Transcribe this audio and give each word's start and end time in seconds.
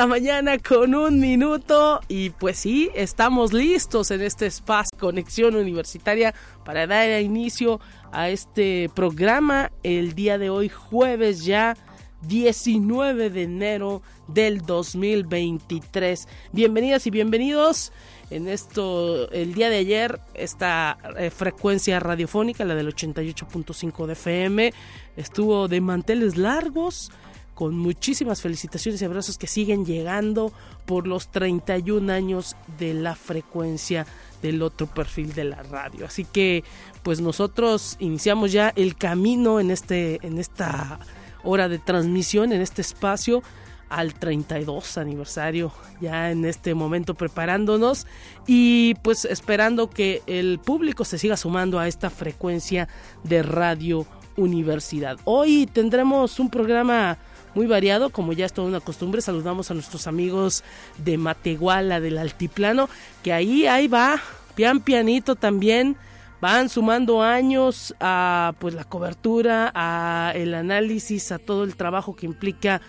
La 0.00 0.06
mañana 0.06 0.56
con 0.56 0.94
un 0.94 1.20
minuto 1.20 2.00
y 2.08 2.30
pues 2.30 2.60
sí, 2.60 2.88
estamos 2.94 3.52
listos 3.52 4.10
en 4.10 4.22
este 4.22 4.46
espacio 4.46 4.88
Conexión 4.98 5.54
Universitaria 5.54 6.34
para 6.64 6.86
dar 6.86 7.20
inicio 7.20 7.80
a 8.10 8.30
este 8.30 8.90
programa 8.94 9.70
el 9.82 10.14
día 10.14 10.38
de 10.38 10.48
hoy 10.48 10.70
jueves 10.70 11.44
ya 11.44 11.76
19 12.22 13.28
de 13.28 13.42
enero 13.42 14.00
del 14.26 14.62
2023. 14.62 16.28
Bienvenidas 16.52 17.06
y 17.06 17.10
bienvenidos 17.10 17.92
en 18.30 18.48
esto 18.48 19.30
el 19.32 19.52
día 19.52 19.68
de 19.68 19.76
ayer 19.76 20.18
esta 20.32 20.96
eh, 21.18 21.28
frecuencia 21.28 22.00
radiofónica, 22.00 22.64
la 22.64 22.74
del 22.74 22.94
88.5 22.94 24.06
de 24.06 24.12
FM, 24.14 24.72
estuvo 25.18 25.68
de 25.68 25.82
manteles 25.82 26.38
largos 26.38 27.12
con 27.60 27.76
muchísimas 27.76 28.40
felicitaciones 28.40 29.02
y 29.02 29.04
abrazos 29.04 29.36
que 29.36 29.46
siguen 29.46 29.84
llegando 29.84 30.50
por 30.86 31.06
los 31.06 31.28
31 31.28 32.10
años 32.10 32.56
de 32.78 32.94
la 32.94 33.14
frecuencia 33.14 34.06
del 34.40 34.62
otro 34.62 34.86
perfil 34.86 35.34
de 35.34 35.44
la 35.44 35.62
radio. 35.64 36.06
Así 36.06 36.24
que 36.24 36.64
pues 37.02 37.20
nosotros 37.20 37.98
iniciamos 37.98 38.50
ya 38.52 38.72
el 38.76 38.96
camino 38.96 39.60
en 39.60 39.70
este 39.70 40.26
en 40.26 40.38
esta 40.38 41.00
hora 41.44 41.68
de 41.68 41.78
transmisión 41.78 42.54
en 42.54 42.62
este 42.62 42.80
espacio 42.80 43.42
al 43.90 44.14
32 44.14 44.96
aniversario 44.96 45.70
ya 46.00 46.30
en 46.30 46.46
este 46.46 46.72
momento 46.72 47.12
preparándonos 47.12 48.06
y 48.46 48.94
pues 49.02 49.26
esperando 49.26 49.90
que 49.90 50.22
el 50.26 50.60
público 50.60 51.04
se 51.04 51.18
siga 51.18 51.36
sumando 51.36 51.78
a 51.78 51.88
esta 51.88 52.08
frecuencia 52.08 52.88
de 53.22 53.42
radio 53.42 54.06
universidad. 54.38 55.18
Hoy 55.24 55.66
tendremos 55.66 56.40
un 56.40 56.48
programa 56.48 57.18
muy 57.54 57.66
variado, 57.66 58.10
como 58.10 58.32
ya 58.32 58.46
es 58.46 58.52
toda 58.52 58.68
una 58.68 58.80
costumbre. 58.80 59.20
Saludamos 59.20 59.70
a 59.70 59.74
nuestros 59.74 60.06
amigos 60.06 60.64
de 60.98 61.18
Matehuala, 61.18 62.00
del 62.00 62.18
Altiplano, 62.18 62.88
que 63.22 63.32
ahí, 63.32 63.66
ahí 63.66 63.88
va, 63.88 64.20
pian 64.54 64.80
pianito 64.80 65.36
también. 65.36 65.96
Van 66.40 66.70
sumando 66.70 67.22
años 67.22 67.94
a 68.00 68.54
pues 68.58 68.72
la 68.72 68.84
cobertura, 68.84 69.70
a 69.74 70.32
el 70.34 70.54
análisis, 70.54 71.32
a 71.32 71.38
todo 71.38 71.64
el 71.64 71.76
trabajo 71.76 72.16
que 72.16 72.24
implica 72.24 72.80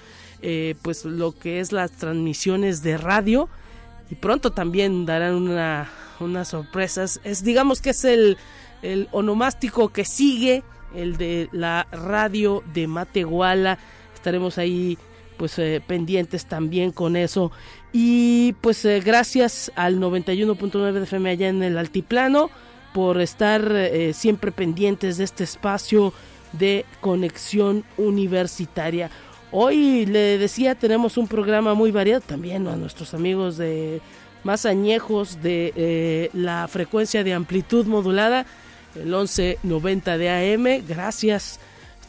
eh, 0.41 0.75
pues 0.81 1.03
lo 1.03 1.33
que 1.33 1.59
es 1.59 1.71
las 1.71 1.91
transmisiones 1.91 2.81
de 2.81 2.97
radio 2.97 3.49
y 4.09 4.15
pronto 4.15 4.51
también 4.51 5.05
darán 5.05 5.35
una, 5.35 5.89
unas 6.19 6.47
sorpresas. 6.47 7.19
Es 7.23 7.43
digamos 7.43 7.81
que 7.81 7.91
es 7.91 8.05
el, 8.05 8.37
el 8.81 9.07
onomástico 9.11 9.89
que 9.89 10.05
sigue, 10.05 10.63
el 10.95 11.17
de 11.17 11.49
la 11.51 11.87
radio 11.91 12.63
de 12.73 12.87
Matehuala 12.87 13.77
estaremos 14.21 14.59
ahí 14.59 14.99
pues 15.37 15.57
eh, 15.57 15.81
pendientes 15.85 16.45
también 16.45 16.91
con 16.91 17.15
eso 17.15 17.51
y 17.91 18.53
pues 18.61 18.85
eh, 18.85 19.01
gracias 19.03 19.71
al 19.75 19.99
91.9 19.99 20.91
de 20.91 21.03
FM 21.03 21.29
allá 21.31 21.49
en 21.49 21.63
el 21.63 21.75
altiplano 21.79 22.51
por 22.93 23.19
estar 23.19 23.67
eh, 23.71 24.13
siempre 24.13 24.51
pendientes 24.51 25.17
de 25.17 25.23
este 25.23 25.43
espacio 25.43 26.13
de 26.53 26.85
conexión 26.99 27.83
universitaria. 27.97 29.09
Hoy 29.51 30.05
le 30.05 30.37
decía 30.37 30.75
tenemos 30.75 31.17
un 31.17 31.27
programa 31.27 31.73
muy 31.73 31.89
variado 31.89 32.21
también 32.21 32.67
a 32.67 32.75
nuestros 32.75 33.15
amigos 33.15 33.57
de 33.57 34.01
más 34.43 34.67
añejos 34.67 35.41
de 35.41 36.29
la 36.33 36.67
frecuencia 36.67 37.23
de 37.23 37.33
amplitud 37.33 37.87
modulada 37.87 38.45
el 38.95 39.07
1190 39.07 40.17
de 40.19 40.29
AM. 40.29 40.85
Gracias 40.87 41.59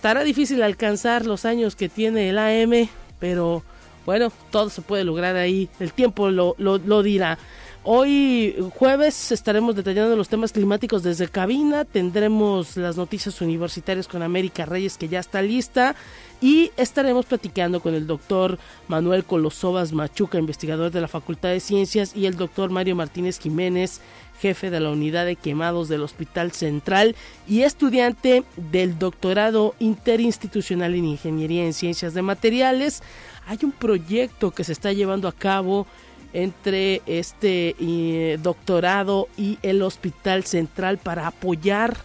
Estará 0.02 0.24
difícil 0.24 0.64
alcanzar 0.64 1.26
los 1.26 1.44
años 1.44 1.76
que 1.76 1.88
tiene 1.88 2.30
el 2.30 2.36
AM, 2.36 2.88
pero 3.20 3.62
bueno, 4.04 4.32
todo 4.50 4.68
se 4.68 4.82
puede 4.82 5.04
lograr 5.04 5.36
ahí, 5.36 5.68
el 5.78 5.92
tiempo 5.92 6.28
lo, 6.28 6.56
lo, 6.58 7.02
dirá. 7.04 7.38
Hoy 7.84 8.56
jueves 8.74 9.30
estaremos 9.30 9.76
detallando 9.76 10.16
los 10.16 10.28
temas 10.28 10.50
climáticos 10.50 11.04
desde 11.04 11.28
cabina, 11.28 11.84
tendremos 11.84 12.76
las 12.76 12.96
noticias 12.96 13.40
universitarias 13.42 14.08
con 14.08 14.22
América 14.22 14.66
Reyes 14.66 14.98
que 14.98 15.06
ya 15.06 15.20
está 15.20 15.40
lista. 15.40 15.94
Y 16.40 16.72
estaremos 16.76 17.26
platicando 17.26 17.78
con 17.78 17.94
el 17.94 18.08
doctor 18.08 18.58
Manuel 18.88 19.22
Colosovas 19.22 19.92
Machuca, 19.92 20.38
investigador 20.38 20.90
de 20.90 21.00
la 21.00 21.06
Facultad 21.06 21.50
de 21.50 21.60
Ciencias, 21.60 22.16
y 22.16 22.26
el 22.26 22.36
doctor 22.36 22.70
Mario 22.70 22.96
Martínez 22.96 23.38
Jiménez, 23.38 24.00
jefe 24.42 24.70
de 24.70 24.80
la 24.80 24.90
unidad 24.90 25.24
de 25.24 25.36
quemados 25.36 25.88
del 25.88 26.02
Hospital 26.02 26.50
Central 26.50 27.14
y 27.46 27.62
estudiante 27.62 28.42
del 28.56 28.98
doctorado 28.98 29.76
interinstitucional 29.78 30.96
en 30.96 31.04
Ingeniería 31.04 31.64
en 31.64 31.72
Ciencias 31.72 32.12
de 32.12 32.22
Materiales. 32.22 33.04
Hay 33.46 33.58
un 33.62 33.70
proyecto 33.70 34.50
que 34.50 34.64
se 34.64 34.72
está 34.72 34.92
llevando 34.92 35.28
a 35.28 35.32
cabo 35.32 35.86
entre 36.32 37.02
este 37.06 37.76
eh, 37.78 38.38
doctorado 38.42 39.28
y 39.36 39.58
el 39.62 39.80
Hospital 39.80 40.42
Central 40.42 40.98
para 40.98 41.28
apoyar 41.28 41.96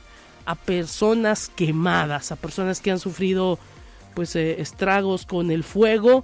a 0.46 0.54
personas 0.54 1.50
quemadas, 1.56 2.32
a 2.32 2.36
personas 2.36 2.82
que 2.82 2.92
han 2.92 3.00
sufrido 3.00 3.58
pues 4.14 4.36
eh, 4.36 4.62
estragos 4.62 5.26
con 5.26 5.50
el 5.50 5.64
fuego 5.64 6.24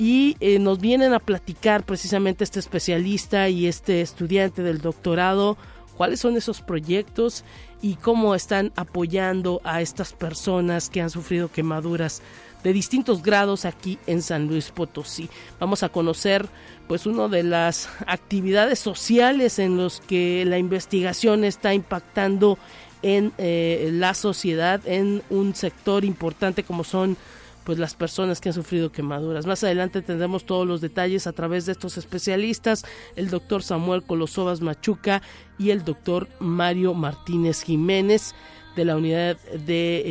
y 0.00 0.38
eh, 0.40 0.58
nos 0.58 0.80
vienen 0.80 1.12
a 1.12 1.18
platicar 1.18 1.84
precisamente 1.84 2.42
este 2.42 2.58
especialista 2.58 3.50
y 3.50 3.66
este 3.66 4.00
estudiante 4.00 4.62
del 4.62 4.80
doctorado 4.80 5.58
cuáles 5.98 6.20
son 6.20 6.38
esos 6.38 6.62
proyectos 6.62 7.44
y 7.82 7.96
cómo 7.96 8.34
están 8.34 8.72
apoyando 8.76 9.60
a 9.62 9.82
estas 9.82 10.14
personas 10.14 10.88
que 10.88 11.02
han 11.02 11.10
sufrido 11.10 11.52
quemaduras 11.52 12.22
de 12.64 12.72
distintos 12.72 13.22
grados 13.22 13.66
aquí 13.66 13.98
en 14.06 14.22
San 14.22 14.46
Luis 14.46 14.70
Potosí. 14.70 15.28
Vamos 15.58 15.82
a 15.82 15.90
conocer 15.90 16.48
pues 16.88 17.04
una 17.04 17.28
de 17.28 17.42
las 17.42 17.90
actividades 18.06 18.78
sociales 18.78 19.58
en 19.58 19.76
los 19.76 20.00
que 20.00 20.44
la 20.46 20.56
investigación 20.56 21.44
está 21.44 21.74
impactando 21.74 22.56
en 23.02 23.32
eh, 23.36 23.90
la 23.92 24.14
sociedad 24.14 24.80
en 24.86 25.22
un 25.28 25.54
sector 25.54 26.06
importante 26.06 26.64
como 26.64 26.84
son 26.84 27.18
pues 27.64 27.78
las 27.78 27.94
personas 27.94 28.40
que 28.40 28.48
han 28.48 28.54
sufrido 28.54 28.92
quemaduras. 28.92 29.46
Más 29.46 29.62
adelante 29.64 30.02
tendremos 30.02 30.44
todos 30.44 30.66
los 30.66 30.80
detalles 30.80 31.26
a 31.26 31.32
través 31.32 31.66
de 31.66 31.72
estos 31.72 31.98
especialistas, 31.98 32.84
el 33.16 33.30
doctor 33.30 33.62
Samuel 33.62 34.02
Colosovas 34.02 34.60
Machuca 34.60 35.22
y 35.58 35.70
el 35.70 35.84
doctor 35.84 36.28
Mario 36.38 36.94
Martínez 36.94 37.62
Jiménez 37.62 38.34
de 38.76 38.84
la 38.84 38.96
unidad 38.96 39.36
de 39.38 39.96
eh, 39.98 40.02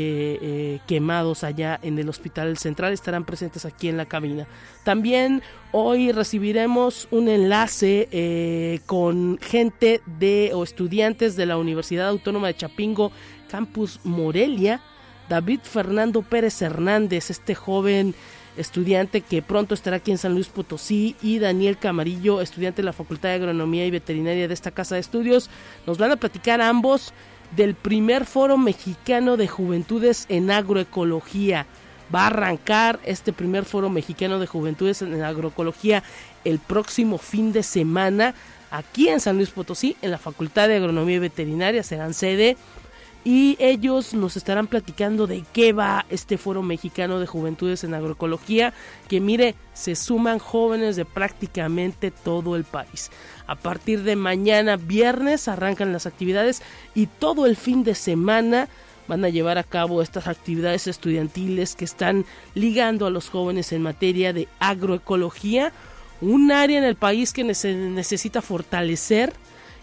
eh, 0.42 0.80
quemados 0.86 1.44
allá 1.44 1.80
en 1.82 1.98
el 1.98 2.10
Hospital 2.10 2.58
Central 2.58 2.94
estarán 2.94 3.26
presentes 3.26 3.66
aquí 3.66 3.88
en 3.88 3.98
la 3.98 4.06
cabina. 4.06 4.48
También 4.84 5.42
hoy 5.72 6.12
recibiremos 6.12 7.08
un 7.12 7.30
enlace 7.30 8.10
eh, 8.12 8.80
con 8.86 9.40
gente 9.42 10.02
de 10.20 10.52
o 10.54 10.64
estudiantes 10.64 11.36
de 11.36 11.46
la 11.46 11.58
Universidad 11.58 12.10
Autónoma 12.10 12.48
de 12.48 12.56
Chapingo, 12.56 13.12
Campus 13.50 14.00
Morelia, 14.04 14.82
David 15.30 15.60
Fernando 15.64 16.24
Pérez 16.24 16.62
Hernández, 16.62 17.30
este 17.30 17.56
joven 17.56 18.16
estudiante 18.58 19.22
que 19.22 19.42
pronto 19.42 19.74
estará 19.74 19.98
aquí 19.98 20.12
en 20.12 20.18
San 20.18 20.34
Luis 20.34 20.48
Potosí, 20.48 21.16
y 21.22 21.40
Daniel 21.40 21.78
Camarillo, 21.78 22.42
estudiante 22.42 22.82
de 22.82 22.88
la 22.88 22.94
Facultad 22.94 23.30
de 23.30 23.36
Agronomía 23.36 23.86
y 23.86 23.92
Veterinaria 23.92 24.48
de 24.48 24.54
esta 24.54 24.72
casa 24.72 24.96
de 24.96 25.02
estudios. 25.02 25.50
Nos 25.86 25.98
van 25.98 26.12
a 26.12 26.18
platicar 26.18 26.62
ambos 26.62 27.14
del 27.56 27.76
primer 27.76 28.26
foro 28.26 28.58
mexicano 28.58 29.38
de 29.38 29.48
juventudes 29.48 30.26
en 30.30 30.52
agroecología. 30.52 31.68
Va 32.14 32.24
a 32.24 32.28
arrancar 32.28 33.00
este 33.06 33.32
primer 33.32 33.66
foro 33.66 33.90
mexicano 33.90 34.40
de 34.40 34.48
juventudes 34.48 35.02
en 35.04 35.22
agroecología 35.22 36.04
el 36.44 36.58
próximo 36.58 37.20
fin 37.20 37.54
de 37.54 37.62
semana 37.62 38.34
aquí 38.72 39.10
en 39.10 39.20
San 39.20 39.38
Luis 39.38 39.52
Potosí, 39.52 39.96
en 40.02 40.12
la 40.12 40.18
Facultad 40.18 40.68
de 40.68 40.78
Agronomía 40.78 41.18
y 41.18 41.20
Veterinaria. 41.20 41.84
Serán 41.84 42.14
sede 42.14 42.58
y 43.30 43.58
ellos 43.60 44.16
nos 44.16 44.38
estarán 44.38 44.66
platicando 44.66 45.28
de 45.28 45.44
qué 45.54 45.72
va 45.72 46.08
este 46.10 46.40
foro 46.40 46.64
mexicano 46.64 47.20
de 47.20 47.28
juventudes 47.28 47.84
en 47.84 47.94
agroecología, 47.94 48.74
que 49.08 49.20
mire, 49.20 49.54
se 49.72 49.96
suman 49.96 50.40
jóvenes 50.40 50.96
de 50.96 51.06
prácticamente 51.06 52.10
todo 52.10 52.56
el 52.56 52.64
país. 52.64 53.12
A 53.46 53.54
partir 53.54 54.02
de 54.02 54.16
mañana 54.16 54.78
viernes 54.78 55.48
arrancan 55.48 55.94
las 55.94 56.08
actividades 56.08 56.64
y 56.96 57.06
todo 57.06 57.46
el 57.46 57.56
fin 57.56 57.84
de 57.84 57.94
semana 57.94 58.68
van 59.08 59.24
a 59.24 59.30
llevar 59.30 59.60
a 59.60 59.64
cabo 59.64 60.02
estas 60.02 60.26
actividades 60.26 60.88
estudiantiles 60.88 61.76
que 61.76 61.86
están 61.86 62.26
ligando 62.56 63.06
a 63.06 63.12
los 63.12 63.30
jóvenes 63.30 63.72
en 63.74 63.84
materia 63.84 64.34
de 64.34 64.48
agroecología, 64.60 65.72
un 66.20 66.52
área 66.52 66.80
en 66.80 66.84
el 66.84 66.96
país 66.96 67.32
que 67.32 67.44
necesita 67.44 68.42
fortalecer 68.42 69.34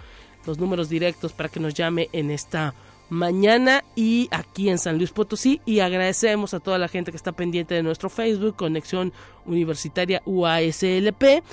Los 0.47 0.59
números 0.59 0.89
directos 0.89 1.33
para 1.33 1.49
que 1.49 1.59
nos 1.61 1.75
llame 1.75 2.09
en 2.13 2.31
esta 2.31 2.75
mañana 3.13 3.85
y 3.95 4.29
aquí 4.31 4.69
en 4.69 4.79
San 4.79 4.97
Luis 4.97 5.11
Potosí. 5.11 5.61
Y 5.65 5.81
agradecemos 5.81 6.55
a 6.55 6.61
toda 6.61 6.79
la 6.79 6.89
gente 6.89 7.11
que 7.11 7.17
está 7.17 7.33
pendiente 7.33 7.75
de 7.75 7.83
nuestro 7.83 8.09
Facebook 8.09 8.57
Conexión 8.57 9.13
Universitaria 9.45 10.23
UASLP 10.25 11.45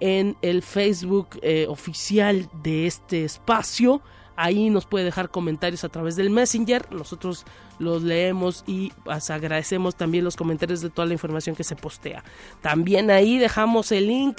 en 0.00 0.36
el 0.42 0.62
Facebook 0.62 1.38
eh, 1.42 1.66
oficial 1.68 2.48
de 2.62 2.86
este 2.86 3.24
espacio. 3.24 4.02
Ahí 4.34 4.70
nos 4.70 4.86
puede 4.86 5.04
dejar 5.04 5.28
comentarios 5.28 5.84
a 5.84 5.90
través 5.90 6.16
del 6.16 6.30
Messenger. 6.30 6.90
Nosotros 6.90 7.44
los 7.78 8.02
leemos 8.02 8.64
y 8.66 8.90
pues, 9.04 9.30
agradecemos 9.30 9.94
también 9.94 10.24
los 10.24 10.36
comentarios 10.36 10.80
de 10.80 10.90
toda 10.90 11.06
la 11.06 11.12
información 11.12 11.54
que 11.54 11.64
se 11.64 11.76
postea. 11.76 12.24
También 12.62 13.10
ahí 13.10 13.38
dejamos 13.38 13.92
el 13.92 14.06
link 14.06 14.38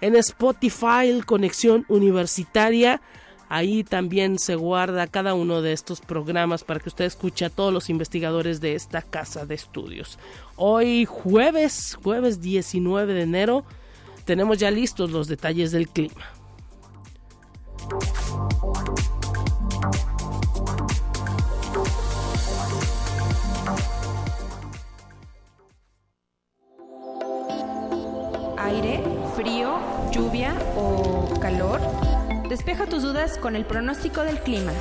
en 0.00 0.16
Spotify 0.16 1.20
Conexión 1.24 1.84
Universitaria 1.88 3.02
Ahí 3.48 3.84
también 3.84 4.38
se 4.38 4.56
guarda 4.56 5.06
cada 5.06 5.34
uno 5.34 5.62
de 5.62 5.72
estos 5.72 6.00
programas 6.00 6.64
para 6.64 6.80
que 6.80 6.88
usted 6.88 7.04
escuche 7.04 7.44
a 7.44 7.50
todos 7.50 7.72
los 7.72 7.90
investigadores 7.90 8.60
de 8.60 8.74
esta 8.74 9.02
casa 9.02 9.46
de 9.46 9.54
estudios. 9.54 10.18
Hoy 10.56 11.04
jueves, 11.04 11.98
jueves 12.02 12.40
19 12.40 13.14
de 13.14 13.22
enero, 13.22 13.64
tenemos 14.24 14.58
ya 14.58 14.70
listos 14.70 15.10
los 15.10 15.28
detalles 15.28 15.72
del 15.72 15.88
clima. 15.88 16.24
Aire, 28.56 29.04
frío, 29.36 29.78
lluvia 30.10 30.54
o 30.76 31.28
calor. 31.38 32.03
Despeja 32.54 32.86
tus 32.86 33.02
dudas 33.02 33.36
con 33.36 33.56
el 33.56 33.64
pronóstico 33.64 34.22
del 34.22 34.38
clima. 34.38 34.72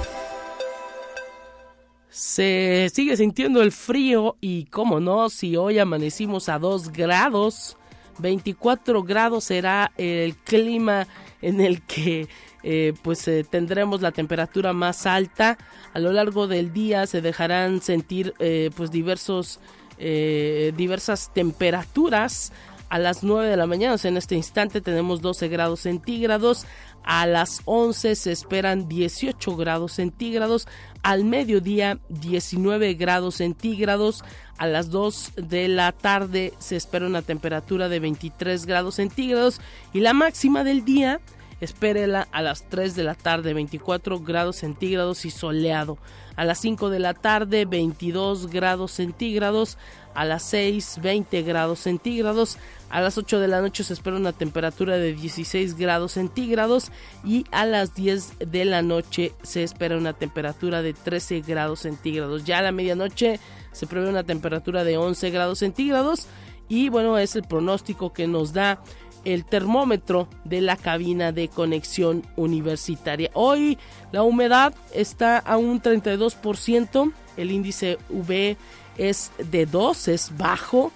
Se 2.08 2.92
sigue 2.94 3.18
sintiendo 3.18 3.64
el 3.64 3.72
frío 3.72 4.38
y, 4.40 4.66
como 4.66 5.00
no, 5.00 5.28
si 5.32 5.58
hoy 5.58 5.80
amanecimos 5.80 6.50
a 6.50 6.60
2 6.60 6.92
grados, 6.92 7.76
24 8.20 9.02
grados 9.02 9.46
será 9.46 9.92
el 9.98 10.36
clima 10.36 11.08
en 11.42 11.62
el 11.62 11.82
que 11.82 12.28
eh, 12.62 12.94
pues 13.02 13.28
eh, 13.28 13.44
tendremos 13.44 14.02
la 14.02 14.12
temperatura 14.12 14.72
más 14.72 15.08
alta. 15.08 15.58
A 15.96 16.00
lo 16.00 16.12
largo 16.12 16.46
del 16.46 16.74
día 16.74 17.08
se 17.08 17.22
dejarán 17.22 17.82
sentir 17.82 18.36
eh, 18.38 18.70
pues 18.78 18.92
diversos 18.92 19.60
diversas 19.98 21.32
temperaturas 21.34 22.52
a 22.94 23.00
las 23.00 23.24
9 23.24 23.50
de 23.50 23.58
la 23.58 23.66
mañana, 23.66 23.96
o 23.96 24.08
en 24.08 24.18
este 24.18 24.36
instante 24.36 24.80
tenemos 24.80 25.20
12 25.20 25.48
grados 25.48 25.80
centígrados, 25.80 26.68
a 27.04 27.26
las 27.26 27.62
11 27.66 28.16
se 28.16 28.32
esperan 28.32 28.88
18 28.88 29.56
grados 29.56 29.94
centígrados, 29.94 30.68
al 31.02 31.26
mediodía 31.26 32.00
19 32.10 32.94
grados 32.94 33.36
centígrados, 33.36 34.24
a 34.58 34.68
las 34.68 34.90
2 34.90 35.34
de 35.36 35.68
la 35.68 35.92
tarde 35.92 36.54
se 36.60 36.76
espera 36.76 37.08
una 37.08 37.22
temperatura 37.22 37.90
de 37.90 38.00
23 38.00 38.66
grados 38.66 38.96
centígrados 38.96 39.60
y 39.94 40.00
la 40.00 40.14
máxima 40.14 40.64
del 40.64 40.86
día 40.86 41.20
espérela 41.64 42.28
a 42.32 42.42
las 42.42 42.68
3 42.70 42.96
de 42.96 43.04
la 43.04 43.16
tarde 43.16 43.54
24 43.54 44.20
grados 44.20 44.58
centígrados 44.58 45.26
y 45.26 45.32
soleado. 45.32 45.98
A 46.36 46.46
las 46.46 46.60
5 46.60 46.90
de 46.90 47.00
la 47.00 47.14
tarde 47.14 47.66
22 47.66 48.48
grados 48.48 48.92
centígrados, 48.92 49.78
a 50.14 50.26
las 50.26 50.44
6 50.44 51.00
20 51.02 51.42
grados 51.44 51.80
centígrados, 51.80 52.58
a 52.94 53.02
las 53.02 53.18
8 53.18 53.40
de 53.40 53.48
la 53.48 53.60
noche 53.60 53.84
se 53.84 53.92
espera 53.92 54.18
una 54.18 54.34
temperatura 54.34 54.98
de 54.98 55.14
16 55.14 55.78
grados 55.78 56.12
centígrados 56.12 56.92
y 57.26 57.44
a 57.50 57.66
las 57.66 57.96
10 57.96 58.34
de 58.52 58.66
la 58.66 58.84
noche 58.84 59.34
se 59.42 59.64
espera 59.64 59.98
una 59.98 60.14
temperatura 60.14 60.84
de 60.84 60.94
13 60.94 61.42
grados 61.42 61.80
centígrados. 61.80 62.44
Ya 62.44 62.60
a 62.60 62.62
la 62.62 62.72
medianoche 62.72 63.40
se 63.72 63.88
prevé 63.88 64.10
una 64.10 64.24
temperatura 64.24 64.84
de 64.84 64.98
11 64.98 65.32
grados 65.32 65.58
centígrados 65.58 66.28
y 66.70 66.90
bueno, 66.90 67.18
es 67.18 67.36
el 67.36 67.42
pronóstico 67.42 68.14
que 68.14 68.28
nos 68.28 68.54
da 68.54 68.80
el 69.26 69.44
termómetro 69.44 70.28
de 70.44 70.62
la 70.62 70.78
cabina 70.78 71.32
de 71.32 71.48
conexión 71.48 72.22
universitaria. 72.36 73.32
Hoy 73.34 73.80
la 74.12 74.22
humedad 74.22 74.72
está 74.94 75.40
a 75.40 75.58
un 75.58 75.82
32%, 75.82 77.12
el 77.38 77.50
índice 77.50 77.98
V 78.12 78.56
es 79.00 79.32
de 79.50 79.66
2, 79.66 80.08
es 80.10 80.38
bajo 80.38 80.92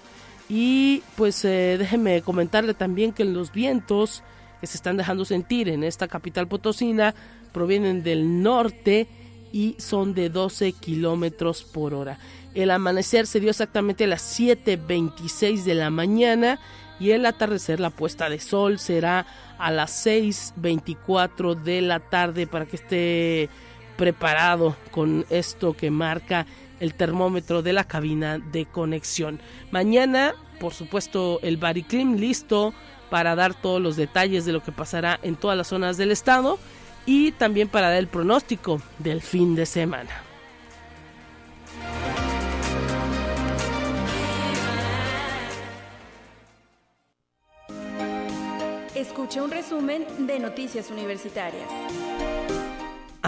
y 0.48 1.02
pues 1.16 1.44
eh, 1.44 1.76
déjeme 1.78 2.22
comentarle 2.22 2.74
también 2.74 3.12
que 3.12 3.24
los 3.24 3.52
vientos 3.52 4.22
que 4.60 4.66
se 4.66 4.76
están 4.76 4.96
dejando 4.96 5.24
sentir 5.24 5.68
en 5.68 5.84
esta 5.84 6.08
capital 6.08 6.48
potosina 6.48 7.14
provienen 7.52 8.02
del 8.02 8.42
norte 8.42 9.06
y 9.52 9.76
son 9.78 10.14
de 10.14 10.30
12 10.30 10.72
kilómetros 10.72 11.62
por 11.62 11.94
hora. 11.94 12.18
El 12.54 12.70
amanecer 12.70 13.26
se 13.26 13.40
dio 13.40 13.50
exactamente 13.50 14.04
a 14.04 14.08
las 14.08 14.38
7.26 14.38 15.64
de 15.64 15.74
la 15.74 15.90
mañana 15.90 16.58
y 16.98 17.12
el 17.12 17.26
atardecer, 17.26 17.78
la 17.78 17.90
puesta 17.90 18.28
de 18.28 18.40
sol, 18.40 18.78
será 18.78 19.26
a 19.58 19.70
las 19.70 20.06
6.24 20.06 21.54
de 21.62 21.80
la 21.82 22.00
tarde 22.00 22.46
para 22.46 22.66
que 22.66 22.76
esté 22.76 23.48
preparado 23.96 24.76
con 24.90 25.24
esto 25.30 25.74
que 25.74 25.90
marca 25.90 26.46
el 26.80 26.94
termómetro 26.94 27.62
de 27.62 27.72
la 27.72 27.84
cabina 27.84 28.38
de 28.38 28.66
conexión. 28.66 29.40
Mañana, 29.70 30.34
por 30.60 30.74
supuesto, 30.74 31.40
el 31.42 31.56
Bariclim 31.56 32.16
listo 32.16 32.74
para 33.10 33.34
dar 33.34 33.54
todos 33.54 33.80
los 33.80 33.96
detalles 33.96 34.44
de 34.44 34.52
lo 34.52 34.62
que 34.62 34.72
pasará 34.72 35.18
en 35.22 35.36
todas 35.36 35.56
las 35.56 35.68
zonas 35.68 35.96
del 35.96 36.10
estado 36.10 36.58
y 37.06 37.32
también 37.32 37.68
para 37.68 37.88
dar 37.88 37.98
el 37.98 38.08
pronóstico 38.08 38.80
del 38.98 39.22
fin 39.22 39.54
de 39.54 39.66
semana. 39.66 40.10
Escucha 48.94 49.42
un 49.42 49.50
resumen 49.50 50.26
de 50.26 50.38
Noticias 50.40 50.90
Universitarias. 50.90 51.68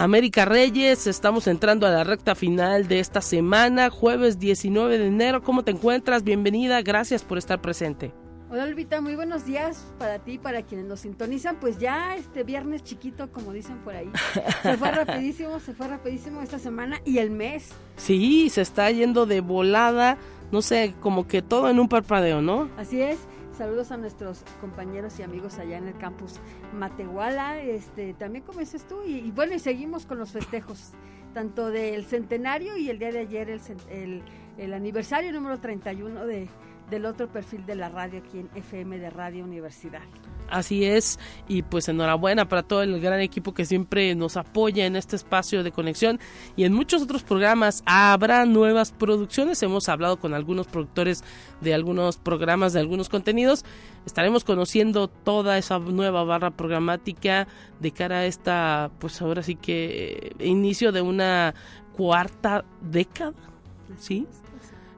América 0.01 0.45
Reyes, 0.45 1.05
estamos 1.05 1.45
entrando 1.45 1.85
a 1.85 1.91
la 1.91 2.03
recta 2.03 2.33
final 2.33 2.87
de 2.87 2.99
esta 2.99 3.21
semana, 3.21 3.91
jueves 3.91 4.39
19 4.39 4.97
de 4.97 5.05
enero. 5.05 5.43
¿Cómo 5.43 5.63
te 5.63 5.69
encuentras? 5.69 6.23
Bienvenida, 6.23 6.81
gracias 6.81 7.23
por 7.23 7.37
estar 7.37 7.61
presente. 7.61 8.11
Hola 8.49 8.63
Olvita, 8.63 8.99
muy 8.99 9.13
buenos 9.13 9.45
días 9.45 9.85
para 9.99 10.17
ti, 10.17 10.39
para 10.39 10.63
quienes 10.63 10.87
nos 10.87 11.01
sintonizan. 11.01 11.59
Pues 11.59 11.77
ya 11.77 12.15
este 12.15 12.41
viernes 12.43 12.83
chiquito, 12.83 13.31
como 13.31 13.53
dicen 13.53 13.77
por 13.83 13.93
ahí. 13.93 14.09
Se 14.63 14.75
fue 14.75 14.89
rapidísimo, 14.89 15.59
se 15.59 15.75
fue 15.75 15.87
rapidísimo 15.87 16.41
esta 16.41 16.57
semana 16.57 16.99
y 17.05 17.19
el 17.19 17.29
mes. 17.29 17.69
Sí, 17.95 18.49
se 18.49 18.61
está 18.61 18.89
yendo 18.89 19.27
de 19.27 19.41
volada, 19.41 20.17
no 20.51 20.63
sé, 20.63 20.95
como 20.99 21.27
que 21.27 21.43
todo 21.43 21.69
en 21.69 21.79
un 21.79 21.87
parpadeo, 21.87 22.41
¿no? 22.41 22.71
Así 22.75 22.99
es 22.99 23.19
Saludos 23.61 23.91
a 23.91 23.97
nuestros 23.97 24.43
compañeros 24.59 25.19
y 25.19 25.21
amigos 25.21 25.59
allá 25.59 25.77
en 25.77 25.87
el 25.87 25.95
campus 25.95 26.39
Matehuala. 26.73 27.61
Este, 27.61 28.15
también 28.15 28.43
como 28.43 28.59
dices 28.59 28.87
tú, 28.87 29.03
y, 29.05 29.29
bueno, 29.29 29.53
y 29.53 29.59
seguimos 29.59 30.07
con 30.07 30.17
los 30.17 30.31
festejos, 30.31 30.93
tanto 31.35 31.69
del 31.69 32.05
centenario 32.05 32.75
y 32.75 32.89
el 32.89 32.97
día 32.97 33.11
de 33.11 33.19
ayer 33.19 33.51
el, 33.51 33.61
el, 33.91 34.23
el 34.57 34.73
aniversario 34.73 35.31
número 35.31 35.59
31 35.59 36.25
de, 36.25 36.49
del 36.91 37.05
otro 37.05 37.27
perfil 37.27 37.65
de 37.65 37.73
la 37.73 37.89
radio 37.89 38.19
aquí 38.19 38.37
en 38.37 38.49
FM 38.53 38.99
de 38.99 39.09
Radio 39.09 39.43
Universidad. 39.45 40.01
Así 40.49 40.83
es, 40.83 41.17
y 41.47 41.61
pues 41.61 41.87
enhorabuena 41.87 42.49
para 42.49 42.61
todo 42.61 42.83
el 42.83 42.99
gran 42.99 43.21
equipo 43.21 43.53
que 43.53 43.65
siempre 43.65 44.13
nos 44.15 44.35
apoya 44.35 44.85
en 44.85 44.97
este 44.97 45.15
espacio 45.15 45.63
de 45.63 45.71
conexión 45.71 46.19
y 46.57 46.65
en 46.65 46.73
muchos 46.73 47.01
otros 47.01 47.23
programas. 47.23 47.81
Habrá 47.85 48.45
nuevas 48.45 48.91
producciones, 48.91 49.63
hemos 49.63 49.87
hablado 49.87 50.19
con 50.19 50.33
algunos 50.33 50.67
productores 50.67 51.23
de 51.61 51.73
algunos 51.73 52.17
programas, 52.17 52.73
de 52.73 52.81
algunos 52.81 53.07
contenidos. 53.07 53.63
Estaremos 54.05 54.43
conociendo 54.43 55.07
toda 55.07 55.57
esa 55.57 55.79
nueva 55.79 56.25
barra 56.25 56.51
programática 56.51 57.47
de 57.79 57.91
cara 57.91 58.19
a 58.19 58.25
esta, 58.25 58.91
pues 58.99 59.21
ahora 59.21 59.41
sí 59.41 59.55
que 59.55 60.33
eh, 60.39 60.45
inicio 60.45 60.91
de 60.91 61.01
una 61.01 61.55
cuarta 61.95 62.65
década, 62.81 63.33
¿sí? 63.97 64.27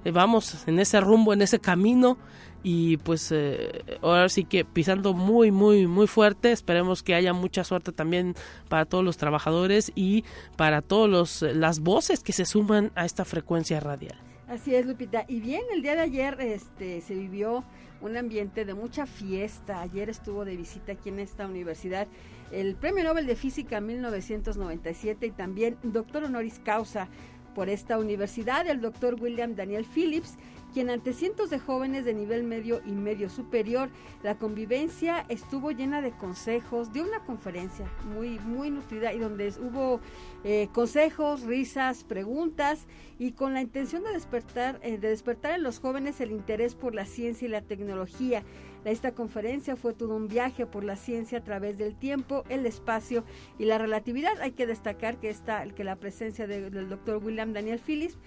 Eh, 0.06 0.12
vamos 0.12 0.68
en 0.68 0.80
ese 0.80 1.00
rumbo, 1.02 1.34
en 1.34 1.42
ese 1.42 1.60
camino 1.60 2.18
y 2.64 2.98
pues 2.98 3.32
eh, 3.32 3.84
ahora 4.02 4.30
sí 4.30 4.46
que 4.46 4.64
pisando 4.64 5.14
muy 5.14 5.52
muy 5.52 5.86
muy 5.86 6.08
fuerte 6.08 6.54
esperemos 6.54 7.04
que 7.04 7.14
haya 7.14 7.34
mucha 7.34 7.66
suerte 7.66 7.92
también 7.92 8.36
para 8.70 8.86
todos 8.86 9.04
los 9.04 9.18
trabajadores 9.18 9.92
y 9.96 10.24
para 10.56 10.82
todos 10.82 11.10
los 11.10 11.42
las 11.42 11.82
voces 11.82 12.24
que 12.24 12.32
se 12.32 12.46
suman 12.46 12.92
a 12.96 13.06
esta 13.06 13.26
frecuencia 13.26 13.82
radial 13.82 14.18
Así 14.46 14.76
es, 14.76 14.86
Lupita. 14.86 15.26
Y 15.28 15.40
bien, 15.40 15.64
el 15.74 15.82
día 15.82 15.96
de 15.96 16.02
ayer 16.02 16.40
este, 16.40 17.02
se 17.02 17.16
vivió 17.16 17.64
un 18.02 18.18
ambiente 18.18 18.66
de 18.66 18.76
mucha 18.76 19.08
fiesta. 19.08 19.82
Ayer 19.82 20.10
estuvo 20.10 20.46
de 20.46 20.56
visita 20.56 20.92
aquí 20.92 21.10
en 21.10 21.20
esta 21.20 21.48
universidad 21.48 22.08
el 22.54 22.76
Premio 22.76 23.04
Nobel 23.04 23.26
de 23.26 23.36
Física 23.36 23.82
1997 23.82 25.26
y 25.26 25.32
también 25.32 25.78
doctor 25.82 26.24
honoris 26.24 26.60
causa 26.64 27.08
por 27.54 27.70
esta 27.70 27.98
universidad, 27.98 28.68
el 28.68 28.82
doctor 28.82 29.16
William 29.22 29.56
Daniel 29.56 29.86
Phillips, 29.86 30.38
quien 30.74 30.90
ante 30.90 31.14
cientos 31.14 31.50
de 31.50 31.60
jóvenes 31.60 32.04
de 32.04 32.14
nivel 32.14 32.44
medio 32.44 32.82
y 32.86 32.92
medio 32.92 33.30
superior, 33.30 33.90
la 34.24 34.38
convivencia 34.38 35.26
estuvo 35.30 35.72
llena 35.72 36.02
de 36.02 36.12
consejos, 36.12 36.92
dio 36.92 37.04
una 37.04 37.20
conferencia 37.24 37.86
muy, 38.14 38.40
muy 38.40 38.70
nutrida 38.72 39.14
y 39.14 39.20
donde 39.20 39.54
hubo 39.62 40.02
eh, 40.44 40.68
consejos, 40.74 41.44
risas, 41.44 42.04
preguntas 42.04 42.88
y 43.20 43.32
con 43.34 43.54
la 43.54 43.62
intención 43.62 44.04
de 44.04 44.12
despertar, 44.12 44.80
eh, 44.84 44.98
de 44.98 45.10
despertar 45.10 45.54
en 45.56 45.64
los 45.64 45.80
jóvenes 45.80 46.20
el 46.20 46.32
interés 46.32 46.76
por 46.76 46.96
la 46.96 47.06
ciencia 47.06 47.46
y 47.48 47.50
la 47.52 47.62
tecnología. 47.62 48.44
Esta 48.86 49.14
conferencia 49.14 49.78
fue 49.78 49.94
todo 49.94 50.14
un 50.14 50.28
viaje 50.28 50.66
por 50.66 50.84
la 50.84 50.98
ciencia 50.98 51.38
a 51.38 51.44
través 51.44 51.78
del 51.78 51.96
tiempo, 51.96 52.44
el 52.50 52.66
espacio 52.66 53.24
y 53.58 53.64
la 53.64 53.78
relatividad. 53.78 54.42
Hay 54.42 54.52
que 54.52 54.68
destacar 54.68 55.16
que, 55.22 55.30
esta, 55.30 55.66
que 55.70 55.86
la 55.86 55.96
presencia 55.96 56.48
de- 56.48 56.70
del 56.70 56.90
doctor 56.90 57.24
William 57.24 57.54
Daniel 57.54 57.80
Phillips 57.80 58.18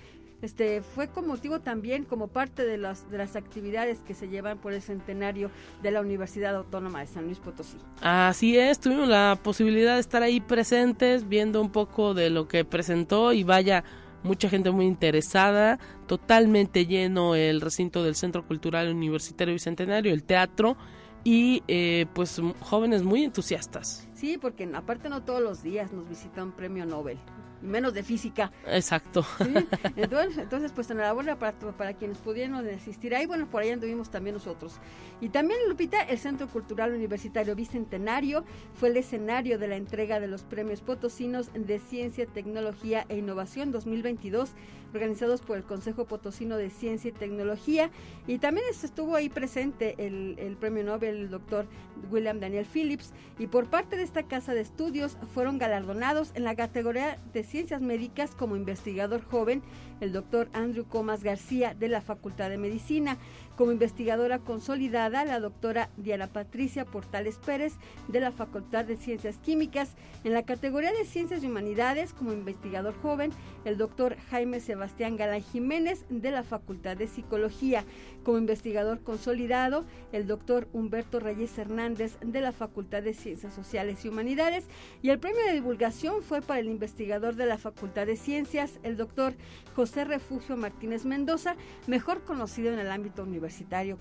este 0.43 0.83
fue 0.83 1.09
con 1.09 1.27
motivo 1.27 1.61
también 1.61 2.05
como 2.05 2.29
parte 2.29 2.65
de 2.65 2.77
las 2.77 3.11
de 3.11 3.19
las 3.19 3.37
actividades 3.37 3.99
que 4.01 4.15
se 4.15 4.29
llevan 4.29 4.59
por 4.59 4.73
el 4.73 4.83
centenario 4.83 5.51
de 5.83 5.91
la 5.91 6.01
Universidad 6.01 6.55
Autónoma 6.57 7.01
de 7.01 7.07
San 7.07 7.25
Luis 7.25 7.39
Potosí. 7.39 7.79
Así 8.03 8.59
es, 8.59 8.79
tuvimos 8.79 9.09
la 9.09 9.39
posibilidad 9.43 9.95
de 9.95 10.01
estar 10.01 10.23
ahí 10.23 10.41
presentes, 10.41 11.29
viendo 11.29 11.61
un 11.61 11.71
poco 11.71 12.15
de 12.15 12.31
lo 12.31 12.49
que 12.49 12.65
presentó 12.65 13.33
y 13.33 13.45
vaya, 13.45 13.85
mucha 14.23 14.49
gente 14.49 14.71
muy 14.71 14.87
interesada, 14.87 15.79
totalmente 16.07 16.87
lleno 16.87 17.35
el 17.35 17.61
recinto 17.61 18.05
del 18.05 18.15
Centro 18.15 18.47
Cultural 18.47 18.95
Universitario 18.95 19.55
Bicentenario, 19.55 20.13
el 20.13 20.25
teatro 20.25 20.77
y 21.25 21.63
eh, 21.67 22.07
pues 22.15 22.41
jóvenes 22.61 23.03
muy 23.03 23.25
entusiastas. 23.25 24.07
Sí, 24.15 24.39
porque 24.41 24.69
aparte 24.75 25.09
no 25.09 25.23
todos 25.23 25.43
los 25.43 25.63
días 25.63 25.93
nos 25.93 26.09
visita 26.09 26.43
un 26.43 26.53
premio 26.53 26.87
Nobel, 26.87 27.19
menos 27.63 27.95
de 27.95 28.03
física. 28.03 28.53
Exacto. 28.67 29.25
¿sí? 29.39 29.55
Entonces, 29.97 30.39
entonces, 30.39 30.73
pues 30.73 30.91
enhorabuena 30.91 31.39
para, 31.39 31.57
para 31.59 31.95
quienes 31.95 32.19
pudieron 32.19 32.55
asistir 32.69 33.15
ahí. 33.15 33.27
Bueno, 33.27 33.49
por 33.49 33.63
ahí 33.63 33.71
anduvimos 33.71 34.11
también 34.11 34.35
nosotros. 34.35 34.79
Y 35.21 35.29
también, 35.31 35.61
Lupita, 35.69 36.03
el 36.03 36.19
Centro 36.19 36.49
Cultural 36.49 36.93
Universitario 36.93 37.55
Bicentenario 37.55 38.45
fue 38.75 38.91
el 38.91 38.97
escenario 38.97 39.59
de 39.59 39.69
la 39.69 39.77
entrega 39.77 40.21
de 40.21 40.29
los 40.29 40.43
premios 40.43 40.81
potosinos 40.81 41.51
de 41.55 41.79
Ciencia, 41.79 42.27
Tecnología 42.27 43.07
e 43.09 43.17
Innovación 43.17 43.73
2022, 43.73 44.51
organizados 44.93 45.41
por 45.41 45.57
el 45.57 45.65
Consejo 45.65 46.05
Potosino 46.05 46.57
de 46.57 46.71
Ciencia 46.71 47.09
y 47.09 47.13
Tecnología. 47.13 47.91
Y 48.27 48.39
también 48.39 48.67
estuvo 48.71 49.17
ahí 49.17 49.29
presente 49.29 49.95
el, 49.99 50.57
premio 50.59 50.85
Nobel, 50.85 51.17
el 51.17 51.31
doctor 51.31 51.67
William 52.11 52.41
Daniel 52.41 52.67
Phillips. 52.67 53.13
Y 53.39 53.47
por 53.47 53.69
parte 53.69 53.97
de 53.97 54.03
esta 54.03 54.23
casa 54.25 54.55
de 54.55 54.61
estudios 54.61 55.17
fueron 55.35 55.59
galardonados 55.59 56.33
en 56.35 56.45
la 56.45 56.55
categoría 56.55 57.19
de 57.33 57.45
ciencias 57.45 57.81
médicas 57.81 58.35
como 58.35 58.57
investigador 58.57 59.23
joven 59.23 59.63
el 60.01 60.13
doctor 60.13 60.49
Andrew 60.53 60.87
Comas 60.87 61.23
García 61.23 61.75
de 61.75 61.89
la 61.89 62.01
Facultad 62.01 62.51
de 62.51 62.59
Medicina, 62.59 63.17
como 63.57 63.73
investigadora 63.73 64.39
consolidada 64.39 65.25
la 65.25 65.41
doctora 65.41 65.89
Diana 65.97 66.27
Patricia 66.27 66.85
Portales 66.85 67.39
Pérez 67.39 67.75
de 68.07 68.21
la 68.21 68.31
Facultad 68.31 68.85
de 68.85 68.97
Ciencias 68.97 69.39
Químicas, 69.39 69.95
en 70.25 70.35
la 70.35 70.45
categoría 70.45 70.93
de 70.93 71.05
Ciencias 71.05 71.43
y 71.43 71.47
Humanidades 71.47 72.13
como 72.13 72.33
investigador 72.33 72.95
joven 73.01 73.33
el 73.65 73.79
doctor 73.79 74.17
Jaime 74.31 74.61
Sebastián 74.61 75.17
Galán 75.17 75.43
Jiménez 75.43 76.05
de 76.11 76.31
la 76.31 76.43
Facultad 76.43 76.97
de 76.97 77.07
Psicología, 77.07 77.85
como 78.25 78.39
investigador 78.39 79.01
consolidado 79.01 79.85
el 80.13 80.27
doctor 80.27 80.69
Humberto 80.73 81.19
Reyes 81.19 81.57
Hernández 81.57 82.19
de 82.21 82.41
la 82.41 82.53
Facultad 82.53 83.03
de 83.03 83.15
Ciencias 83.15 83.55
Sociales 83.55 84.05
y 84.05 84.09
Humanidades. 84.09 84.67
Y 85.03 85.11
el 85.11 85.19
premio 85.19 85.45
de 85.45 85.55
divulgación 85.55 86.23
fue 86.23 86.43
para 86.43 86.61
el 86.61 86.69
investigador 86.69 87.37
de 87.37 87.47
la 87.47 87.59
Facultad 87.59 88.07
de 88.07 88.17
Ciencias, 88.17 88.79
el 88.83 88.97
doctor 88.97 89.35
José 89.75 90.05
Refugio 90.05 90.57
Martínez 90.57 91.05
Mendoza, 91.05 91.57
mejor 91.87 92.23
conocido 92.25 92.73
en 92.73 92.79
el 92.79 92.91
ámbito 92.91 93.23
universitario 93.23 93.46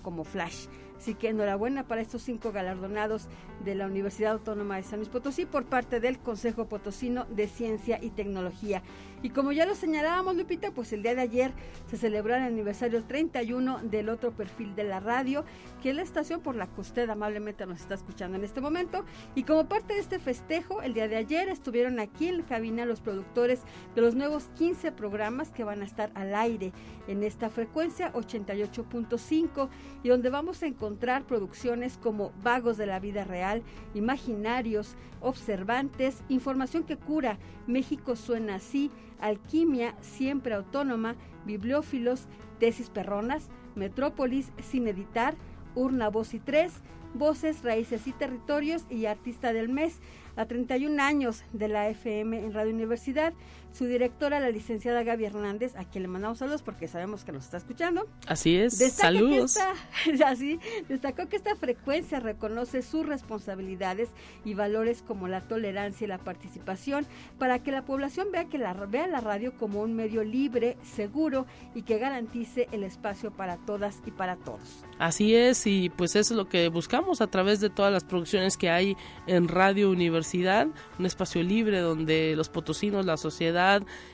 como 0.02 0.24
Flash. 0.24 0.66
Así 0.98 1.14
que 1.14 1.28
enhorabuena 1.28 1.86
para 1.86 2.00
estos 2.00 2.22
cinco 2.22 2.52
galardonados 2.52 3.28
de 3.64 3.74
la 3.74 3.86
Universidad 3.86 4.32
Autónoma 4.32 4.76
de 4.76 4.82
San 4.82 4.98
Luis 4.98 5.08
Potosí 5.08 5.46
por 5.46 5.64
parte 5.64 6.00
del 6.00 6.18
Consejo 6.18 6.68
Potosino 6.68 7.26
de 7.26 7.48
Ciencia 7.48 7.98
y 8.02 8.10
Tecnología. 8.10 8.82
Y 9.22 9.30
como 9.30 9.52
ya 9.52 9.66
lo 9.66 9.74
señalábamos, 9.74 10.36
Lupita, 10.36 10.72
pues 10.72 10.92
el 10.92 11.02
día 11.02 11.14
de 11.14 11.22
ayer 11.22 11.52
se 11.86 11.96
celebró 11.96 12.34
el 12.34 12.42
aniversario 12.42 13.02
31 13.02 13.80
del 13.82 14.08
otro 14.08 14.32
perfil 14.32 14.74
de 14.74 14.84
la 14.84 15.00
radio, 15.00 15.44
que 15.82 15.90
es 15.90 15.96
la 15.96 16.02
estación 16.02 16.40
por 16.40 16.54
la 16.54 16.66
que 16.66 16.80
usted 16.80 17.08
amablemente 17.08 17.66
nos 17.66 17.80
está 17.80 17.94
escuchando 17.94 18.36
en 18.36 18.44
este 18.44 18.60
momento. 18.60 19.04
Y 19.34 19.44
como 19.44 19.68
parte 19.68 19.94
de 19.94 20.00
este 20.00 20.18
festejo, 20.18 20.82
el 20.82 20.94
día 20.94 21.08
de 21.08 21.16
ayer 21.16 21.48
estuvieron 21.48 21.98
aquí 21.98 22.28
en 22.28 22.38
la 22.38 22.44
cabina 22.44 22.84
los 22.84 23.00
productores 23.00 23.62
de 23.94 24.02
los 24.02 24.14
nuevos 24.14 24.48
15 24.56 24.92
programas 24.92 25.50
que 25.50 25.64
van 25.64 25.82
a 25.82 25.86
estar 25.86 26.10
al 26.14 26.34
aire 26.34 26.72
en 27.08 27.22
esta 27.22 27.48
frecuencia 27.48 28.12
88.5 28.12 29.68
y 30.02 30.08
donde 30.08 30.30
vamos 30.30 30.62
a 30.62 30.66
encontrar 30.66 30.85
producciones 31.26 31.98
como 31.98 32.32
Vagos 32.42 32.76
de 32.76 32.86
la 32.86 33.00
Vida 33.00 33.24
Real, 33.24 33.62
Imaginarios, 33.94 34.96
Observantes, 35.20 36.22
Información 36.28 36.84
que 36.84 36.96
Cura, 36.96 37.38
México 37.66 38.16
Suena 38.16 38.56
Así, 38.56 38.90
Alquimia, 39.20 39.94
Siempre 40.00 40.54
Autónoma, 40.54 41.16
Bibliófilos, 41.44 42.28
Tesis 42.58 42.90
Perronas, 42.90 43.48
Metrópolis, 43.74 44.52
Sin 44.62 44.86
Editar, 44.86 45.36
Urna 45.74 46.08
Voz 46.08 46.34
y 46.34 46.40
Tres, 46.40 46.72
Voces, 47.14 47.62
Raíces 47.62 48.06
y 48.06 48.12
Territorios 48.12 48.84
y 48.90 49.06
Artista 49.06 49.52
del 49.52 49.68
Mes. 49.68 50.00
A 50.36 50.44
31 50.44 51.02
años 51.02 51.44
de 51.54 51.68
la 51.68 51.88
FM 51.88 52.38
en 52.38 52.52
Radio 52.52 52.74
Universidad, 52.74 53.32
su 53.76 53.84
directora, 53.86 54.40
la 54.40 54.50
licenciada 54.50 55.02
Gaby 55.02 55.26
Hernández, 55.26 55.76
a 55.76 55.84
quien 55.84 56.02
le 56.02 56.08
mandamos 56.08 56.38
saludos 56.38 56.62
porque 56.62 56.88
sabemos 56.88 57.24
que 57.24 57.32
nos 57.32 57.44
está 57.44 57.58
escuchando. 57.58 58.06
Así 58.26 58.56
es. 58.56 58.78
Destaca 58.78 59.12
Saludos. 59.12 59.56
esta- 59.56 60.26
así, 60.30 60.58
destacó 60.88 61.28
que 61.28 61.36
esta 61.36 61.54
frecuencia 61.56 62.20
reconoce 62.20 62.82
sus 62.82 63.04
responsabilidades 63.06 64.08
y 64.44 64.54
valores 64.54 65.02
como 65.02 65.28
la 65.28 65.42
tolerancia 65.42 66.04
y 66.04 66.08
la 66.08 66.18
participación 66.18 67.06
para 67.38 67.62
que 67.62 67.72
la 67.72 67.84
población 67.84 68.28
vea 68.32 68.46
que 68.46 68.58
la 68.58 68.72
vea 68.74 69.06
la 69.06 69.20
radio 69.20 69.52
como 69.56 69.82
un 69.82 69.94
medio 69.94 70.24
libre, 70.24 70.76
seguro 70.82 71.46
y 71.74 71.82
que 71.82 71.98
garantice 71.98 72.68
el 72.72 72.82
espacio 72.84 73.30
para 73.30 73.56
todas 73.58 74.00
y 74.06 74.10
para 74.10 74.36
todos. 74.36 74.84
Así 74.98 75.34
es, 75.34 75.66
y 75.66 75.90
pues 75.90 76.16
eso 76.16 76.32
es 76.34 76.38
lo 76.38 76.48
que 76.48 76.68
buscamos 76.68 77.20
a 77.20 77.26
través 77.26 77.60
de 77.60 77.68
todas 77.68 77.92
las 77.92 78.04
producciones 78.04 78.56
que 78.56 78.70
hay 78.70 78.96
en 79.26 79.48
Radio 79.48 79.90
Universidad, 79.90 80.68
un 80.98 81.06
espacio 81.06 81.42
libre 81.42 81.80
donde 81.80 82.34
los 82.36 82.48
potosinos, 82.48 83.04
la 83.04 83.16
sociedad 83.16 83.65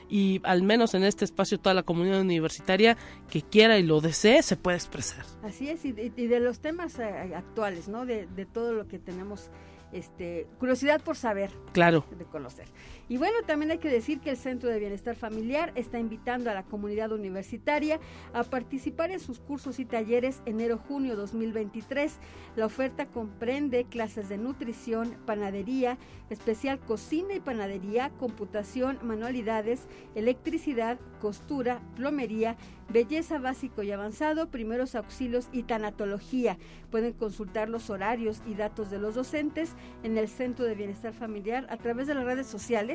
y 0.09 0.41
al 0.43 0.63
menos 0.63 0.93
en 0.93 1.03
este 1.03 1.25
espacio 1.25 1.59
toda 1.59 1.73
la 1.73 1.83
comunidad 1.83 2.21
universitaria 2.21 2.97
que 3.29 3.41
quiera 3.41 3.77
y 3.77 3.83
lo 3.83 4.01
desee 4.01 4.43
se 4.43 4.57
puede 4.57 4.77
expresar. 4.77 5.25
Así 5.43 5.69
es, 5.69 5.85
y 5.85 5.91
de, 5.91 6.11
y 6.15 6.27
de 6.27 6.39
los 6.39 6.59
temas 6.59 6.99
eh, 6.99 7.33
actuales, 7.35 7.87
¿no? 7.87 8.05
De, 8.05 8.27
de 8.27 8.45
todo 8.45 8.73
lo 8.73 8.87
que 8.87 8.99
tenemos 8.99 9.49
este, 9.93 10.47
curiosidad 10.59 11.01
por 11.01 11.15
saber. 11.15 11.51
Claro. 11.71 12.05
De 12.17 12.25
conocer. 12.25 12.67
Y 13.09 13.17
bueno, 13.17 13.37
también 13.45 13.71
hay 13.71 13.79
que 13.79 13.89
decir 13.89 14.21
que 14.21 14.29
el 14.29 14.37
Centro 14.37 14.69
de 14.69 14.79
Bienestar 14.79 15.15
Familiar 15.15 15.73
está 15.75 15.99
invitando 15.99 16.49
a 16.49 16.53
la 16.53 16.63
comunidad 16.63 17.11
universitaria 17.11 17.99
a 18.33 18.43
participar 18.43 19.11
en 19.11 19.19
sus 19.19 19.39
cursos 19.39 19.79
y 19.79 19.85
talleres 19.85 20.41
enero-junio 20.45 21.17
2023. 21.17 22.17
La 22.55 22.65
oferta 22.65 23.05
comprende 23.07 23.85
clases 23.85 24.29
de 24.29 24.37
nutrición, 24.37 25.17
panadería, 25.25 25.97
especial 26.29 26.79
cocina 26.79 27.33
y 27.33 27.41
panadería, 27.41 28.09
computación, 28.19 28.97
manualidades, 29.03 29.81
electricidad, 30.15 30.97
costura, 31.19 31.81
plomería, 31.95 32.55
belleza 32.89 33.37
básico 33.39 33.83
y 33.83 33.91
avanzado, 33.91 34.49
primeros 34.49 34.95
auxilios 34.95 35.49
y 35.51 35.63
tanatología. 35.63 36.57
Pueden 36.89 37.13
consultar 37.13 37.69
los 37.69 37.89
horarios 37.89 38.41
y 38.45 38.55
datos 38.55 38.89
de 38.89 38.99
los 38.99 39.15
docentes 39.15 39.73
en 40.03 40.17
el 40.17 40.27
Centro 40.27 40.65
de 40.65 40.75
Bienestar 40.75 41.13
Familiar 41.13 41.65
a 41.69 41.77
través 41.77 42.07
de 42.07 42.15
las 42.15 42.25
redes 42.25 42.47
sociales 42.47 42.92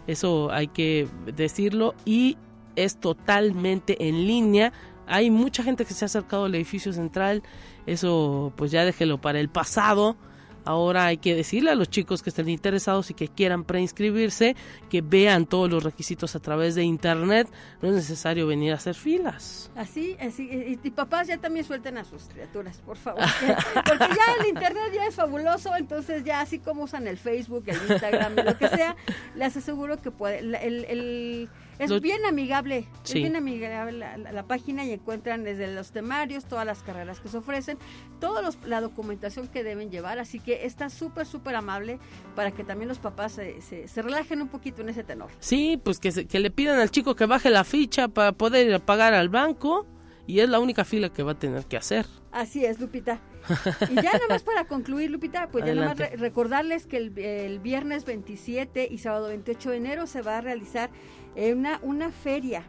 eso 0.05 0.51
hay 0.51 0.67
que 0.67 1.07
decirlo 1.25 1.95
y 2.05 2.37
es 2.75 2.99
totalmente 2.99 4.07
en 4.07 4.27
línea. 4.27 4.73
Hay 5.07 5.31
mucha 5.31 5.63
gente 5.63 5.85
que 5.85 5.95
se 5.95 6.05
ha 6.05 6.07
acercado 6.07 6.45
al 6.45 6.53
edificio 6.53 6.93
central, 6.93 7.41
eso 7.87 8.53
pues 8.55 8.69
ya 8.69 8.85
déjelo 8.85 9.19
para 9.19 9.39
el 9.39 9.49
pasado 9.49 10.17
Ahora 10.65 11.05
hay 11.05 11.17
que 11.17 11.35
decirle 11.35 11.71
a 11.71 11.75
los 11.75 11.89
chicos 11.89 12.21
que 12.21 12.29
estén 12.29 12.49
interesados 12.49 13.09
y 13.09 13.13
que 13.13 13.27
quieran 13.27 13.63
preinscribirse 13.63 14.55
que 14.89 15.01
vean 15.01 15.45
todos 15.45 15.69
los 15.69 15.83
requisitos 15.83 16.35
a 16.35 16.39
través 16.39 16.75
de 16.75 16.83
internet. 16.83 17.47
No 17.81 17.89
es 17.89 17.95
necesario 17.95 18.47
venir 18.47 18.71
a 18.71 18.75
hacer 18.75 18.95
filas. 18.95 19.71
Así, 19.75 20.17
así 20.19 20.49
y, 20.51 20.89
papás 20.91 21.27
ya 21.27 21.37
también 21.37 21.65
suelten 21.65 21.97
a 21.97 22.03
sus 22.03 22.23
criaturas, 22.23 22.81
por 22.85 22.97
favor. 22.97 23.23
porque 23.85 24.05
ya 24.07 24.41
el 24.41 24.47
internet 24.47 24.91
ya 24.93 25.05
es 25.05 25.15
fabuloso, 25.15 25.75
entonces 25.75 26.23
ya 26.23 26.41
así 26.41 26.59
como 26.59 26.83
usan 26.83 27.07
el 27.07 27.17
Facebook, 27.17 27.63
el 27.67 27.77
Instagram, 27.89 28.35
lo 28.35 28.57
que 28.57 28.67
sea, 28.67 28.95
les 29.35 29.55
aseguro 29.55 30.01
que 30.01 30.11
puede. 30.11 30.39
el 30.39 31.49
es 31.81 32.01
bien 32.01 32.25
amigable, 32.25 32.87
es 33.03 33.13
bien 33.13 33.35
amigable 33.35 33.97
la, 33.97 34.43
página 34.43 34.85
y 34.85 34.91
encuentran 34.91 35.43
desde 35.43 35.73
los 35.73 35.91
temarios, 35.91 36.45
todas 36.45 36.65
las 36.65 36.83
carreras 36.83 37.19
que 37.19 37.29
se 37.29 37.37
ofrecen, 37.37 37.77
toda 38.19 38.49
la 38.65 38.81
documentación 38.81 39.47
que 39.47 39.63
deben 39.63 39.89
llevar, 39.89 40.19
así 40.19 40.39
que 40.39 40.65
está 40.65 40.89
súper, 40.89 41.25
súper 41.25 41.55
amable 41.55 41.99
para 42.35 42.51
que 42.51 42.63
también 42.63 42.87
los 42.87 42.99
papás 42.99 43.33
se, 43.33 43.61
se, 43.61 44.01
relajen 44.01 44.41
un 44.41 44.47
poquito 44.47 44.81
en 44.81 44.89
ese 44.89 45.03
tenor. 45.03 45.29
Sí, 45.39 45.79
pues 45.83 45.99
que, 45.99 46.27
que 46.27 46.39
le 46.39 46.51
pidan 46.51 46.79
al 46.79 46.91
chico 46.91 47.15
que 47.15 47.25
baje 47.25 47.49
la 47.49 47.63
ficha 47.63 48.07
para 48.07 48.31
poder 48.31 48.67
ir 48.67 48.73
a 48.73 48.79
pagar 48.79 49.13
al 49.13 49.29
banco 49.29 49.87
y 50.27 50.39
es 50.39 50.49
la 50.49 50.59
única 50.59 50.85
fila 50.85 51.09
que 51.09 51.23
va 51.23 51.33
a 51.33 51.39
tener 51.39 51.65
que 51.65 51.77
hacer. 51.77 52.05
Así 52.31 52.63
es, 52.63 52.79
Lupita. 52.79 53.19
Y 53.89 53.95
ya 53.95 54.13
nada 54.13 54.27
más 54.29 54.43
para 54.43 54.65
concluir, 54.65 55.09
Lupita, 55.09 55.49
pues 55.51 55.65
ya 55.65 55.73
nada 55.73 55.95
más 55.95 56.19
recordarles 56.19 56.85
que 56.85 56.97
el, 56.97 57.17
el, 57.17 57.59
viernes 57.59 58.05
27 58.05 58.87
y 58.89 58.99
sábado 58.99 59.27
28 59.27 59.71
de 59.71 59.77
enero 59.77 60.07
se 60.07 60.21
va 60.21 60.37
a 60.37 60.41
realizar 60.41 60.89
una, 61.35 61.79
una 61.83 62.11
feria 62.11 62.63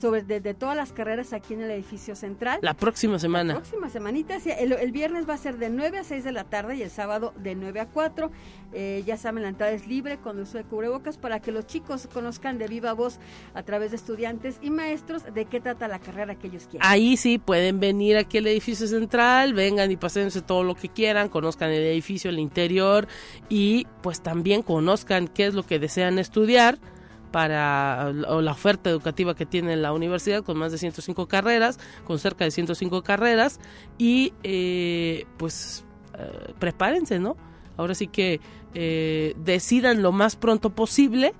sobre 0.00 0.22
de, 0.22 0.54
todas 0.54 0.76
las 0.76 0.92
carreras 0.92 1.32
aquí 1.32 1.54
en 1.54 1.62
el 1.62 1.70
edificio 1.70 2.14
central. 2.14 2.58
La 2.62 2.74
próxima 2.74 3.18
semana. 3.18 3.54
La 3.54 3.60
próxima 3.60 3.88
semanita, 3.88 4.36
el, 4.36 4.92
viernes 4.92 5.28
va 5.28 5.34
a 5.34 5.38
ser 5.38 5.58
de 5.58 5.70
9 5.70 5.98
a 5.98 6.04
6 6.04 6.24
de 6.24 6.32
la 6.32 6.44
tarde 6.44 6.76
y 6.76 6.82
el 6.82 6.90
sábado 6.90 7.32
de 7.36 7.54
9 7.54 7.80
a 7.80 7.86
4. 7.86 8.30
Eh, 8.72 9.02
ya 9.06 9.16
saben, 9.16 9.42
la 9.42 9.48
entrada 9.48 9.72
es 9.72 9.86
libre 9.86 10.18
con 10.18 10.38
uso 10.38 10.58
de 10.58 10.64
cubrebocas 10.64 11.18
para 11.18 11.40
que 11.40 11.52
los 11.52 11.66
chicos 11.66 12.08
conozcan 12.12 12.58
de 12.58 12.68
viva 12.68 12.92
voz 12.92 13.18
a 13.54 13.62
través 13.62 13.90
de 13.90 13.96
estudiantes 13.96 14.58
y 14.60 14.70
maestros 14.70 15.22
de 15.32 15.44
qué 15.46 15.60
trata 15.60 15.88
la 15.88 15.98
carrera 15.98 16.34
que 16.34 16.48
ellos 16.48 16.64
quieren. 16.70 16.86
Ahí 16.86 17.16
sí 17.16 17.38
pueden 17.38 17.80
venir 17.80 18.16
aquí 18.16 18.38
al 18.38 18.46
edificio 18.46 18.86
central, 18.86 19.54
vengan 19.54 19.90
y 19.90 19.96
pasense 19.96 20.42
todo 20.42 20.62
lo 20.62 20.74
que 20.74 20.88
quieran, 20.88 21.28
conozcan 21.28 21.70
el 21.70 21.82
edificio, 21.82 22.30
el 22.30 22.38
interior 22.38 23.08
y 23.48 23.86
pues 24.02 24.20
también 24.20 24.62
conozcan 24.62 25.28
qué 25.28 25.46
es 25.46 25.54
lo 25.54 25.62
que 25.64 25.78
desean 25.78 26.18
estudiar 26.18 26.78
para 27.36 28.14
la 28.14 28.50
oferta 28.50 28.88
educativa 28.88 29.34
que 29.34 29.44
tiene 29.44 29.76
la 29.76 29.92
universidad 29.92 30.42
con 30.42 30.56
más 30.56 30.72
de 30.72 30.78
105 30.78 31.28
carreras, 31.28 31.78
con 32.06 32.18
cerca 32.18 32.46
de 32.46 32.50
105 32.50 33.02
carreras 33.02 33.60
y 33.98 34.32
eh, 34.42 35.26
pues 35.36 35.84
eh, 36.18 36.54
prepárense, 36.58 37.18
¿no? 37.18 37.36
Ahora 37.76 37.94
sí 37.94 38.06
que 38.06 38.40
eh, 38.72 39.34
decidan 39.36 40.00
lo 40.00 40.12
más 40.12 40.34
pronto 40.34 40.70
posible 40.70 41.34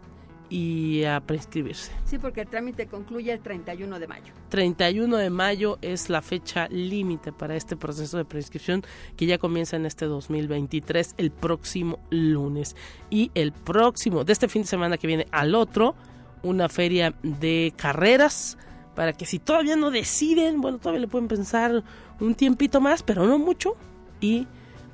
y 0.49 1.05
a 1.05 1.21
prescribirse. 1.21 1.93
Sí, 2.05 2.19
porque 2.19 2.43
el 2.43 2.49
trámite 2.49 2.87
concluye 2.87 3.33
el 3.33 3.41
31 3.41 3.99
de 3.99 4.07
mayo. 4.07 4.33
31 4.49 5.17
de 5.17 5.31
mayo 5.31 5.79
es 5.83 6.09
la 6.09 6.23
fecha 6.23 6.69
límite 6.69 7.33
para 7.33 7.57
este 7.57 7.77
proceso 7.77 8.17
de 8.17 8.25
prescripción 8.25 8.83
que 9.17 9.27
ya 9.27 9.39
comienza 9.39 9.77
en 9.77 9.87
este 9.87 10.07
2023, 10.07 11.15
el 11.19 11.31
próximo 11.31 11.99
lunes. 12.11 12.77
Y 13.11 13.31
el 13.35 13.53
próximo, 13.53 14.25
de 14.25 14.33
este 14.33 14.49
fin 14.49 14.63
de 14.63 14.69
semana 14.69 14.99
que 14.99 15.07
viene 15.07 15.27
al 15.33 15.55
otro, 15.55 15.95
una 16.43 16.69
feria 16.69 17.15
de 17.23 17.73
carreras 17.77 18.57
para 18.95 19.13
que 19.13 19.27
si 19.27 19.39
todavía 19.39 19.77
no 19.77 19.91
deciden, 19.91 20.61
bueno, 20.61 20.79
todavía 20.79 21.01
le 21.01 21.09
pueden 21.09 21.29
pensar 21.29 21.85
un 22.19 22.35
tiempito 22.35 22.81
más, 22.81 23.03
pero 23.03 23.27
no 23.27 23.39
mucho, 23.39 23.77
y 24.21 24.47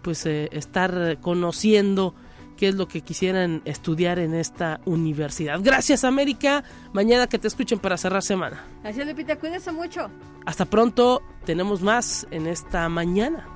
pues 0.03 0.27
eh, 0.27 0.49
estar 0.51 1.19
conociendo 1.21 2.15
qué 2.63 2.69
es 2.69 2.77
lo 2.77 2.87
que 2.87 3.01
quisieran 3.01 3.61
estudiar 3.65 4.21
en 4.21 4.35
esta 4.35 4.81
universidad. 4.85 5.59
Gracias, 5.61 6.05
América. 6.05 6.63
Mañana 6.93 7.27
que 7.27 7.37
te 7.37 7.49
escuchen 7.49 7.81
para 7.81 7.97
cerrar 7.97 8.23
semana. 8.23 8.65
Gracias, 8.85 9.05
Lupita. 9.05 9.37
Cuídese 9.37 9.73
mucho. 9.73 10.09
Hasta 10.47 10.65
pronto. 10.67 11.25
Tenemos 11.45 11.83
más 11.83 12.25
en 12.31 12.47
esta 12.47 12.89
mañana. 12.89 13.49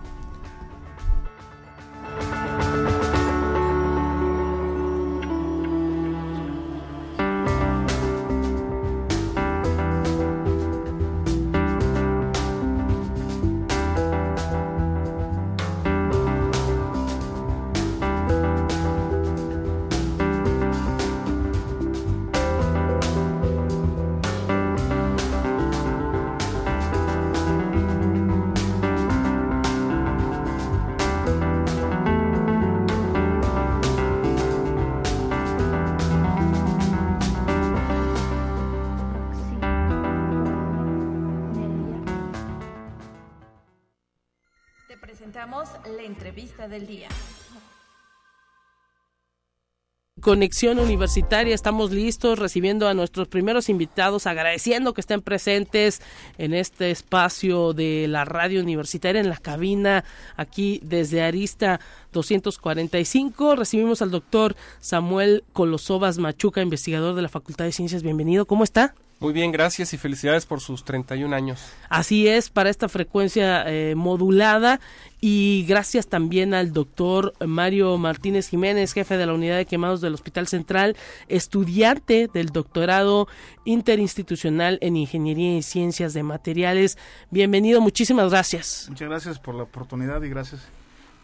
Conexión 50.27 50.81
Universitaria, 50.81 51.55
estamos 51.55 51.93
listos 51.93 52.41
recibiendo 52.41 52.89
a 52.89 52.95
nuestros 52.95 53.29
primeros 53.29 53.69
invitados, 53.69 54.27
agradeciendo 54.27 54.93
que 54.93 55.01
estén 55.01 55.23
presentes 55.23 56.03
en 56.37 56.53
este 56.53 56.91
espacio 56.91 57.73
de 57.75 58.09
la 58.09 58.25
radio 58.25 58.61
universitaria 58.61 59.21
en 59.21 59.29
la 59.29 59.37
cabina 59.37 60.03
aquí 60.37 60.81
desde 60.83 61.23
Arista 61.23 61.79
245. 62.13 63.55
Recibimos 63.55 64.03
al 64.03 64.11
doctor 64.11 64.57
Samuel 64.81 65.45
Colosovas 65.53 66.19
Machuca, 66.19 66.61
investigador 66.61 67.15
de 67.15 67.23
la 67.23 67.29
Facultad 67.29 67.67
de 67.67 67.71
Ciencias. 67.71 68.03
Bienvenido, 68.03 68.47
¿cómo 68.47 68.65
está? 68.65 68.97
Muy 69.19 69.33
bien, 69.33 69.51
gracias 69.51 69.95
y 69.95 69.97
felicidades 69.97 70.45
por 70.45 70.61
sus 70.61 70.85
31 70.85 71.35
años. 71.35 71.73
Así 71.89 72.29
es, 72.29 72.51
para 72.51 72.69
esta 72.69 72.87
frecuencia 72.89 73.65
eh, 73.67 73.95
modulada 73.95 74.79
y 75.23 75.65
gracias 75.67 76.07
también 76.07 76.53
al 76.53 76.75
doctor 76.75 77.33
Mario 77.45 77.97
Martínez 77.97 78.49
Jiménez, 78.49 78.93
jefe 78.93 79.17
de 79.17 79.25
la 79.25 79.33
unidad 79.33 79.57
de 79.57 79.65
quemados 79.65 80.03
del 80.03 80.13
Hospital 80.13 80.49
Central, 80.49 80.97
estudiante 81.29 82.29
del 82.31 82.49
doctorado 82.51 83.27
interinstitucional 83.65 84.79
en 84.83 84.99
Ingeniería 84.99 85.57
y 85.57 85.63
Ciencias 85.63 86.13
de 86.13 86.23
Materiales. 86.23 86.99
Bienvenido, 87.31 87.81
muchísimas 87.81 88.31
gracias. 88.31 88.85
Muchas 88.91 89.09
gracias 89.09 89.39
por 89.39 89.55
la 89.55 89.63
oportunidad 89.63 90.23
y 90.25 90.29
gracias 90.29 90.61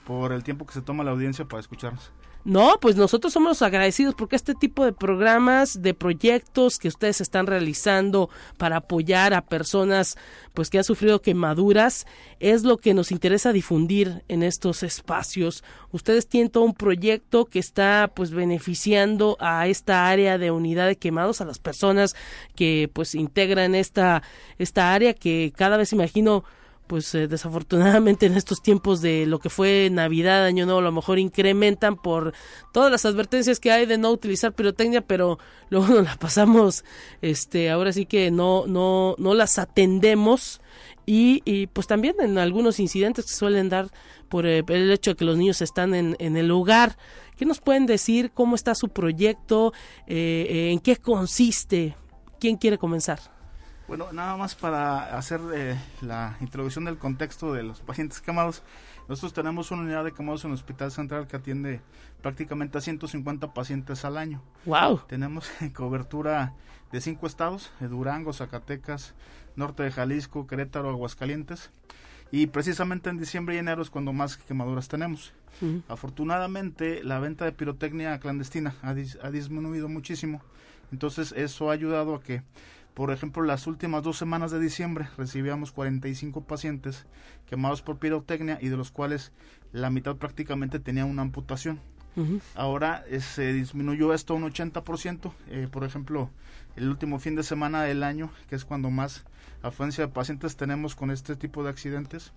por 0.07 0.33
el 0.33 0.43
tiempo 0.43 0.67
que 0.67 0.73
se 0.73 0.81
toma 0.81 1.05
la 1.05 1.11
audiencia 1.11 1.45
para 1.45 1.61
escucharnos. 1.61 2.11
No, 2.45 2.79
pues 2.81 2.97
nosotros 2.97 3.33
somos 3.33 3.63
agradecidos 3.63 4.17
porque 4.17 4.35
este 4.35 4.57
tipo 4.57 4.85
de 4.85 4.93
programas, 4.93 5.81
de 5.81 5.95
proyectos 5.95 6.79
que 6.79 6.89
ustedes 6.89 7.21
están 7.21 7.47
realizando 7.47 8.31
para 8.59 8.79
apoyar 8.79 9.33
a 9.33 9.47
personas 9.47 10.17
pues 10.53 10.69
que 10.69 10.79
han 10.79 10.85
sufrido 10.85 11.23
quemaduras 11.23 12.05
es 12.41 12.65
lo 12.65 12.79
que 12.79 12.95
nos 12.95 13.13
interesa 13.13 13.53
difundir 13.53 14.25
en 14.27 14.43
estos 14.43 14.83
espacios. 14.83 15.63
Ustedes 15.93 16.27
tienen 16.27 16.51
todo 16.51 16.65
un 16.65 16.75
proyecto 16.75 17.45
que 17.45 17.61
está 17.61 18.11
pues 18.13 18.33
beneficiando 18.33 19.37
a 19.39 19.69
esta 19.69 20.09
área 20.09 20.37
de 20.37 20.51
unidad 20.51 20.89
de 20.89 20.97
quemados 20.97 21.41
a 21.41 21.45
las 21.45 21.61
personas 21.61 22.17
que 22.57 22.91
pues 22.93 23.15
integran 23.15 23.77
esta 23.77 24.25
esta 24.59 24.93
área 24.93 25.15
que 25.15 25.53
cada 25.57 25.77
vez 25.77 25.93
imagino 25.93 26.43
pues 26.87 27.15
eh, 27.15 27.29
desafortunadamente 27.29 28.27
en 28.27 28.35
estos 28.35 28.63
tiempos 28.63 29.01
de 29.01 29.27
lo 29.27 29.39
que 29.39 29.51
fue 29.51 29.89
Navidad, 29.91 30.45
Año 30.45 30.67
Nuevo, 30.67 30.81
a 30.81 30.85
lo 30.85 30.93
mejor 30.93 31.19
incrementan 31.19 31.97
por 31.97 32.35
todas 32.73 32.91
las 32.91 33.05
advertencias 33.05 33.61
que 33.61 33.73
hay 33.73 33.87
de 33.87 33.99
no 33.99 34.11
utilizar 34.11 34.53
pirotecnia, 34.53 35.01
pero 35.01 35.39
luego 35.71 35.89
nos 35.89 36.05
la 36.05 36.17
pasamos, 36.17 36.85
este, 37.23 37.71
ahora 37.71 37.93
sí 37.93 38.07
que 38.07 38.31
no, 38.31 38.67
no, 38.67 39.15
no 39.19 39.35
las 39.35 39.59
atendemos 39.59 40.61
y, 41.07 41.43
y 41.45 41.67
pues 41.69 41.87
también 41.87 42.17
en 42.21 42.39
algunos 42.39 42.79
incidentes 42.79 43.25
que 43.25 43.33
suelen 43.33 43.69
dar 43.69 43.91
por 44.29 44.47
eh, 44.47 44.63
el 44.69 44.91
hecho 44.91 45.13
de 45.13 45.17
que 45.17 45.25
los 45.25 45.37
niños 45.37 45.63
están 45.63 45.95
en, 45.95 46.17
en 46.19 46.37
el 46.37 46.51
hogar. 46.51 46.97
¿Qué 47.37 47.45
nos 47.45 47.61
pueden 47.61 47.87
decir? 47.87 48.31
¿Cómo 48.33 48.55
está 48.55 48.75
su 48.75 48.89
proyecto? 48.89 49.73
Eh, 50.07 50.71
¿En 50.73 50.79
qué 50.79 50.97
consiste? 50.97 51.97
¿Quién 52.39 52.57
quiere 52.57 52.79
comenzar? 52.79 53.32
Bueno, 53.93 54.11
nada 54.11 54.39
más 54.39 54.55
para 54.55 55.19
hacer 55.19 55.39
eh, 55.55 55.79
la 56.01 56.39
introducción 56.41 56.87
del 56.87 56.97
contexto 56.97 57.53
de 57.53 57.63
los 57.63 57.81
pacientes 57.81 58.23
quemados. 58.23 58.63
Nosotros 59.07 59.35
tenemos 59.35 59.71
una 59.71 59.83
unidad 59.83 60.03
de 60.03 60.13
quemados 60.13 60.47
en 60.47 60.51
el 60.51 60.55
Hospital 60.55 60.91
Central 60.91 61.27
que 61.27 61.37
atiende 61.37 61.83
prácticamente 62.23 62.79
a 62.79 62.81
150 62.81 63.53
pacientes 63.53 64.07
al 64.07 64.17
año. 64.17 64.41
Wow. 64.65 65.03
Tenemos 65.09 65.51
cobertura 65.77 66.55
de 66.91 67.03
cinco 67.03 67.27
estados, 67.27 67.71
de 67.81 67.89
Durango, 67.89 68.33
Zacatecas, 68.33 69.13
norte 69.57 69.83
de 69.83 69.91
Jalisco, 69.91 70.47
Querétaro, 70.47 70.89
Aguascalientes. 70.89 71.71
Y 72.31 72.47
precisamente 72.47 73.11
en 73.11 73.19
diciembre 73.19 73.57
y 73.57 73.59
enero 73.59 73.83
es 73.83 73.91
cuando 73.91 74.15
más 74.15 74.39
quemaduras 74.39 74.89
tenemos. 74.89 75.35
Afortunadamente, 75.87 77.05
la 77.05 77.19
venta 77.19 77.45
de 77.45 77.53
pirotecnia 77.53 78.19
clandestina 78.21 78.75
ha, 78.81 78.95
ha 79.23 79.31
disminuido 79.31 79.91
muchísimo. 79.91 80.41
Entonces, 80.93 81.33
eso 81.33 81.69
ha 81.69 81.75
ayudado 81.75 82.15
a 82.15 82.23
que 82.23 82.43
por 82.95 83.11
ejemplo, 83.11 83.43
las 83.43 83.67
últimas 83.67 84.03
dos 84.03 84.19
semanas 84.19 84.51
de 84.51 84.61
diciembre 84.61 85.09
recibíamos 85.17 85.73
45 85.73 86.43
pacientes 86.43 87.07
quemados 87.47 87.83
por 87.83 87.99
pirotecnia 87.99 88.59
y 88.61 88.69
de 88.69 88.77
los 88.77 88.91
cuales 88.91 89.33
la 89.73 89.91
mitad 89.91 90.17
prácticamente 90.17 90.79
tenía 90.79 91.05
una 91.05 91.23
amputación. 91.23 91.81
Ahora 92.55 93.05
eh, 93.09 93.21
se 93.21 93.55
disminuyó 93.55 94.13
esto 94.13 94.35
a 94.35 94.37
un 94.37 94.43
80%. 94.43 95.33
Eh, 95.49 95.69
por 95.71 95.85
ejemplo, 95.85 96.29
el 96.77 96.89
último 96.89 97.19
fin 97.19 97.35
de 97.37 97.43
semana 97.43 97.83
del 97.83 98.03
año, 98.03 98.31
que 98.49 98.57
es 98.57 98.67
cuando 98.67 98.91
más 98.91 99.25
afluencia 99.63 100.07
de 100.07 100.13
pacientes 100.13 100.57
tenemos 100.57 100.95
con 100.95 101.11
este 101.11 101.37
tipo 101.37 101.65
de 101.65 101.71
accidentes, 101.71 102.33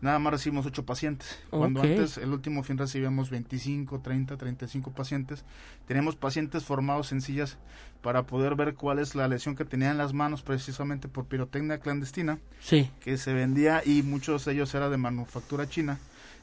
nada 0.00 0.18
más 0.18 0.32
recibimos 0.32 0.66
8 0.66 0.84
pacientes. 0.84 1.38
Cuando 1.50 1.80
antes, 1.80 2.18
el 2.18 2.30
último 2.32 2.62
fin 2.62 2.78
recibíamos 2.78 3.30
25, 3.30 4.00
30, 4.00 4.36
35 4.36 4.92
pacientes. 4.92 5.44
Tenemos 5.86 6.16
pacientes 6.16 6.64
formados 6.64 7.12
en 7.12 7.20
sillas 7.20 7.58
para 8.02 8.26
poder 8.26 8.54
ver 8.54 8.74
cuál 8.74 8.98
es 8.98 9.14
la 9.14 9.28
lesión 9.28 9.56
que 9.56 9.64
tenían 9.64 9.92
en 9.92 9.98
las 9.98 10.12
manos 10.12 10.42
precisamente 10.42 11.08
por 11.08 11.26
pirotecnia 11.26 11.78
clandestina. 11.78 12.38
Sí. 12.60 12.90
Que 13.00 13.16
se 13.16 13.32
vendía 13.32 13.82
y 13.84 14.02
muchos 14.02 14.44
de 14.44 14.52
ellos 14.52 14.74
era 14.74 14.90
de 14.90 14.98
manufactura 14.98 15.68
china. 15.68 15.98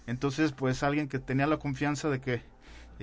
Entonces, 0.07 0.51
pues 0.51 0.81
alguien 0.83 1.07
que 1.07 1.19
tenía 1.19 1.47
la 1.47 1.57
confianza 1.57 2.09
de 2.09 2.19
que 2.19 2.41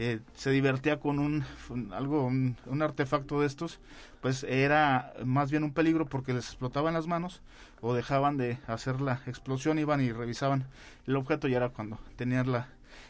eh, 0.00 0.20
se 0.36 0.50
divertía 0.52 1.00
con 1.00 1.18
un, 1.18 1.44
algo 1.92 2.24
un, 2.24 2.56
un 2.66 2.82
artefacto 2.82 3.40
de 3.40 3.48
estos 3.48 3.80
pues 4.20 4.44
era 4.44 5.12
más 5.24 5.50
bien 5.50 5.64
un 5.64 5.72
peligro 5.72 6.06
porque 6.06 6.32
les 6.32 6.46
explotaban 6.46 6.94
las 6.94 7.08
manos 7.08 7.42
o 7.80 7.94
dejaban 7.94 8.36
de 8.36 8.58
hacer 8.68 9.00
la 9.00 9.22
explosión 9.26 9.80
iban 9.80 10.00
y 10.00 10.12
revisaban 10.12 10.66
el 11.08 11.16
objeto 11.16 11.48
y 11.48 11.54
era 11.54 11.70
cuando 11.70 11.98
tenían 12.14 12.52
la 12.52 12.68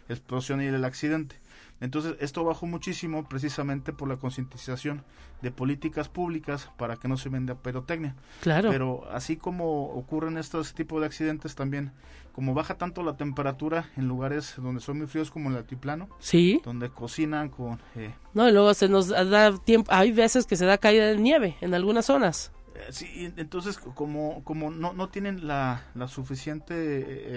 explosión 0.09 0.63
y 0.63 0.65
el 0.65 0.83
accidente 0.83 1.37
entonces 1.81 2.17
esto 2.21 2.45
bajó 2.45 2.67
muchísimo 2.67 3.29
precisamente 3.29 3.93
por 3.93 4.09
la 4.09 4.17
concientización 4.17 5.05
de 5.43 5.51
políticas 5.53 6.09
públicas 6.09 6.71
para 6.77 6.97
que 6.97 7.07
no 7.09 7.17
se 7.17 7.29
venda 7.29 7.55
pirotecnia 7.55 8.15
Claro. 8.41 8.71
pero 8.71 9.09
así 9.13 9.37
como 9.37 9.85
ocurren 9.93 10.37
estos 10.39 10.75
tipos 10.75 11.01
de 11.01 11.07
accidentes 11.07 11.55
también, 11.55 11.93
como 12.33 12.55
baja 12.55 12.75
tanto 12.77 13.03
la 13.03 13.17
temperatura 13.17 13.91
en 13.97 14.09
lugares 14.09 14.55
donde 14.57 14.81
son 14.81 14.99
muy 14.99 15.07
fríos 15.07 15.31
como 15.31 15.51
el 15.51 15.57
altiplano, 15.57 16.09
sí. 16.19 16.61
donde 16.65 16.89
cocinan 16.91 17.49
con... 17.49 17.81
eh, 17.97 18.13
No, 18.35 18.49
y 18.49 18.53
luego 18.53 18.73
se 18.75 18.89
nos 18.89 19.09
da 19.09 19.57
tiempo. 19.59 19.91
Hay 19.93 20.13
veces 20.13 20.47
que 20.47 20.57
se 20.57 20.65
da 20.67 20.79
caída 20.79 21.07
de 21.07 21.17
nieve 21.17 21.57
en 21.61 21.75
algunas 21.75 22.07
zonas. 22.07 22.53
Eh, 22.79 22.93
sí, 22.93 23.33
entonces 23.37 23.79
como, 23.79 24.43
como 24.45 24.71
no, 24.71 24.93
no 24.93 25.09
tienen 25.09 25.47
la, 25.47 25.83
la 25.95 26.09
suficiente 26.09 26.75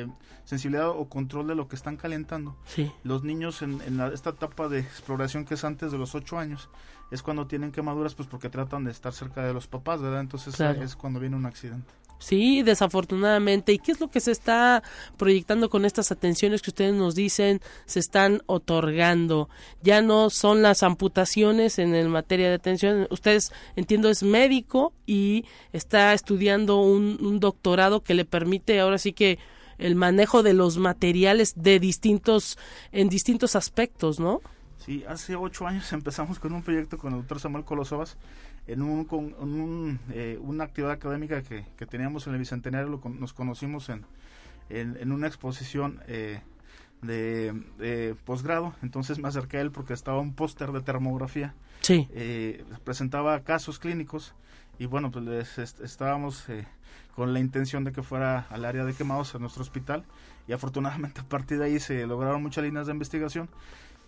eh, 0.02 0.08
sensibilidad 0.46 0.90
o 0.90 1.10
control 1.10 1.48
de 1.48 1.56
lo 1.56 1.68
que 1.68 1.76
están 1.76 1.98
calentando, 1.98 2.58
Sí. 2.66 2.92
los 3.04 3.24
niños 3.24 3.62
en, 3.62 3.82
en 3.82 3.98
la- 3.98 4.08
esta 4.10 4.32
etapa 4.32 4.68
de 4.70 4.80
exploración 4.80 5.46
que 5.46 5.56
es 5.56 5.64
antes 5.64 5.92
de 5.92 5.98
los 5.98 6.16
8 6.16 6.38
años, 6.40 6.70
es 7.12 7.22
cuando 7.24 7.46
tienen 7.48 7.72
quemaduras 7.72 8.16
pues 8.16 8.28
porque 8.30 8.50
tratan 8.50 8.86
de 8.86 8.92
estar 8.92 9.12
cerca 9.14 9.44
de 9.46 9.54
los 9.54 9.68
papás, 9.68 10.02
¿verdad? 10.02 10.22
Entonces 10.22 10.56
Claro. 10.56 10.82
es 10.82 10.96
cuando 10.96 11.20
viene 11.20 11.36
un 11.36 11.46
accidente. 11.46 11.92
Sí, 12.22 12.62
desafortunadamente. 12.62 13.74
¿Y 13.74 13.80
qué 13.80 13.92
es 13.92 14.00
lo 14.00 14.12
que 14.12 14.20
se 14.20 14.32
está 14.32 14.84
proyectando 15.18 15.72
con 15.72 15.86
estas 15.86 16.12
atenciones 16.12 16.62
que 16.62 16.70
ustedes 16.70 16.94
nos 16.94 17.16
dicen 17.16 17.62
se 17.86 18.00
están 18.00 18.44
otorgando? 18.46 19.50
Ya 19.82 20.04
no 20.04 20.30
son 20.30 20.62
las 20.62 20.84
amputaciones 20.84 21.80
en 21.80 21.96
el 21.96 22.10
materia 22.10 22.50
de 22.50 22.56
atención. 22.56 23.08
Ustedes, 23.10 23.52
entiendo, 23.76 24.08
es 24.12 24.22
médico 24.22 24.94
y 25.08 25.46
está 25.74 26.14
estudiando 26.14 26.80
un, 26.80 27.18
un 27.22 27.40
doctorado 27.40 28.04
que 28.04 28.14
le 28.14 28.24
permite 28.24 28.80
ahora 28.80 29.00
sí 29.00 29.14
que 29.14 29.40
el 29.80 29.96
manejo 29.96 30.44
de 30.44 30.54
los 30.54 30.78
materiales 30.78 31.56
de 31.58 31.80
distintos, 31.80 32.60
en 32.92 33.10
distintos 33.10 33.56
aspectos, 33.56 34.20
¿no? 34.20 34.42
Sí, 34.78 35.04
hace 35.08 35.36
ocho 35.36 35.66
años 35.66 35.92
empezamos 35.94 36.38
con 36.38 36.54
un 36.54 36.62
proyecto 36.62 37.00
con 37.00 37.14
el 37.14 37.20
doctor 37.22 37.40
Samuel 37.40 37.66
Colosovas 37.66 38.16
en, 38.68 38.82
un, 38.82 39.06
con, 39.06 39.34
un, 39.34 40.00
eh, 40.12 40.38
una 40.42 40.66
actividad 40.66 40.92
académica 40.94 41.42
que, 41.42 41.66
que 41.78 41.86
teníamos 41.86 42.28
en 42.28 42.34
el 42.34 42.40
Bicentenario, 42.40 42.88
lo 42.90 43.10
nos 43.10 43.34
conocimos 43.34 43.90
en, 43.90 44.06
en, 44.70 44.98
en 45.00 45.12
una 45.12 45.28
exposición 45.28 46.00
eh, 46.08 46.42
de, 47.02 47.54
de 47.80 48.16
posgrado, 48.26 48.74
entonces 48.84 49.18
me 49.20 49.28
acerqué 49.28 49.58
a 49.58 49.62
él 49.62 49.72
porque 49.72 49.94
estaba 49.94 50.20
un 50.20 50.34
póster 50.34 50.72
de 50.72 50.82
termografía, 50.82 51.54
Sí. 51.82 52.08
eh, 52.12 52.64
presentaba 52.84 53.40
casos 53.40 53.80
clínicos 53.80 54.36
y 54.78 54.86
bueno, 54.86 55.10
pues 55.12 55.26
les 55.26 55.58
est- 55.58 55.82
estábamos 55.82 56.48
eh, 56.50 56.68
con 57.16 57.34
la 57.34 57.40
intención 57.40 57.84
de 57.84 57.92
que 57.92 58.04
fuera 58.04 58.46
al 58.52 58.66
área 58.66 58.86
de 58.86 58.94
quemados 58.94 59.34
a 59.34 59.40
nuestro 59.40 59.64
hospital 59.64 60.04
y 60.48 60.54
afortunadamente 60.54 61.22
a 61.22 61.24
partir 61.24 61.58
de 61.58 61.66
ahí 61.66 61.80
se 61.80 62.06
lograron 62.06 62.42
muchas 62.44 62.64
líneas 62.64 62.86
de 62.86 62.94
investigación 62.94 63.50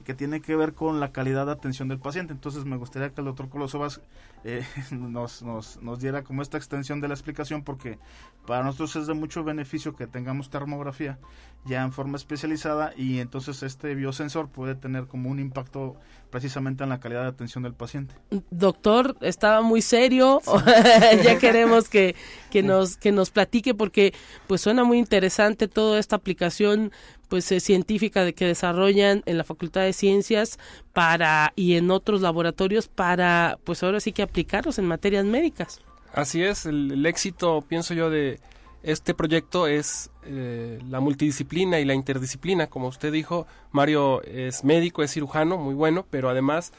que 0.03 0.13
tiene 0.13 0.41
que 0.41 0.55
ver 0.55 0.73
con 0.73 0.99
la 0.99 1.11
calidad 1.11 1.45
de 1.45 1.53
atención 1.53 1.87
del 1.87 1.99
paciente. 1.99 2.33
Entonces 2.33 2.65
me 2.65 2.77
gustaría 2.77 3.09
que 3.09 3.21
el 3.21 3.25
doctor 3.25 3.49
Colosovas 3.49 4.01
eh, 4.43 4.65
nos, 4.91 5.41
nos, 5.41 5.81
nos 5.81 5.99
diera 5.99 6.23
como 6.23 6.41
esta 6.41 6.57
extensión 6.57 7.01
de 7.01 7.07
la 7.07 7.13
explicación 7.13 7.63
porque 7.63 7.97
para 8.45 8.63
nosotros 8.63 8.95
es 8.97 9.07
de 9.07 9.13
mucho 9.13 9.43
beneficio 9.43 9.95
que 9.95 10.05
tengamos 10.07 10.49
termografía 10.49 11.17
ya 11.65 11.81
en 11.83 11.93
forma 11.93 12.17
especializada 12.17 12.93
y 12.97 13.19
entonces 13.19 13.63
este 13.63 13.95
biosensor 13.95 14.49
puede 14.49 14.75
tener 14.75 15.07
como 15.07 15.29
un 15.29 15.39
impacto 15.39 15.95
precisamente 16.29 16.83
en 16.83 16.89
la 16.89 16.99
calidad 16.99 17.21
de 17.21 17.29
atención 17.29 17.63
del 17.63 17.73
paciente. 17.73 18.15
doctor 18.51 19.15
estaba 19.21 19.61
muy 19.61 19.81
serio 19.81 20.41
ya 21.23 21.37
queremos 21.39 21.87
que, 21.87 22.15
que 22.51 22.63
nos 22.63 22.97
que 22.97 23.11
nos 23.11 23.29
platique 23.29 23.73
porque 23.73 24.13
pues 24.47 24.61
suena 24.61 24.83
muy 24.83 24.97
interesante 24.97 25.67
toda 25.67 25.99
esta 25.99 26.17
aplicación 26.17 26.91
pues 27.33 27.51
eh, 27.51 27.59
científica 27.59 28.23
de 28.23 28.35
que 28.35 28.45
desarrollan 28.45 29.23
en 29.25 29.39
la 29.39 29.43
Facultad 29.43 29.81
de 29.81 29.93
Ciencias 29.93 30.59
para 30.93 31.51
y 31.55 31.77
en 31.77 31.89
otros 31.89 32.21
laboratorios 32.21 32.87
para 32.87 33.57
pues 33.63 33.81
ahora 33.81 33.99
sí 33.99 34.11
que 34.11 34.21
aplicarlos 34.21 34.77
en 34.77 34.85
materias 34.85 35.25
médicas 35.25 35.81
Así 36.13 36.43
es, 36.43 36.67
el, 36.67 37.03
éxito, 37.07 37.63
pienso 37.67 37.95
yo, 37.95 38.11
de 38.11 38.39
este 38.83 39.15
proyecto 39.15 39.65
es 39.65 40.11
eh, 40.27 40.77
la 40.87 40.99
multidisciplina 40.99 41.79
y 41.79 41.85
la 41.85 41.95
interdisciplina. 41.95 42.67
Como 42.67 42.87
usted 42.87 43.11
dijo, 43.11 43.47
Mario 43.71 44.21
es 44.21 44.63
médico, 44.63 45.01
es 45.01 45.11
cirujano, 45.11 45.57
muy 45.57 45.73
bueno, 45.73 46.05
pero 46.11 46.29
además 46.29 46.71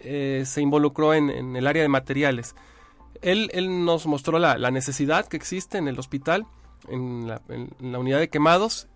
eh, 0.00 0.42
se 0.44 0.60
involucró 0.60 1.14
en, 1.14 1.54
el 1.54 1.68
área 1.68 1.82
de 1.82 1.88
materiales. 1.88 2.56
Él, 3.22 3.48
él 3.52 3.84
nos 3.84 4.06
mostró 4.06 4.40
la, 4.40 4.70
necesidad 4.72 5.28
que 5.28 5.36
existe 5.36 5.78
en 5.78 5.86
el 5.86 6.00
hospital, 6.00 6.46
en 6.88 7.28
la 7.28 7.98
unidad 8.00 8.18
de 8.18 8.28
quemados, 8.28 8.88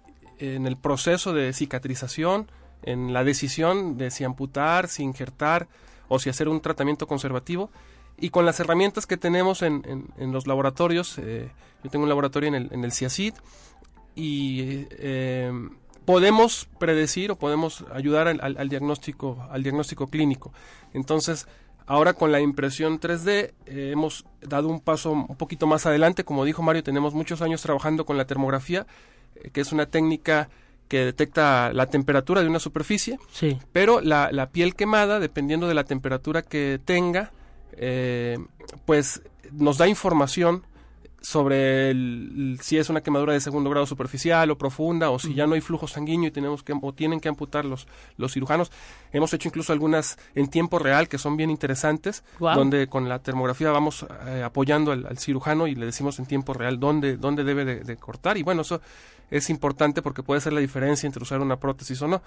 en 0.54 0.66
el 0.66 0.76
proceso 0.76 1.32
de 1.32 1.52
cicatrización, 1.52 2.50
en 2.82 3.12
la 3.12 3.24
decisión 3.24 3.96
de 3.96 4.10
si 4.10 4.24
amputar, 4.24 4.88
si 4.88 5.02
injertar 5.02 5.68
o 6.08 6.18
si 6.18 6.28
hacer 6.30 6.48
un 6.48 6.60
tratamiento 6.60 7.06
conservativo 7.06 7.70
y 8.18 8.30
con 8.30 8.44
las 8.46 8.60
herramientas 8.60 9.06
que 9.06 9.16
tenemos 9.16 9.62
en, 9.62 9.82
en- 10.18 10.32
los 10.32 10.46
laboratorios, 10.46 11.18
eh, 11.18 11.50
yo 11.82 11.90
tengo 11.90 12.02
un 12.04 12.08
laboratorio 12.08 12.48
en 12.48 12.54
el, 12.54 12.68
en 12.72 12.84
el 12.84 12.92
CIACID 12.92 13.34
y 14.14 14.86
eh, 14.90 15.50
podemos 16.04 16.68
predecir 16.78 17.30
o 17.30 17.36
podemos 17.36 17.84
ayudar 17.92 18.28
al, 18.28 18.68
diagnóstico, 18.68 19.46
al 19.50 19.62
diagnóstico 19.62 20.06
clínico. 20.06 20.52
Entonces, 20.92 21.48
ahora 21.86 22.12
con 22.12 22.30
la 22.30 22.40
impresión 22.40 23.00
3D 23.00 23.52
eh, 23.66 23.90
hemos 23.92 24.24
dado 24.42 24.68
un 24.68 24.80
paso 24.80 25.12
un 25.12 25.36
poquito 25.36 25.66
más 25.66 25.86
adelante. 25.86 26.24
Como 26.24 26.44
dijo 26.44 26.62
Mario, 26.62 26.82
tenemos 26.84 27.14
muchos 27.14 27.42
años 27.42 27.62
trabajando 27.62 28.04
con 28.06 28.16
la 28.16 28.26
termografía, 28.26 28.86
que 29.52 29.60
es 29.60 29.72
una 29.72 29.86
técnica 29.86 30.48
que 30.88 31.04
detecta 31.04 31.72
la 31.72 31.86
temperatura 31.86 32.42
de 32.42 32.48
una 32.48 32.58
superficie 32.58 33.18
sí. 33.32 33.58
pero 33.72 34.00
la, 34.00 34.30
la 34.32 34.50
piel 34.50 34.74
quemada, 34.74 35.18
dependiendo 35.18 35.66
de 35.66 35.74
la 35.74 35.84
temperatura 35.84 36.42
que 36.42 36.80
tenga, 36.84 37.32
eh, 37.72 38.38
pues 38.84 39.22
nos 39.52 39.78
da 39.78 39.88
información 39.88 40.64
sobre 41.24 41.90
el- 41.90 42.58
si 42.60 42.76
es 42.76 42.90
una 42.90 43.00
quemadura 43.00 43.32
de 43.32 43.40
segundo 43.40 43.70
grado 43.70 43.86
superficial 43.86 44.50
o 44.50 44.58
profunda 44.58 45.08
o 45.08 45.18
si 45.18 45.32
ya 45.32 45.46
no 45.46 45.54
hay 45.54 45.62
flujo 45.62 45.88
sanguíneo 45.88 46.28
y 46.28 46.30
tenemos 46.30 46.62
que 46.62 46.74
o 46.78 46.92
tienen 46.92 47.18
que 47.18 47.28
amputar 47.30 47.64
los, 47.64 47.86
los 48.18 48.32
cirujanos. 48.34 48.70
Hemos 49.10 49.32
hecho 49.32 49.48
incluso 49.48 49.72
algunas 49.72 50.18
en 50.34 50.48
tiempo 50.48 50.78
real 50.78 51.08
que 51.08 51.16
son 51.16 51.38
bien 51.38 51.48
interesantes, 51.50 52.22
donde 52.56 52.88
con 52.88 53.08
la 53.08 53.20
termografía 53.20 53.70
vamos 53.70 54.04
eh, 54.26 54.42
apoyando 54.44 54.92
al, 54.92 55.06
al 55.06 55.16
cirujano 55.18 55.66
y 55.66 55.74
le 55.74 55.86
decimos 55.86 56.18
en 56.18 56.26
tiempo 56.26 56.52
real 56.52 56.78
dónde, 56.78 57.16
dónde 57.16 57.42
debe 57.42 57.64
de, 57.64 57.80
de 57.80 57.96
cortar 57.96 58.36
y 58.36 58.42
bueno, 58.42 58.60
eso 58.60 58.82
es 59.30 59.48
importante 59.48 60.02
porque 60.02 60.22
puede 60.22 60.42
ser 60.42 60.52
la 60.52 60.60
diferencia 60.60 61.06
entre 61.06 61.22
usar 61.22 61.40
una 61.40 61.56
prótesis 61.58 62.02
o 62.02 62.06
no. 62.08 62.20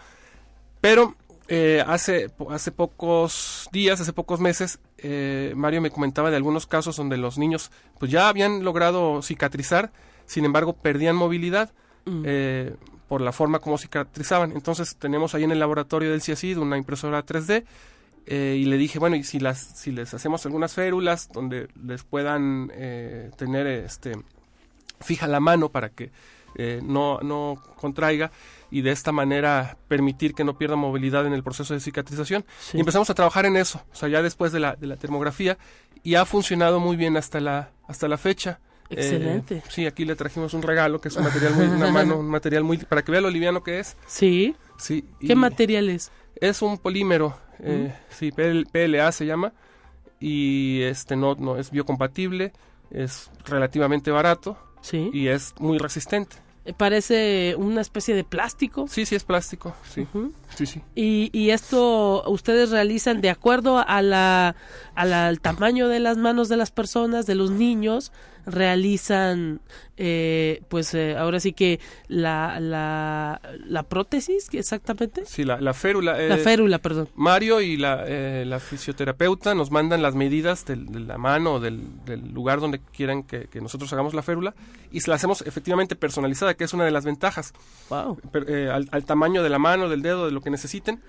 Pero 0.82 1.14
eh, 1.48 1.84
hace, 1.86 2.30
hace 2.50 2.72
pocos 2.72 3.70
días, 3.72 4.00
hace 4.02 4.14
pocos 4.14 4.40
meses, 4.40 4.80
eh, 4.98 5.54
Mario 5.56 5.82
me 5.82 5.92
comentaba 5.92 6.30
de 6.30 6.36
algunos 6.38 6.66
casos 6.68 6.98
donde 6.98 7.18
los 7.18 7.38
niños 7.38 7.72
pues 8.00 8.12
ya 8.12 8.30
habían 8.30 8.64
logrado 8.64 9.22
cicatrizar, 9.22 9.92
sin 10.26 10.46
embargo 10.46 10.74
perdían 10.74 11.16
movilidad 11.16 11.72
Mm. 12.08 12.24
eh, 12.26 12.76
por 13.08 13.22
la 13.22 13.32
forma 13.32 13.60
como 13.60 13.78
cicatrizaban. 13.78 14.52
Entonces 14.54 14.96
tenemos 14.96 15.36
ahí 15.36 15.44
en 15.44 15.52
el 15.52 15.60
laboratorio 15.60 16.12
del 16.12 16.22
CIACID 16.22 16.58
una 16.58 16.78
impresora 16.78 17.26
3D 17.26 17.66
eh, 18.26 18.58
y 18.60 18.66
le 18.66 18.78
dije, 18.78 19.00
bueno, 19.00 19.16
y 19.16 19.24
si, 19.24 19.40
las, 19.40 19.60
si 19.60 19.92
les 19.92 20.14
hacemos 20.14 20.46
algunas 20.46 20.74
férulas 20.74 21.30
donde 21.32 21.68
les 21.86 22.04
puedan 22.04 22.72
eh, 22.74 23.32
tener 23.38 23.68
este 23.68 24.14
fija 25.00 25.28
la 25.28 25.40
mano 25.40 25.70
para 25.70 25.90
que 25.90 26.12
eh, 26.60 26.82
no, 26.84 27.20
no 27.20 27.62
contraiga 27.76 28.32
y 28.72 28.82
de 28.82 28.92
esta 28.92 29.12
manera 29.12 29.78
permitir 29.88 30.34
que 30.34 30.44
no 30.44 30.58
pierda 30.58 30.76
movilidad 30.76 31.26
en 31.26 31.34
el 31.34 31.44
proceso 31.44 31.74
de 31.74 31.80
cicatrización. 31.80 32.46
Sí. 32.60 32.78
Y 32.78 32.80
empezamos 32.80 33.10
a 33.10 33.14
trabajar 33.14 33.46
en 33.46 33.56
eso, 33.58 33.84
o 33.92 33.96
sea, 33.96 34.10
ya 34.10 34.22
después 34.22 34.52
de 34.52 34.60
la, 34.60 34.76
de 34.76 34.88
la 34.88 34.98
termografía, 34.98 35.58
y 36.04 36.16
ha 36.16 36.26
funcionado 36.26 36.80
muy 36.80 36.98
bien 36.98 37.16
hasta 37.16 37.40
la, 37.40 37.72
hasta 37.88 38.08
la 38.08 38.18
fecha. 38.18 38.60
Excelente. 38.90 39.58
Eh, 39.58 39.64
sí, 39.70 39.86
aquí 39.86 40.06
le 40.06 40.16
trajimos 40.16 40.54
un 40.54 40.62
regalo 40.62 41.00
que 41.00 41.10
es 41.10 41.16
un 41.16 41.24
material 41.24 41.54
muy, 41.56 41.68
una 41.68 41.92
mano, 41.92 42.18
un 42.20 42.28
material 42.28 42.64
muy, 42.64 42.78
para 42.78 43.04
que 43.04 43.12
vea 43.12 43.22
lo 43.22 43.30
liviano 43.30 43.64
que 43.64 43.80
es. 43.80 43.96
sí 44.08 44.56
Sí. 44.80 45.06
qué 45.20 45.36
material 45.36 45.90
es 45.90 46.12
Es 46.36 46.62
un 46.62 46.78
polímero, 46.78 47.38
eh, 47.60 47.94
sí, 48.10 48.32
PL 48.32 48.66
PLA 48.72 49.12
se 49.12 49.26
llama, 49.26 49.54
y 50.20 50.82
este 50.82 51.16
no, 51.16 51.36
no 51.36 51.58
es 51.58 51.72
biocompatible, 51.72 52.54
es 52.92 53.30
relativamente 53.46 54.12
barato 54.12 54.58
sí 54.82 55.10
y 55.14 55.28
es 55.28 55.54
muy 55.60 55.78
resistente. 55.78 56.38
Eh, 56.68 56.74
parece 56.76 57.56
una 57.58 57.80
especie 57.80 58.14
de 58.14 58.24
plástico 58.26 58.88
Sí, 58.90 59.06
sí 59.06 59.16
es 59.16 59.24
plástico, 59.24 59.74
sí, 59.90 60.06
sí, 60.56 60.66
sí. 60.66 60.82
Y, 60.96 61.30
y 61.32 61.52
esto 61.52 62.24
ustedes 62.30 62.72
realizan 62.72 63.22
de 63.22 63.30
acuerdo 63.30 63.78
a 63.88 64.02
la, 64.02 64.56
a 64.94 65.06
la- 65.06 65.28
al 65.30 65.40
tamaño 65.40 65.88
de 65.88 66.00
las 66.02 66.18
manos 66.18 66.50
de 66.50 66.58
las 66.58 66.72
personas, 66.72 67.26
de 67.26 67.36
los 67.36 67.52
niños. 67.52 68.12
Realizan, 68.48 69.62
eh, 69.98 70.62
pues 70.70 70.94
eh, 70.94 71.16
ahora 71.18 71.40
sí 71.40 71.54
que 71.54 71.80
la, 72.08 72.60
la, 72.60 73.42
la 73.66 73.84
prótesis, 73.84 74.48
exactamente. 74.54 75.24
Sí, 75.26 75.44
la, 75.44 75.60
la 75.62 75.74
férula. 75.74 76.14
la 76.14 76.36
eh, 76.36 76.38
férula, 76.40 76.80
perdón. 76.80 77.10
Mario 77.16 77.62
y 77.62 77.78
la, 77.78 78.04
eh, 78.08 78.46
la 78.46 78.60
fisioterapeuta 78.60 79.54
nos 79.54 79.70
mandan 79.72 80.02
las 80.02 80.16
medidas 80.16 80.66
del- 80.66 80.88
de 80.88 81.00
la 81.02 81.18
mano 81.18 81.54
o 81.56 81.60
del, 81.60 81.82
del 82.06 82.32
lugar 82.34 82.60
donde 82.60 82.80
quieran 82.80 83.24
que, 83.24 83.46
que 83.48 83.62
nosotros 83.62 83.92
hagamos 83.94 84.14
la 84.14 84.22
férula 84.24 84.56
y 84.92 85.02
se 85.02 85.10
la 85.10 85.16
hacemos 85.16 85.42
efectivamente 85.42 85.96
personalizada, 85.96 86.54
que 86.56 86.64
es 86.64 86.74
una 86.74 86.86
de 86.86 86.92
las 86.92 87.06
ventajas, 87.06 87.54
Wow. 87.90 88.20
eh, 88.48 88.70
al, 88.72 88.88
al 88.92 89.06
tamaño 89.06 89.44
de 89.44 89.50
la 89.50 89.60
mano, 89.60 89.90
del 89.90 90.02
dedo, 90.02 90.26
de 90.26 90.32
lo 90.32 90.42
que 90.42 90.50
necesiten. 90.50 91.02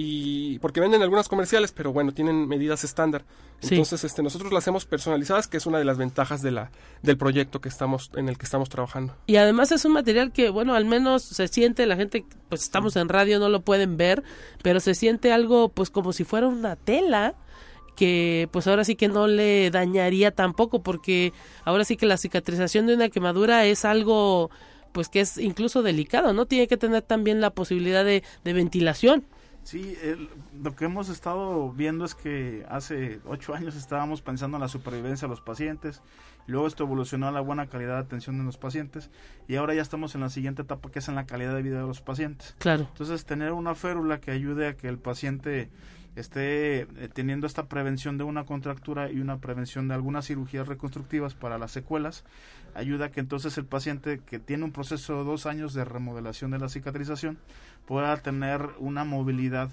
Y 0.00 0.60
porque 0.60 0.78
venden 0.78 1.02
algunas 1.02 1.28
comerciales, 1.28 1.72
pero 1.72 1.92
bueno, 1.92 2.12
tienen 2.12 2.46
medidas 2.46 2.84
estándar. 2.84 3.24
Sí. 3.58 3.74
Entonces, 3.74 4.04
este, 4.04 4.22
nosotros 4.22 4.52
las 4.52 4.62
hacemos 4.62 4.84
personalizadas, 4.84 5.48
que 5.48 5.56
es 5.56 5.66
una 5.66 5.78
de 5.78 5.84
las 5.84 5.98
ventajas 5.98 6.40
de 6.40 6.52
la, 6.52 6.70
del 7.02 7.18
proyecto 7.18 7.60
que 7.60 7.68
estamos, 7.68 8.12
en 8.14 8.28
el 8.28 8.38
que 8.38 8.44
estamos 8.44 8.68
trabajando. 8.68 9.16
Y 9.26 9.38
además 9.38 9.72
es 9.72 9.84
un 9.84 9.94
material 9.94 10.30
que, 10.30 10.50
bueno, 10.50 10.76
al 10.76 10.84
menos 10.84 11.24
se 11.24 11.48
siente, 11.48 11.84
la 11.86 11.96
gente, 11.96 12.24
pues 12.48 12.62
estamos 12.62 12.94
en 12.94 13.08
radio, 13.08 13.40
no 13.40 13.48
lo 13.48 13.62
pueden 13.62 13.96
ver, 13.96 14.22
pero 14.62 14.78
se 14.78 14.94
siente 14.94 15.32
algo, 15.32 15.68
pues 15.68 15.90
como 15.90 16.12
si 16.12 16.22
fuera 16.22 16.46
una 16.46 16.76
tela 16.76 17.34
que 17.96 18.48
pues 18.52 18.68
ahora 18.68 18.84
sí 18.84 18.94
que 18.94 19.08
no 19.08 19.26
le 19.26 19.72
dañaría 19.72 20.30
tampoco 20.30 20.84
porque 20.84 21.32
ahora 21.64 21.84
sí 21.84 21.96
que 21.96 22.06
la 22.06 22.16
cicatrización 22.16 22.86
de 22.86 22.94
una 22.94 23.08
quemadura 23.08 23.66
es 23.66 23.84
algo 23.84 24.50
pues 24.92 25.08
que 25.08 25.18
es 25.18 25.38
incluso 25.38 25.82
delicado, 25.82 26.32
¿no? 26.32 26.46
Tiene 26.46 26.68
que 26.68 26.76
tener 26.76 27.02
también 27.02 27.40
la 27.40 27.50
posibilidad 27.50 28.04
de, 28.04 28.22
de 28.44 28.52
ventilación. 28.52 29.24
Sí, 29.68 29.98
el- 30.02 30.30
lo 30.62 30.74
que 30.74 30.86
hemos 30.86 31.10
estado 31.10 31.70
viendo 31.72 32.06
es 32.06 32.14
que 32.14 32.64
hace 32.70 33.20
ocho 33.26 33.52
años 33.54 33.76
estábamos 33.76 34.22
pensando 34.22 34.56
en 34.56 34.62
la 34.62 34.68
supervivencia 34.68 35.28
de 35.28 35.30
los 35.30 35.42
pacientes, 35.42 36.00
luego 36.46 36.66
esto 36.66 36.84
evolucionó 36.84 37.28
a 37.28 37.32
la 37.32 37.42
buena 37.42 37.66
calidad 37.66 37.96
de 37.96 38.00
atención 38.00 38.38
de 38.38 38.44
los 38.44 38.56
pacientes 38.56 39.10
y 39.46 39.56
ahora 39.56 39.74
ya 39.74 39.82
estamos 39.82 40.14
en 40.14 40.22
la 40.22 40.30
siguiente 40.30 40.62
etapa 40.62 40.90
que 40.90 41.00
es 41.00 41.08
en 41.08 41.16
la 41.16 41.26
calidad 41.26 41.54
de 41.54 41.60
vida 41.60 41.82
de 41.82 41.86
los 41.86 42.00
pacientes. 42.00 42.54
Claro. 42.58 42.86
Entonces, 42.90 43.26
tener 43.26 43.52
una 43.52 43.74
férula 43.74 44.20
que 44.22 44.30
ayude 44.30 44.68
a 44.68 44.74
que 44.74 44.88
el 44.88 44.96
paciente 44.96 45.68
esté 46.20 46.80
eh, 46.80 47.08
teniendo 47.12 47.46
esta 47.46 47.66
prevención 47.66 48.18
de 48.18 48.24
una 48.24 48.44
contractura 48.44 49.10
y 49.10 49.20
una 49.20 49.38
prevención 49.38 49.88
de 49.88 49.94
algunas 49.94 50.26
cirugías 50.26 50.68
reconstructivas 50.68 51.34
para 51.34 51.58
las 51.58 51.72
secuelas, 51.72 52.24
ayuda 52.74 53.06
a 53.06 53.10
que 53.10 53.20
entonces 53.20 53.56
el 53.58 53.66
paciente 53.66 54.20
que 54.20 54.38
tiene 54.38 54.64
un 54.64 54.72
proceso 54.72 55.18
de 55.18 55.24
dos 55.24 55.46
años 55.46 55.74
de 55.74 55.84
remodelación 55.84 56.50
de 56.50 56.58
la 56.58 56.68
cicatrización 56.68 57.38
pueda 57.86 58.16
tener 58.18 58.70
una 58.78 59.04
movilidad 59.04 59.70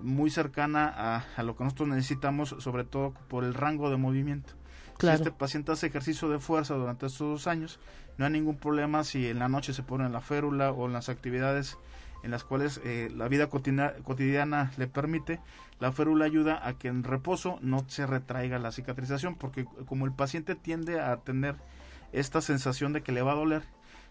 muy 0.00 0.30
cercana 0.30 0.92
a, 0.94 1.24
a 1.36 1.42
lo 1.42 1.56
que 1.56 1.64
nosotros 1.64 1.88
necesitamos, 1.88 2.56
sobre 2.58 2.84
todo 2.84 3.14
por 3.28 3.44
el 3.44 3.54
rango 3.54 3.90
de 3.90 3.96
movimiento. 3.96 4.52
Claro. 4.98 5.18
Si 5.18 5.22
este 5.22 5.36
paciente 5.36 5.72
hace 5.72 5.86
ejercicio 5.86 6.28
de 6.28 6.38
fuerza 6.38 6.74
durante 6.74 7.06
estos 7.06 7.28
dos 7.28 7.46
años, 7.46 7.80
no 8.16 8.24
hay 8.24 8.32
ningún 8.32 8.56
problema 8.56 9.04
si 9.04 9.28
en 9.28 9.38
la 9.38 9.48
noche 9.48 9.72
se 9.72 9.82
pone 9.82 10.06
en 10.06 10.12
la 10.12 10.20
férula 10.20 10.70
o 10.70 10.86
en 10.86 10.92
las 10.92 11.08
actividades 11.08 11.78
en 12.24 12.30
las 12.30 12.42
cuales 12.42 12.80
eh, 12.84 13.10
la 13.14 13.28
vida 13.28 13.48
cotina- 13.48 13.92
cotidiana 14.02 14.72
le 14.76 14.86
permite, 14.88 15.40
la 15.78 15.92
férula 15.92 16.24
ayuda 16.24 16.66
a 16.66 16.72
que 16.78 16.88
en 16.88 17.04
reposo 17.04 17.58
no 17.60 17.84
se 17.86 18.06
retraiga 18.06 18.58
la 18.58 18.72
cicatrización, 18.72 19.34
porque 19.36 19.66
como 19.86 20.06
el 20.06 20.12
paciente 20.12 20.54
tiende 20.54 21.00
a 21.00 21.16
tener 21.18 21.56
esta 22.12 22.40
sensación 22.40 22.92
de 22.92 23.02
que 23.02 23.12
le 23.12 23.22
va 23.22 23.32
a 23.32 23.36
doler, 23.36 23.62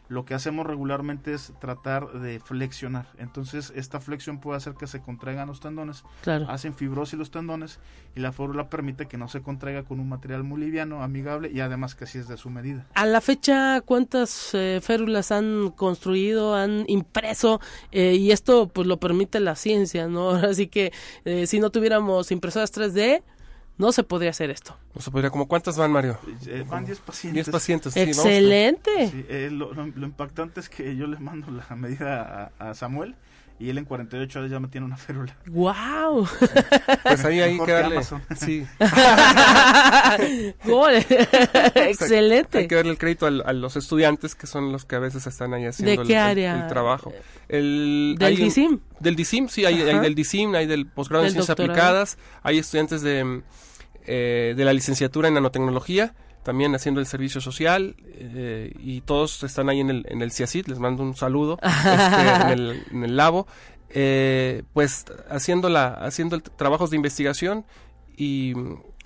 lo 0.10 0.26
que 0.26 0.34
hacemos 0.34 0.68
regularmente 0.68 1.34
es 1.34 1.54
tratar 1.60 2.12
de 2.20 2.40
flexionar. 2.40 3.08
Entonces, 3.18 3.72
esta 3.76 4.00
flexión 4.00 4.40
puede 4.40 4.58
hacer 4.58 4.74
que 4.76 4.86
se 4.88 5.02
contraigan 5.02 5.48
los 5.48 5.60
tendones, 5.60 6.04
Claro. 6.22 6.46
hacen 6.50 6.74
fibrosis 6.76 7.18
los 7.18 7.32
tendones 7.32 7.80
y 8.16 8.20
la 8.20 8.32
férula 8.32 8.70
permite 8.70 9.08
que 9.08 9.18
no 9.18 9.28
se 9.28 9.42
contraiga 9.42 9.84
con 9.84 10.00
un 10.00 10.10
material 10.10 10.44
muy 10.44 10.60
liviano, 10.62 11.02
amigable 11.04 11.50
y 11.52 11.62
además 11.62 11.96
que 11.96 12.06
sí 12.06 12.18
es 12.20 12.28
de 12.28 12.38
su 12.38 12.50
medida. 12.50 12.86
A 12.96 13.06
la 13.06 13.22
fecha, 13.22 13.82
¿cuántas 13.82 14.54
eh, 14.54 14.80
férulas 14.84 15.32
han 15.32 15.72
construido, 15.72 16.56
han 16.56 16.84
impreso? 16.88 17.60
Eh, 17.92 18.16
y 18.16 18.32
esto 18.32 18.68
pues 18.68 18.88
lo 18.88 18.98
permite 18.98 19.40
la 19.40 19.56
ciencia, 19.56 20.08
¿no? 20.08 20.30
Así 20.32 20.68
que 20.68 20.92
eh, 21.26 21.48
si 21.48 21.60
no 21.60 21.70
tuviéramos 21.72 22.32
impresoras 22.32 22.72
3D, 22.74 23.24
no 23.78 23.92
se 23.92 24.04
podría 24.04 24.30
hacer 24.32 24.50
esto. 24.50 24.78
No 24.94 25.02
se 25.02 25.10
podría, 25.12 25.30
como 25.30 25.48
cuántas 25.48 25.78
van, 25.78 25.92
Mario? 25.92 26.18
Eh, 26.46 26.64
van 26.68 26.86
10 26.86 27.00
pacientes. 27.00 27.46
10 27.46 27.50
pacientes. 27.50 27.94
sí, 27.94 28.00
vamos 28.00 28.18
Excelente. 28.18 29.10
Sí, 29.10 29.26
eh, 29.30 29.50
lo, 29.52 29.74
lo- 29.74 29.88
lo 29.88 30.06
impactante 30.06 30.60
es 30.60 30.70
que 30.70 30.96
yo 30.96 31.08
le 31.08 31.18
mando 31.20 31.52
la 31.52 31.76
medida 31.76 32.52
a, 32.60 32.70
a 32.70 32.74
Samuel 32.76 33.16
y 33.60 33.70
él 33.70 33.78
en 33.78 33.86
48 33.86 34.40
horas 34.40 34.52
ya 34.52 34.60
me 34.60 34.68
tiene 34.68 34.86
una 34.86 34.98
férula. 34.98 35.36
Wow. 35.48 36.28
Pues 37.04 37.24
ahí 37.26 37.40
hay 37.42 37.58
que 37.60 37.66
que 37.66 37.72
darle. 37.72 37.96
Amazon. 37.98 38.22
Sí, 38.36 38.66
Gol. 40.66 40.94
hay 40.94 41.04
Excelente. 41.92 42.68
que 42.68 42.76
darle 42.76 42.92
el 42.92 42.98
crédito 42.98 43.26
al- 43.26 43.44
a, 43.46 43.54
los 43.54 43.76
estudiantes 43.76 44.36
que 44.36 44.48
son 44.48 44.72
los 44.72 44.86
que 44.86 44.96
a 44.96 45.00
veces 45.00 45.26
están 45.28 45.54
ahí 45.54 45.66
haciendo 45.66 45.92
¿De 45.92 46.02
el- 46.02 46.08
qué 46.08 46.14
el, 46.14 46.20
área? 46.20 46.62
el 46.64 46.68
trabajo. 46.68 47.14
El, 47.50 48.16
Del 48.20 48.28
hay 48.28 48.36
DICIM. 48.38 48.80
Del 49.00 49.16
DICIM, 49.16 49.50
sí, 49.50 49.66
hay, 49.66 49.82
hay 49.82 50.00
del 50.00 50.16
DICIM, 50.16 50.56
hay 50.56 50.66
del 50.66 50.86
posgrado 50.88 51.26
en 51.26 51.32
ciencias 51.32 51.48
doctorado. 51.56 51.74
aplicadas, 51.74 52.18
hay 52.42 52.58
estudiantes 52.60 53.02
de, 53.02 53.24
mm, 53.24 53.44
eh, 54.06 54.54
de 54.56 54.66
la 54.66 54.74
licenciatura 54.74 55.28
en 55.28 55.34
nanotecnología, 55.36 56.14
también 56.44 56.76
haciendo 56.76 57.00
el 57.00 57.08
servicio 57.08 57.42
social, 57.42 57.96
eh, 58.06 58.74
y 58.80 59.02
todos 59.02 59.44
están 59.44 59.70
ahí 59.70 59.80
en 59.80 59.90
el, 59.90 60.06
en 60.10 60.22
el 60.22 60.32
CIACIT, 60.32 60.68
les 60.68 60.80
mando 60.80 61.04
un 61.04 61.16
saludo, 61.16 61.58
este, 61.64 62.44
en, 62.44 62.50
el, 62.50 62.84
en 62.92 63.04
el 63.04 63.18
labo, 63.18 63.48
eh, 63.90 64.64
pues 64.74 65.06
haciendo, 65.30 65.70
la, 65.70 65.88
haciendo 65.88 66.36
el 66.36 66.44
trabajos 66.44 66.90
de 66.90 66.98
investigación 66.98 67.66
y 68.16 68.54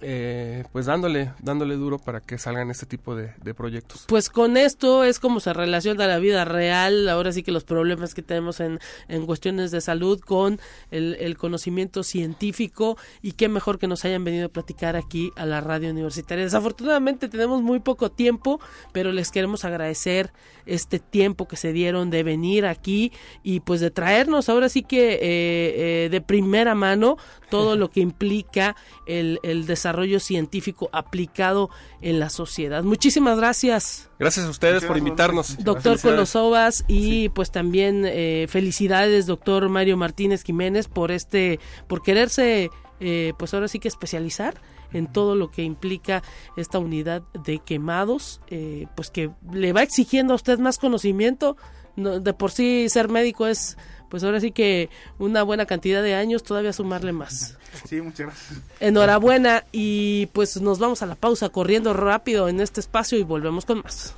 eh, 0.01 0.63
pues 0.71 0.85
dándole, 0.85 1.33
dándole 1.39 1.75
duro 1.75 1.97
para 1.97 2.21
que 2.21 2.37
salgan 2.37 2.69
este 2.69 2.85
tipo 2.85 3.15
de, 3.15 3.33
proyectos. 3.55 4.05
Pues 4.07 4.29
con 4.29 4.57
esto 4.57 5.03
es 5.03 5.19
como 5.19 5.39
se 5.39 5.53
relaciona 5.53 6.05
la 6.05 6.19
vida 6.19 6.45
real, 6.45 7.07
ahora 7.09 7.31
sí 7.31 7.43
que 7.43 7.51
los 7.51 7.63
problemas 7.63 8.13
que 8.13 8.21
tenemos 8.21 8.59
en, 8.59 8.79
en 9.07 9.25
cuestiones 9.25 9.71
de 9.71 9.81
salud 9.81 10.19
con 10.19 10.59
el, 10.91 11.15
el 11.19 11.37
conocimiento 11.37 12.03
científico 12.03 12.97
y 13.21 13.31
qué 13.31 13.49
mejor 13.49 13.79
que 13.79 13.87
nos 13.87 14.05
hayan 14.05 14.23
venido 14.23 14.47
a 14.47 14.49
platicar 14.49 14.95
aquí 14.95 15.31
a 15.35 15.45
la 15.45 15.61
radio 15.61 15.89
universitaria. 15.89 16.43
Desafortunadamente 16.43 17.29
tenemos 17.29 17.63
muy 17.63 17.79
poco 17.79 18.11
tiempo, 18.11 18.59
pero 18.91 19.11
les 19.11 19.31
queremos 19.31 19.65
agradecer 19.65 20.31
este 20.65 20.99
tiempo 20.99 21.47
que 21.47 21.55
se 21.55 21.71
dieron 21.71 22.09
de 22.09 22.23
venir 22.23 22.65
aquí 22.65 23.11
y 23.43 23.61
pues 23.61 23.79
de 23.79 23.89
traernos 23.89 24.49
ahora 24.49 24.69
sí 24.69 24.83
que 24.83 25.13
eh, 25.13 25.19
eh, 25.23 26.09
de 26.11 26.21
primera 26.21 26.75
mano 26.75 27.17
todo 27.49 27.77
lo 27.77 27.89
que 27.89 28.01
implica 28.01 28.75
el, 29.05 29.39
el 29.41 29.65
desarrollo 29.65 29.86
científico 30.19 30.89
aplicado 30.91 31.69
en 32.01 32.19
la 32.19 32.29
sociedad. 32.29 32.83
Muchísimas 32.83 33.37
gracias, 33.37 34.09
Gracias 34.19 34.47
a 34.47 34.49
ustedes 34.49 34.83
por 34.83 34.97
invitarnos. 34.97 35.63
Doctor. 35.63 35.99
Colosovas, 36.01 36.83
y 36.87 37.29
pues 37.29 37.51
también 37.51 38.03
eh, 38.05 38.47
felicidades, 38.49 39.25
doctor 39.25 39.69
Mario 39.69 39.95
Martínez 39.97 40.43
Jiménez, 40.43 40.87
por 40.87 41.11
este, 41.11 41.59
por 41.87 42.01
quererse, 42.01 42.69
eh, 42.99 43.33
pues 43.37 43.53
ahora 43.53 43.67
sí 43.67 43.79
que 43.79 43.87
especializar 43.87 44.59
en 44.91 45.11
todo 45.11 45.35
lo 45.35 45.51
que 45.51 45.63
implica 45.63 46.23
esta 46.55 46.79
unidad 46.79 47.21
de 47.43 47.59
quemados, 47.59 48.41
eh, 48.47 48.87
pues 48.95 49.11
que 49.11 49.29
le 49.51 49.73
va 49.73 49.83
exigiendo 49.83 50.33
a 50.33 50.35
usted 50.35 50.59
más 50.59 50.77
conocimiento. 50.77 51.57
No, 51.97 52.19
de 52.19 52.33
por 52.33 52.51
sí 52.51 52.87
ser 52.89 53.09
médico 53.09 53.47
es, 53.47 53.75
pues 54.09 54.23
ahora 54.23 54.39
sí 54.39 54.51
que 54.51 54.89
una 55.17 55.41
buena 55.41 55.65
cantidad 55.65 56.03
de 56.03 56.13
años, 56.13 56.43
todavía 56.43 56.71
sumarle 56.71 57.11
más. 57.11 57.57
Sí, 57.89 57.99
muchas 58.01 58.27
gracias. 58.27 58.59
Enhorabuena 58.79 59.63
y 59.71 60.27
pues 60.27 60.61
nos 60.61 60.79
vamos 60.79 61.01
a 61.01 61.07
la 61.07 61.15
pausa 61.15 61.49
corriendo 61.49 61.93
rápido 61.93 62.47
en 62.49 62.61
este 62.61 62.79
espacio 62.79 63.17
y 63.17 63.23
volvemos 63.23 63.65
con 63.65 63.81
más. 63.81 64.13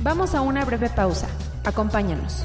Vamos 0.00 0.34
a 0.34 0.40
una 0.40 0.64
breve 0.64 0.88
pausa. 0.88 1.28
Acompáñanos. 1.64 2.44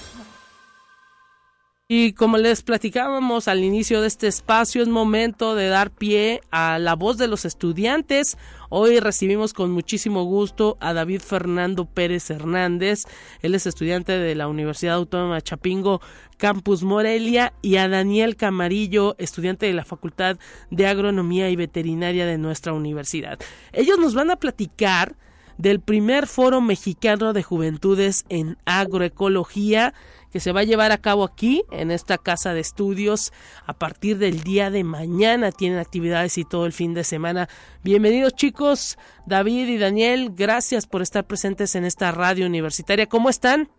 Y 1.93 2.13
como 2.13 2.37
les 2.37 2.61
platicábamos 2.61 3.49
al 3.49 3.65
inicio 3.65 3.99
de 3.99 4.07
este 4.07 4.27
espacio, 4.27 4.81
es 4.81 4.87
momento 4.87 5.55
de 5.55 5.67
dar 5.67 5.91
pie 5.91 6.39
a 6.49 6.79
la 6.79 6.95
voz 6.95 7.17
de 7.17 7.27
los 7.27 7.43
estudiantes. 7.43 8.37
Hoy 8.69 9.01
recibimos 9.01 9.51
con 9.51 9.71
muchísimo 9.71 10.23
gusto 10.23 10.77
a 10.79 10.93
David 10.93 11.19
Fernando 11.19 11.83
Pérez 11.83 12.29
Hernández. 12.29 13.03
Él 13.41 13.55
es 13.55 13.67
estudiante 13.67 14.13
de 14.13 14.35
la 14.35 14.47
Universidad 14.47 14.95
Autónoma 14.95 15.41
Chapingo, 15.41 15.99
Campus 16.37 16.81
Morelia, 16.81 17.51
y 17.61 17.75
a 17.75 17.89
Daniel 17.89 18.37
Camarillo, 18.37 19.17
estudiante 19.17 19.65
de 19.65 19.73
la 19.73 19.83
Facultad 19.83 20.37
de 20.69 20.87
Agronomía 20.87 21.49
y 21.49 21.57
Veterinaria 21.57 22.25
de 22.25 22.37
nuestra 22.37 22.71
universidad. 22.71 23.37
Ellos 23.73 23.99
nos 23.99 24.13
van 24.13 24.31
a 24.31 24.37
platicar 24.37 25.17
del 25.57 25.79
primer 25.79 26.25
foro 26.25 26.61
mexicano 26.61 27.33
de 27.33 27.43
juventudes 27.43 28.25
en 28.29 28.57
agroecología 28.65 29.93
que 30.31 30.39
se 30.39 30.51
va 30.51 30.61
a 30.61 30.63
llevar 30.63 30.91
a 30.91 30.97
cabo 30.97 31.23
aquí 31.23 31.63
en 31.71 31.91
esta 31.91 32.17
casa 32.17 32.53
de 32.53 32.59
estudios 32.61 33.33
a 33.65 33.73
partir 33.73 34.17
del 34.17 34.43
día 34.43 34.69
de 34.69 34.83
mañana. 34.83 35.51
Tienen 35.51 35.79
actividades 35.79 36.37
y 36.37 36.45
todo 36.45 36.65
el 36.65 36.73
fin 36.73 36.93
de 36.93 37.03
semana. 37.03 37.49
Bienvenidos 37.83 38.33
chicos, 38.33 38.97
David 39.25 39.67
y 39.67 39.77
Daniel, 39.77 40.31
gracias 40.35 40.87
por 40.87 41.01
estar 41.01 41.25
presentes 41.25 41.75
en 41.75 41.85
esta 41.85 42.11
radio 42.11 42.45
universitaria. 42.45 43.07
¿Cómo 43.07 43.29
están? 43.29 43.69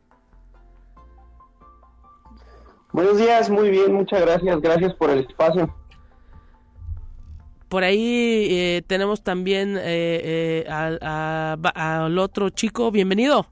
Buenos 2.92 3.16
días, 3.16 3.48
muy 3.48 3.70
bien, 3.70 3.94
muchas 3.94 4.20
gracias, 4.20 4.60
gracias 4.60 4.94
por 4.94 5.08
el 5.10 5.20
espacio. 5.20 5.74
Por 7.72 7.84
ahí 7.84 8.48
eh, 8.50 8.82
tenemos 8.86 9.22
también 9.22 9.78
eh, 9.78 10.64
eh, 10.64 10.66
al, 10.68 12.18
otro 12.18 12.50
chico, 12.50 12.90
bienvenido. 12.90 13.46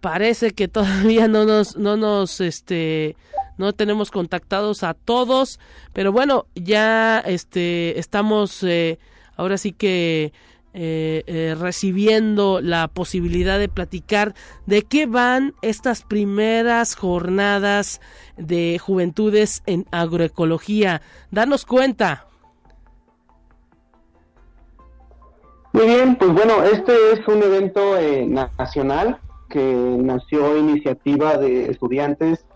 Parece 0.00 0.52
que 0.52 0.68
todavía 0.68 1.28
no 1.28 1.44
nos, 1.44 1.76
no 1.76 1.96
nos, 1.96 2.40
este, 2.40 3.16
no 3.58 3.72
tenemos 3.72 4.10
contactados 4.10 4.82
a 4.82 4.94
todos, 4.94 5.60
pero 5.92 6.12
bueno, 6.12 6.46
ya, 6.54 7.18
este, 7.20 7.98
estamos, 7.98 8.64
ahora 9.36 9.58
sí 9.58 9.72
que 9.72 10.32
eh, 10.72 11.24
eh, 11.26 11.56
recibiendo 11.58 12.60
la 12.60 12.86
posibilidad 12.86 13.58
de 13.58 13.68
platicar 13.68 14.34
de 14.66 14.82
qué 14.82 15.06
van 15.06 15.52
estas 15.62 16.04
primeras 16.04 16.94
jornadas 16.94 18.00
de 18.36 18.78
juventudes 18.78 19.64
en 19.66 19.84
agroecología. 19.90 21.02
Danos 21.32 21.66
cuenta. 21.66 22.28
Muy 25.72 25.86
bien, 25.86 26.14
pues 26.14 26.32
bueno, 26.32 26.62
este 26.62 27.14
es 27.14 27.26
un 27.26 27.42
evento 27.42 27.98
eh, 27.98 28.24
nacional 28.24 29.18
que 29.50 29.96
nació 29.98 30.56
iniciativa 30.56 31.36
de 31.36 31.70
estudiantes 31.70 32.46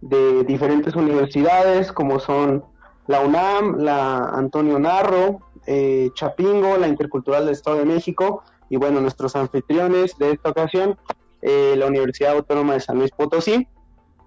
de 0.00 0.42
diferentes 0.44 0.96
universidades 0.96 1.92
como 1.92 2.18
son 2.18 2.64
la 3.06 3.20
UNAM, 3.20 3.78
la 3.78 4.30
Antonio 4.30 4.78
Narro, 4.78 5.40
eh, 5.66 6.10
Chapingo, 6.14 6.76
la 6.78 6.88
Intercultural 6.88 7.44
del 7.44 7.54
Estado 7.54 7.78
de 7.78 7.84
México 7.84 8.42
y 8.68 8.76
bueno, 8.76 9.00
nuestros 9.00 9.36
anfitriones 9.36 10.16
de 10.18 10.32
esta 10.32 10.50
ocasión, 10.50 10.96
eh, 11.42 11.74
la 11.76 11.86
Universidad 11.86 12.32
Autónoma 12.32 12.74
de 12.74 12.80
San 12.80 12.98
Luis 12.98 13.10
Potosí. 13.10 13.66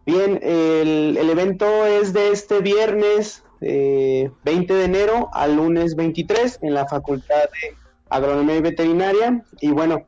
Bien, 0.06 0.40
el, 0.44 1.30
evento 1.30 1.86
es 1.86 2.12
de 2.12 2.32
este 2.32 2.60
viernes 2.60 3.44
20 3.62 3.72
eh, 3.72 4.32
de 4.44 4.84
enero 4.84 5.30
al 5.32 5.56
lunes 5.56 5.96
23 5.96 6.60
en 6.62 6.74
la 6.74 6.86
Facultad 6.86 7.36
de 7.36 7.78
Agronomía 8.10 8.58
y 8.58 8.62
Veterinaria 8.62 9.46
y 9.62 9.72
bueno, 9.72 10.08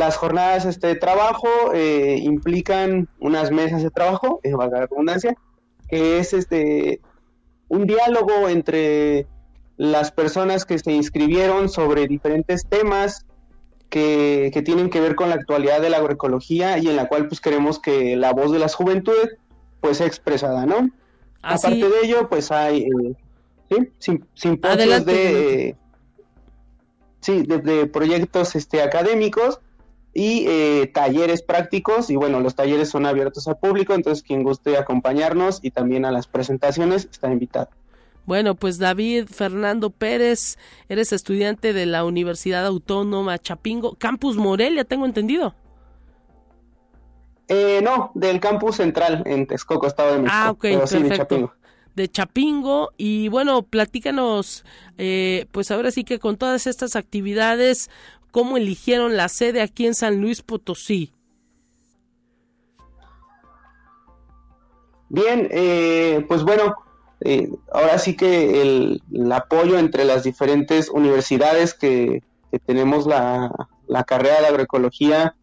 las 0.00 0.16
jornadas 0.16 0.64
este, 0.64 0.88
de 0.88 0.94
trabajo 0.96 1.48
implican 1.74 3.08
unas 3.20 3.52
mesas 3.52 3.82
de 3.82 3.90
trabajo, 3.90 4.40
es 4.42 4.52
valga 4.56 4.80
la 4.80 4.86
redundancia, 4.86 5.36
que 5.88 6.18
es 6.18 6.32
este 6.32 7.00
un 7.68 7.86
diálogo 7.86 8.48
entre 8.48 9.26
las 9.76 10.10
personas 10.10 10.66
que 10.66 10.78
se 10.78 10.92
inscribieron 10.92 11.68
sobre 11.68 12.06
diferentes 12.06 12.66
temas 12.66 13.26
que, 13.88 14.52
tienen 14.64 14.90
que 14.90 15.00
ver 15.00 15.14
con 15.14 15.28
la 15.28 15.36
actualidad 15.36 15.80
de 15.80 15.90
la 15.90 15.98
agroecología 15.98 16.78
y 16.78 16.88
en 16.88 16.96
la 16.96 17.08
cual 17.08 17.28
pues 17.28 17.40
queremos 17.40 17.78
que 17.78 18.16
la 18.16 18.32
voz 18.32 18.52
de 18.52 18.58
las 18.58 18.74
juventudes 18.74 19.36
pues 19.80 19.98
sea 19.98 20.06
expresada, 20.06 20.66
¿no? 20.66 20.90
Aparte 21.42 21.88
de 21.88 22.00
ello, 22.02 22.28
pues 22.28 22.50
hay 22.50 22.88
eh, 23.70 23.88
¿sí? 23.98 24.20
simposios 24.34 25.04
de, 25.06 25.76
sí, 27.20 27.42
de, 27.42 27.86
proyectos 27.86 28.56
este, 28.56 28.82
académicos 28.82 29.60
y 30.12 30.46
eh, 30.48 30.90
talleres 30.92 31.42
prácticos 31.42 32.10
y 32.10 32.16
bueno, 32.16 32.40
los 32.40 32.54
talleres 32.54 32.88
son 32.88 33.06
abiertos 33.06 33.46
al 33.48 33.58
público, 33.58 33.94
entonces 33.94 34.24
quien 34.24 34.42
guste 34.42 34.76
acompañarnos 34.76 35.60
y 35.62 35.70
también 35.70 36.04
a 36.04 36.10
las 36.10 36.26
presentaciones 36.26 37.08
está 37.10 37.30
invitado. 37.30 37.68
Bueno, 38.26 38.54
pues 38.54 38.78
David 38.78 39.26
Fernando 39.26 39.90
Pérez, 39.90 40.58
eres 40.88 41.12
estudiante 41.12 41.72
de 41.72 41.86
la 41.86 42.04
Universidad 42.04 42.66
Autónoma 42.66 43.38
Chapingo, 43.38 43.96
Campus 43.96 44.36
Morelia, 44.36 44.84
tengo 44.84 45.06
entendido. 45.06 45.54
Eh, 47.48 47.80
no, 47.82 48.12
del 48.14 48.38
campus 48.38 48.76
central 48.76 49.24
en 49.26 49.46
Texcoco, 49.46 49.88
Estado 49.88 50.12
de 50.12 50.18
México. 50.20 50.36
Ah, 50.36 50.50
ok, 50.52 50.62
perfecto. 50.62 51.08
de 51.08 51.16
Chapingo. 51.16 51.54
De 51.96 52.08
Chapingo 52.08 52.90
y 52.96 53.26
bueno, 53.26 53.62
platícanos, 53.62 54.64
eh, 54.96 55.46
pues 55.50 55.72
ahora 55.72 55.90
sí 55.90 56.04
que 56.04 56.20
con 56.20 56.36
todas 56.36 56.68
estas 56.68 56.94
actividades, 56.94 57.90
¿cómo 58.30 58.56
eligieron 58.56 59.16
la 59.16 59.28
sede 59.28 59.62
aquí 59.62 59.86
en 59.86 59.94
San 59.94 60.20
Luis 60.20 60.42
Potosí? 60.42 61.12
Bien, 65.08 65.48
eh, 65.50 66.24
pues 66.28 66.44
bueno, 66.44 66.76
eh, 67.22 67.50
ahora 67.72 67.98
sí 67.98 68.16
que 68.16 68.62
el, 68.62 69.02
apoyo 69.32 69.78
entre 69.78 70.04
las 70.04 70.22
diferentes 70.22 70.88
universidades 70.88 71.74
que, 71.74 72.22
tenemos 72.66 73.06
la, 73.06 73.52
carrera 74.06 74.40
de 74.40 74.46
agroecología 74.48 75.36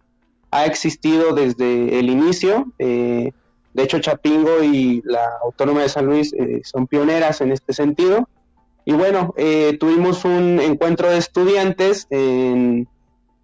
ha 0.52 0.66
existido 0.66 1.34
desde 1.34 2.00
el 2.00 2.10
inicio. 2.10 2.66
Eh, 2.80 3.32
de 3.74 3.84
hecho, 3.84 4.00
Chapingo 4.00 4.64
y 4.64 5.02
la 5.06 5.38
Autónoma 5.44 5.84
de 5.84 5.90
San 5.90 6.06
Luis 6.06 6.34
eh, 6.34 6.62
son 6.64 6.88
pioneras 6.88 7.42
en 7.42 7.52
este 7.52 7.74
sentido. 7.74 8.28
Y 8.90 8.94
bueno, 8.94 9.34
tuvimos 9.82 10.24
un 10.24 10.62
encuentro 10.62 11.10
de 11.10 11.18
estudiantes 11.18 12.08
en, 12.10 12.88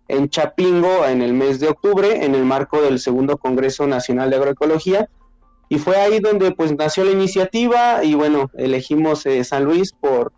en 0.07 0.29
Chapingo 0.29 1.05
en 1.05 1.21
el 1.21 1.33
mes 1.33 1.59
de 1.59 1.67
octubre, 1.67 2.23
en 2.23 2.35
el 2.35 2.45
marco 2.45 2.81
del 2.81 2.99
segundo 2.99 3.37
Congreso 3.37 3.87
Nacional 3.87 4.29
de 4.29 4.37
Agroecología, 4.37 5.09
y 5.69 5.79
fue 5.79 5.97
ahí 5.97 6.19
donde 6.19 6.51
pues 6.51 6.75
nació 6.77 7.03
la 7.03 7.11
iniciativa 7.11 8.03
y 8.03 8.13
bueno, 8.13 8.51
elegimos 8.55 9.25
eh, 9.25 9.43
San 9.43 9.63
Luis 9.63 9.91
por, 9.91 10.31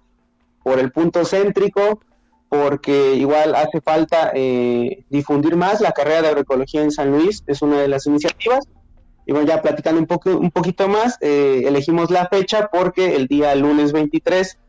por 0.63 0.79
el 0.79 0.91
punto 0.91 1.25
céntrico, 1.25 1.99
porque 2.47 3.15
igual 3.15 3.55
hace 3.55 3.81
falta 3.81 4.31
eh, 4.33 5.03
difundir 5.09 5.55
más 5.55 5.81
la 5.81 5.91
carrera 5.91 6.21
de 6.21 6.27
agroecología 6.29 6.81
en 6.81 6.91
San 6.91 7.11
Luis, 7.11 7.43
es 7.47 7.61
una 7.61 7.81
de 7.81 7.87
las 7.87 8.05
iniciativas. 8.05 8.67
Y 9.27 9.31
bueno, 9.31 9.47
ya 9.47 9.61
platicando 9.61 9.99
un, 9.99 10.05
poco, 10.05 10.37
un 10.37 10.51
poquito 10.51 10.87
más, 10.87 11.17
eh, 11.19 11.63
elegimos 11.65 12.11
la 12.11 12.27
fecha 12.27 12.69
porque 12.71 13.15
el 13.15 13.27
día 13.27 13.55
lunes 13.55 13.91
23 13.91 14.59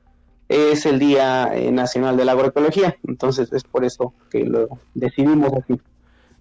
es 0.48 0.86
el 0.86 0.98
Día 0.98 1.52
Nacional 1.72 2.16
de 2.16 2.24
la 2.24 2.32
Agroecología, 2.32 2.96
entonces 3.06 3.52
es 3.52 3.64
por 3.64 3.84
eso 3.84 4.14
que 4.30 4.44
lo 4.44 4.68
decidimos 4.94 5.52
así. 5.52 5.80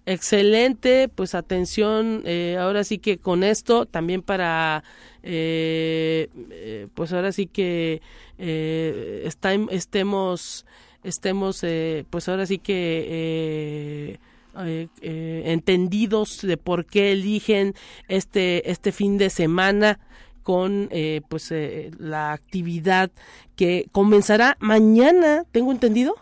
Excelente, 0.08 1.08
pues 1.08 1.34
atención, 1.34 2.22
eh, 2.24 2.56
ahora 2.60 2.84
sí 2.84 2.98
que 2.98 3.18
con 3.18 3.42
esto 3.42 3.86
también 3.86 4.22
para, 4.22 4.84
eh, 5.24 6.28
eh, 6.50 6.86
pues 6.94 7.12
ahora 7.12 7.32
sí 7.32 7.48
que 7.48 8.00
está, 8.38 9.52
estemos, 9.70 10.64
estemos, 11.02 11.64
pues 12.08 12.28
ahora 12.28 12.46
sí 12.46 12.58
que 12.58 14.20
entendidos 15.02 16.40
de 16.42 16.56
por 16.56 16.86
qué 16.86 17.10
eligen 17.10 17.74
este, 18.06 18.70
este 18.70 18.92
fin 18.92 19.18
de 19.18 19.28
semana 19.28 19.98
con 20.46 20.88
pues 21.28 21.52
la 21.98 22.30
actividad 22.32 23.10
que 23.56 23.88
comenzará 23.90 24.56
mañana, 24.60 25.42
tengo 25.50 25.72
entendido. 25.72 26.14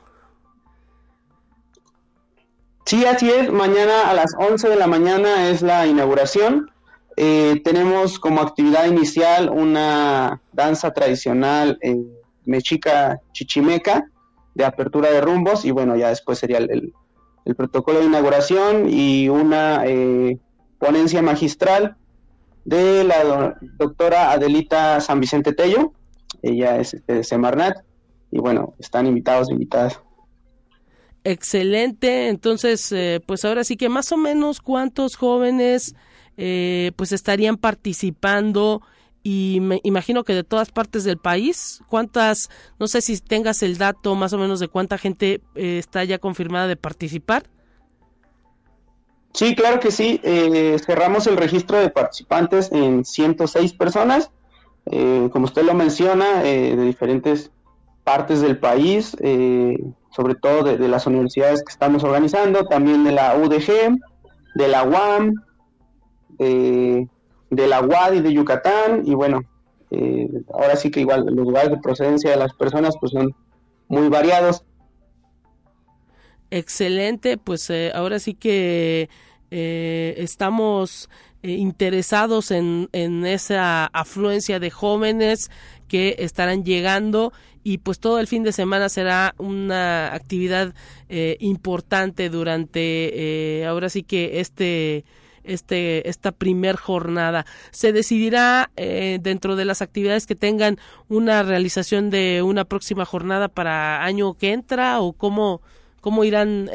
Sí, 2.86 3.04
así 3.04 3.28
es. 3.30 3.52
Mañana 3.52 4.08
a 4.08 4.14
las 4.14 4.34
11 4.38 4.70
de 4.70 4.76
la 4.76 4.86
mañana 4.86 5.50
es 5.50 5.60
la 5.60 5.86
inauguración. 5.86 6.70
Eh, 7.18 7.60
tenemos 7.62 8.18
como 8.18 8.40
actividad 8.40 8.86
inicial 8.86 9.50
una 9.50 10.40
danza 10.52 10.92
tradicional 10.92 11.78
mexica 12.46 13.20
chichimeca 13.32 14.10
de 14.54 14.64
apertura 14.64 15.10
de 15.10 15.20
rumbos 15.20 15.66
y 15.66 15.70
bueno, 15.70 15.96
ya 15.96 16.08
después 16.08 16.38
sería 16.38 16.58
el, 16.58 16.94
protocolo 17.56 17.98
de 17.98 18.06
inauguración 18.06 18.88
y 18.88 19.28
una 19.28 19.84
eh, 19.84 20.38
ponencia 20.78 21.20
magistral 21.20 21.96
de 22.64 23.04
la 23.04 23.56
doctora 23.60 24.32
Adelita 24.32 25.00
San 25.00 25.20
Vicente 25.20 25.52
Tello. 25.52 25.92
Ella 26.42 26.78
es 26.78 26.94
este, 26.94 27.14
de 27.14 27.24
Semarnat 27.24 27.84
y 28.30 28.38
bueno, 28.38 28.74
están 28.78 29.06
invitados, 29.06 29.50
invitadas. 29.50 30.00
Excelente, 31.22 32.28
entonces, 32.28 32.92
eh, 32.92 33.22
pues 33.24 33.44
ahora 33.46 33.64
sí 33.64 33.76
que 33.76 33.88
más 33.88 34.12
o 34.12 34.18
menos 34.18 34.60
cuántos 34.60 35.16
jóvenes 35.16 35.94
eh, 36.36 36.92
pues 36.96 37.12
estarían 37.12 37.56
participando 37.56 38.82
y 39.22 39.60
me 39.62 39.80
imagino 39.84 40.22
que 40.22 40.34
de 40.34 40.44
todas 40.44 40.70
partes 40.70 41.02
del 41.04 41.16
país, 41.16 41.80
cuántas, 41.88 42.50
no 42.78 42.88
sé 42.88 43.00
si 43.00 43.18
tengas 43.20 43.62
el 43.62 43.78
dato 43.78 44.14
más 44.16 44.34
o 44.34 44.38
menos 44.38 44.60
de 44.60 44.68
cuánta 44.68 44.98
gente 44.98 45.40
eh, 45.54 45.78
está 45.78 46.04
ya 46.04 46.18
confirmada 46.18 46.66
de 46.68 46.76
participar. 46.76 47.44
Sí, 49.34 49.54
claro 49.56 49.80
que 49.80 49.90
sí, 49.90 50.20
cerramos 50.86 51.26
el 51.26 51.36
registro 51.36 51.78
de 51.78 51.90
participantes 51.90 52.70
en 52.70 53.04
106 53.04 53.72
personas, 53.74 54.30
como 54.84 55.44
usted 55.44 55.64
lo 55.64 55.74
menciona, 55.74 56.42
de 56.42 56.76
diferentes 56.76 57.50
partes 58.04 58.42
del 58.42 58.58
país, 58.58 59.16
eh, 59.20 59.82
sobre 60.14 60.34
todo 60.36 60.62
de, 60.62 60.88
las 60.88 61.06
universidades 61.06 61.64
que 61.64 61.72
estamos 61.72 62.04
organizando, 62.04 62.66
también 62.66 63.02
de 63.02 63.12
la 63.12 63.34
UDG, 63.36 63.98
de 64.54 64.68
la 64.68 64.84
UAM, 64.84 65.34
de, 66.38 67.08
la 67.50 67.80
UAD 67.80 68.12
y 68.12 68.20
de 68.20 68.32
Yucatán, 68.32 69.02
y 69.04 69.14
bueno, 69.14 69.40
eh, 69.90 70.28
ahora 70.52 70.76
sí 70.76 70.90
que 70.90 71.00
igual 71.00 71.24
los 71.26 71.46
lugares 71.46 71.70
de 71.70 71.78
procedencia 71.78 72.30
de 72.30 72.36
las 72.36 72.52
personas 72.52 72.96
pues 73.00 73.12
son 73.12 73.34
muy 73.88 74.08
variados. 74.08 74.64
Excelente, 76.54 77.36
pues 77.36 77.68
eh, 77.70 77.90
ahora 77.94 78.18
sí 78.18 78.34
que 78.34 79.08
estamos 79.50 81.08
interesados 81.42 82.50
en, 82.50 82.88
en 82.92 83.24
esa 83.24 83.86
afluencia 83.86 84.58
de 84.58 84.70
jóvenes 84.70 85.48
que 85.86 86.16
estarán 86.18 86.64
llegando 86.64 87.32
y 87.64 87.78
pues 87.78 87.98
todo 87.98 88.20
el 88.20 88.26
fin 88.26 88.42
de 88.42 88.52
semana 88.52 88.88
será 88.88 89.34
una 89.38 90.14
actividad 90.14 90.74
eh, 91.08 91.38
importante 91.40 92.28
durante 92.28 93.60
eh, 93.60 93.66
ahora 93.66 93.88
sí 93.88 94.02
que 94.02 94.40
este 94.40 95.04
este 95.44 96.08
esta 96.08 96.32
primer 96.32 96.76
jornada. 96.76 97.46
Se 97.70 97.92
decidirá 97.92 98.70
eh, 98.76 99.18
dentro 99.20 99.56
de 99.56 99.64
las 99.64 99.82
actividades 99.82 100.26
que 100.26 100.34
tengan 100.34 100.78
una 101.08 101.42
realización 101.42 102.10
de 102.10 102.42
una 102.42 102.64
próxima 102.66 103.06
jornada 103.06 103.48
para 103.48 104.04
año 104.04 104.34
que 104.34 104.52
entra 104.52 105.00
o 105.00 105.14
cómo 105.14 105.62
cómo 106.04 106.24
irán 106.24 106.70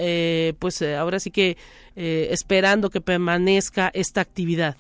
pues 0.60 0.82
ahora 0.82 1.20
sí 1.20 1.30
que 1.32 1.56
esperando 1.96 2.90
que 2.90 3.00
permanezca 3.00 3.92
esta 3.94 4.22
actividad 4.22 4.76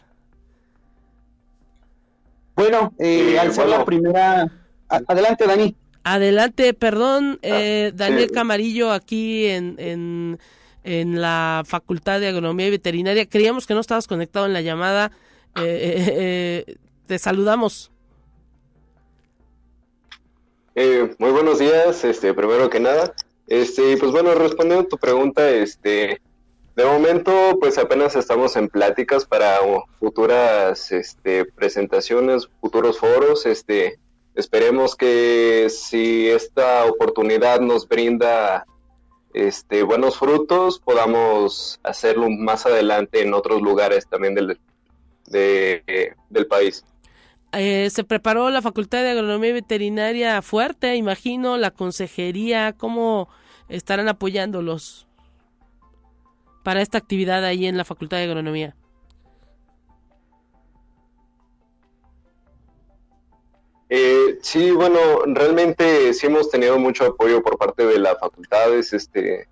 bueno 2.56 2.94
al 3.00 3.54
ser 3.54 3.68
la 3.68 3.86
primera 3.86 4.52
adelante 4.90 5.46
Dani 5.46 5.76
Adelante, 6.04 6.74
perdón, 6.74 7.40
ah, 7.44 7.48
eh, 7.48 7.92
Daniel 7.94 8.32
Camarillo, 8.32 8.92
aquí 8.92 9.46
en, 9.48 9.76
en, 9.78 10.40
en, 10.84 11.22
la 11.22 11.64
Facultad 11.66 12.20
de 12.20 12.30
Agronomía 12.30 12.68
y 12.68 12.72
Veterinaria. 12.72 13.28
Creíamos 13.28 13.68
que 13.68 13.74
no 13.74 13.82
estabas 13.82 14.08
conectado 14.08 14.46
en 14.46 14.54
la 14.54 14.62
llamada. 14.62 15.12
Eh, 15.56 16.66
eh, 16.68 16.76
te 17.06 17.20
saludamos. 17.20 17.92
muy 20.76 21.32
buenos 21.32 21.60
días, 21.60 22.04
este, 22.06 22.34
primero 22.34 22.70
que 22.70 22.80
nada. 22.80 23.14
Este, 23.50 23.98
pues 23.98 24.12
bueno, 24.12 24.34
respondiendo 24.36 24.86
a 24.86 24.90
tu 24.90 24.98
pregunta, 24.98 25.50
este, 25.50 26.22
de 26.76 26.86
momento, 26.86 27.58
pues 27.60 27.78
apenas 27.78 28.16
estamos 28.16 28.56
en 28.56 28.70
pláticas 28.70 29.26
para 29.26 29.58
futuras 30.00 30.92
este, 30.94 31.44
presentaciones, 31.44 32.48
futuros 32.62 32.98
foros, 32.98 33.46
este, 33.46 34.00
Esperemos 34.40 34.96
que 34.96 35.68
si 35.70 36.30
esta 36.30 36.86
oportunidad 36.86 37.60
nos 37.60 37.86
brinda 37.90 38.66
este, 39.34 39.84
buenos 39.84 40.18
frutos, 40.18 40.80
podamos 40.80 41.78
hacerlo 41.84 42.30
más 42.30 42.66
adelante 42.66 43.22
en 43.22 43.34
otros 43.34 43.62
lugares 43.62 44.08
también 44.08 44.36
del, 44.36 44.58
del 45.26 46.48
país. 46.48 46.86
Eh, 47.52 47.90
se 47.90 48.04
preparó 48.04 48.50
la 48.52 48.62
Facultad 48.62 49.02
de 49.02 49.10
Agronomía 49.10 49.50
y 49.50 49.54
Veterinaria 49.54 50.42
fuerte, 50.42 50.96
imagino, 50.96 51.58
la 51.58 51.72
consejería, 51.72 52.74
¿cómo 52.74 53.28
estarán 53.70 54.08
apoyándolos 54.08 55.08
para 56.64 56.82
esta 56.82 57.00
actividad 57.00 57.44
ahí 57.44 57.66
en 57.66 57.78
la 57.78 57.86
Facultad 57.86 58.18
de 58.18 58.24
Agronomía? 58.24 58.76
Eh, 63.90 64.38
sí, 64.44 64.70
bueno, 64.70 65.00
realmente 65.26 66.14
sí 66.14 66.28
hemos 66.28 66.52
tenido 66.52 66.78
mucho 66.78 67.06
apoyo 67.06 67.42
por 67.42 67.58
parte 67.58 67.84
de 67.88 67.98
las 67.98 68.20
facultades, 68.20 68.94
este, 68.94 69.48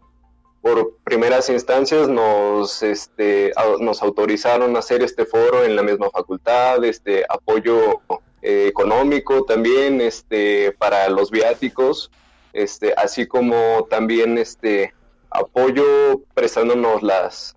por 0.68 0.98
primeras 1.06 1.50
instancias 1.50 2.10
nos, 2.10 2.84
este, 2.84 3.54
nos 3.80 4.02
autorizaron 4.02 4.76
a 4.76 4.80
hacer 4.80 5.02
este 5.02 5.26
foro 5.26 5.64
en 5.64 5.78
la 5.78 5.82
misma 5.82 6.10
facultad, 6.10 6.84
este, 6.84 7.24
apoyo 7.30 8.02
eh, 8.42 8.66
económico 8.68 9.46
también, 9.46 10.02
este, 10.02 10.74
para 10.74 11.08
los 11.08 11.32
viáticos, 11.32 12.12
este, 12.52 12.94
así 12.98 13.28
como 13.28 13.88
también, 13.90 14.38
este, 14.38 14.94
apoyo 15.30 16.22
prestándonos 16.34 17.02
las, 17.02 17.56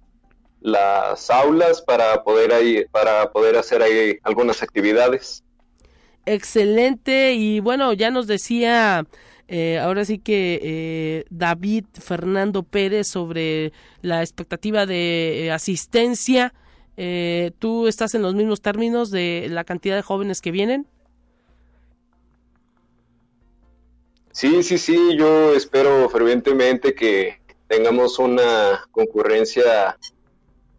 las 0.60 1.30
aulas 1.30 1.82
para 1.82 2.22
poder 2.22 2.52
ahí, 2.52 2.84
para 2.92 3.32
poder 3.32 3.56
hacer 3.56 3.82
ahí 3.82 4.18
algunas 4.22 4.62
actividades. 4.62 5.42
Excelente 6.26 7.32
y 7.32 7.58
bueno, 7.58 7.92
ya 7.92 8.12
nos 8.12 8.28
decía 8.28 9.04
eh, 9.52 9.80
ahora 9.80 10.04
sí 10.04 10.20
que 10.20 10.60
eh, 10.62 11.24
David 11.28 11.84
Fernando 12.00 12.62
Pérez 12.62 13.08
sobre 13.08 13.72
la 14.00 14.22
expectativa 14.22 14.86
de 14.86 15.46
eh, 15.46 15.50
asistencia. 15.50 16.54
¿Tú 17.58 17.86
estás 17.86 18.14
en 18.14 18.20
los 18.20 18.34
mismos 18.34 18.60
términos 18.60 19.10
de 19.10 19.46
la 19.48 19.64
cantidad 19.64 19.96
de 19.96 20.02
jóvenes 20.02 20.42
que 20.42 20.50
vienen? 20.50 20.86
Sí, 24.32 24.62
sí, 24.62 24.76
sí, 24.76 25.16
yo 25.16 25.54
espero 25.54 26.10
fervientemente 26.10 26.94
que 26.94 27.40
tengamos 27.68 28.18
una 28.18 28.84
concurrencia 28.90 29.96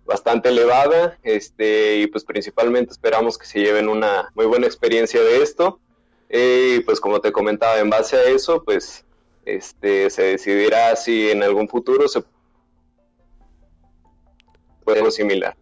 bastante 0.05 0.49
elevada 0.49 1.17
este, 1.23 1.97
y 1.97 2.07
pues 2.07 2.23
principalmente 2.23 2.91
esperamos 2.91 3.39
que 3.39 3.47
se 3.47 3.59
lleven 3.59 3.89
una 3.89 4.29
muy 4.35 4.45
buena 4.45 4.67
experiencia 4.67 5.21
de 5.21 5.41
esto 5.41 5.79
y 6.31 6.79
pues 6.81 6.99
como 6.99 7.19
te 7.19 7.31
comentaba 7.31 7.79
en 7.79 7.89
base 7.89 8.15
a 8.15 8.23
eso 8.23 8.63
pues 8.63 9.05
este 9.45 10.09
se 10.09 10.23
decidirá 10.23 10.95
si 10.95 11.29
en 11.29 11.43
algún 11.43 11.67
futuro 11.67 12.07
se 12.07 12.23
puede 14.83 15.11
similar 15.11 15.55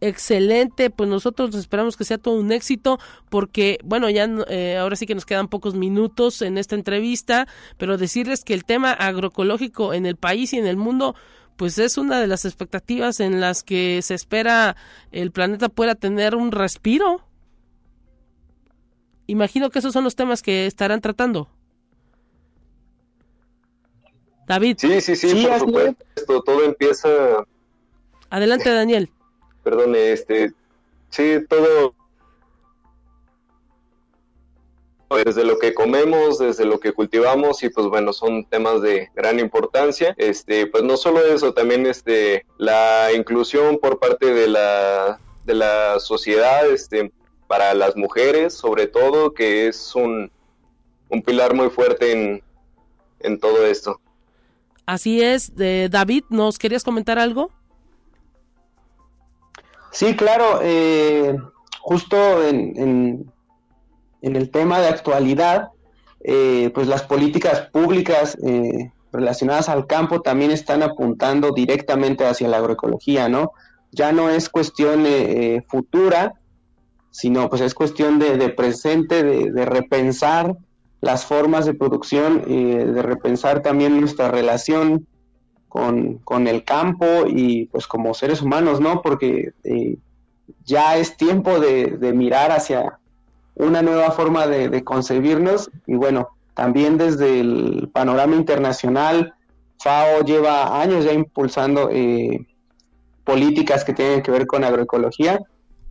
excelente, 0.00 0.90
pues 0.90 1.08
nosotros 1.08 1.54
esperamos 1.54 1.96
que 1.96 2.04
sea 2.04 2.18
todo 2.18 2.34
un 2.38 2.52
éxito 2.52 2.98
porque, 3.28 3.78
bueno, 3.84 4.08
ya 4.10 4.28
eh, 4.48 4.76
ahora 4.76 4.96
sí 4.96 5.06
que 5.06 5.14
nos 5.14 5.26
quedan 5.26 5.48
pocos 5.48 5.74
minutos 5.74 6.42
en 6.42 6.58
esta 6.58 6.74
entrevista, 6.74 7.48
pero 7.76 7.98
decirles 7.98 8.44
que 8.44 8.54
el 8.54 8.64
tema 8.64 8.92
agroecológico 8.92 9.94
en 9.94 10.06
el 10.06 10.16
país 10.16 10.52
y 10.52 10.58
en 10.58 10.66
el 10.66 10.76
mundo 10.76 11.14
pues 11.56 11.76
es 11.78 11.98
una 11.98 12.20
de 12.20 12.28
las 12.28 12.44
expectativas 12.44 13.18
en 13.18 13.40
las 13.40 13.64
que 13.64 14.00
se 14.02 14.14
espera 14.14 14.76
el 15.10 15.32
planeta 15.32 15.68
pueda 15.68 15.96
tener 15.96 16.36
un 16.36 16.52
respiro. 16.52 17.27
Imagino 19.28 19.68
que 19.68 19.78
esos 19.78 19.92
son 19.92 20.04
los 20.04 20.16
temas 20.16 20.42
que 20.42 20.64
estarán 20.64 21.02
tratando. 21.02 21.48
David. 24.46 24.78
Sí, 24.78 25.02
sí, 25.02 25.16
sí, 25.16 25.46
por 25.46 25.58
supuesto. 25.60 26.42
Todo 26.42 26.64
empieza. 26.64 27.44
Adelante, 28.30 28.70
Daniel. 28.70 29.10
Perdón, 29.62 29.94
este. 29.94 30.54
Sí, 31.10 31.40
todo 31.46 31.94
desde 35.24 35.44
lo 35.44 35.58
que 35.58 35.74
comemos, 35.74 36.38
desde 36.38 36.64
lo 36.64 36.80
que 36.80 36.92
cultivamos 36.92 37.62
y 37.62 37.68
pues 37.70 37.86
bueno, 37.86 38.14
son 38.14 38.46
temas 38.46 38.80
de 38.80 39.10
gran 39.14 39.38
importancia. 39.40 40.14
Este, 40.16 40.66
pues 40.66 40.84
no 40.84 40.96
solo 40.96 41.20
eso, 41.20 41.52
también 41.52 41.84
este 41.84 42.46
la 42.56 43.10
inclusión 43.14 43.78
por 43.78 43.98
parte 43.98 44.32
de 44.32 44.48
la 44.48 45.20
de 45.44 45.54
la 45.54 45.98
sociedad 46.00 46.66
este 46.70 47.12
para 47.48 47.74
las 47.74 47.96
mujeres, 47.96 48.54
sobre 48.54 48.86
todo, 48.86 49.34
que 49.34 49.66
es 49.66 49.96
un, 49.96 50.30
un 51.08 51.22
pilar 51.22 51.54
muy 51.54 51.70
fuerte 51.70 52.12
en, 52.12 52.42
en 53.18 53.40
todo 53.40 53.66
esto. 53.66 54.00
Así 54.86 55.20
es, 55.20 55.56
de 55.56 55.88
David, 55.88 56.22
¿nos 56.30 56.58
querías 56.58 56.84
comentar 56.84 57.18
algo? 57.18 57.50
Sí, 59.90 60.14
claro, 60.14 60.60
eh, 60.62 61.36
justo 61.80 62.46
en, 62.46 63.32
en 64.22 64.36
el 64.36 64.50
tema 64.50 64.80
de 64.80 64.88
actualidad, 64.88 65.70
eh, 66.20 66.70
pues 66.74 66.86
las 66.88 67.02
políticas 67.02 67.68
públicas 67.70 68.36
eh, 68.46 68.90
relacionadas 69.12 69.68
al 69.68 69.86
campo 69.86 70.20
también 70.20 70.50
están 70.50 70.82
apuntando 70.82 71.52
directamente 71.52 72.26
hacia 72.26 72.48
la 72.48 72.58
agroecología, 72.58 73.28
¿no? 73.28 73.52
Ya 73.92 74.12
no 74.12 74.28
es 74.28 74.48
cuestión 74.48 75.04
eh, 75.06 75.64
futura, 75.68 76.34
sino 77.18 77.48
pues 77.48 77.62
es 77.62 77.74
cuestión 77.74 78.18
de, 78.18 78.48
presente, 78.50 79.22
de, 79.24 79.64
repensar 79.64 80.56
las 81.00 81.24
formas 81.26 81.66
de 81.66 81.74
producción, 81.74 82.44
de 82.46 83.02
repensar 83.02 83.60
también 83.60 83.98
nuestra 83.98 84.30
relación 84.30 85.06
con, 85.68 86.18
con, 86.18 86.46
el 86.46 86.62
campo 86.62 87.06
y 87.26 87.66
pues 87.66 87.88
como 87.88 88.14
seres 88.14 88.40
humanos, 88.40 88.80
¿no? 88.80 89.02
Porque 89.02 89.52
ya 90.64 90.96
es 90.96 91.16
tiempo 91.16 91.58
de, 91.58 91.96
de 91.96 92.12
mirar 92.12 92.52
hacia, 92.52 92.98
una 93.58 93.82
nueva 93.82 94.12
forma 94.12 94.46
de, 94.46 94.84
concebirnos 94.84 95.70
y 95.86 95.94
bueno, 95.94 96.28
también 96.54 96.96
desde 96.96 97.40
el 97.40 97.90
panorama 97.92 98.36
internacional, 98.36 99.34
FAO 99.78 100.22
lleva 100.24 100.80
años 100.80 101.04
ya 101.04 101.12
impulsando 101.12 101.88
eh, 101.90 102.46
políticas 103.24 103.84
que 103.84 103.92
tienen 103.92 104.22
que 104.22 104.30
ver 104.30 104.46
con 104.46 104.64
agroecología 104.64 105.40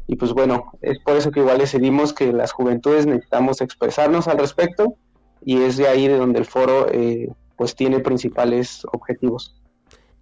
y 0.08 0.16
pues 0.16 0.34
bueno, 0.34 0.72
es 0.82 1.00
por 1.00 1.18
eso 1.18 1.32
que 1.32 1.42
igual 1.42 1.58
decidimos 1.58 2.14
que 2.14 2.32
las 2.32 2.54
juventudes 2.54 3.06
necesitamos 3.06 3.60
expresarnos 3.62 4.28
al 4.28 4.38
respecto 4.38 4.96
y 5.44 5.62
es 5.62 5.76
de 5.76 5.88
ahí 5.88 6.08
de 6.08 6.18
donde 6.18 6.40
el 6.40 6.46
foro 6.46 6.88
eh, 6.92 7.30
pues 7.58 7.76
tiene 7.76 8.00
principales 8.00 8.84
objetivos. 8.92 9.56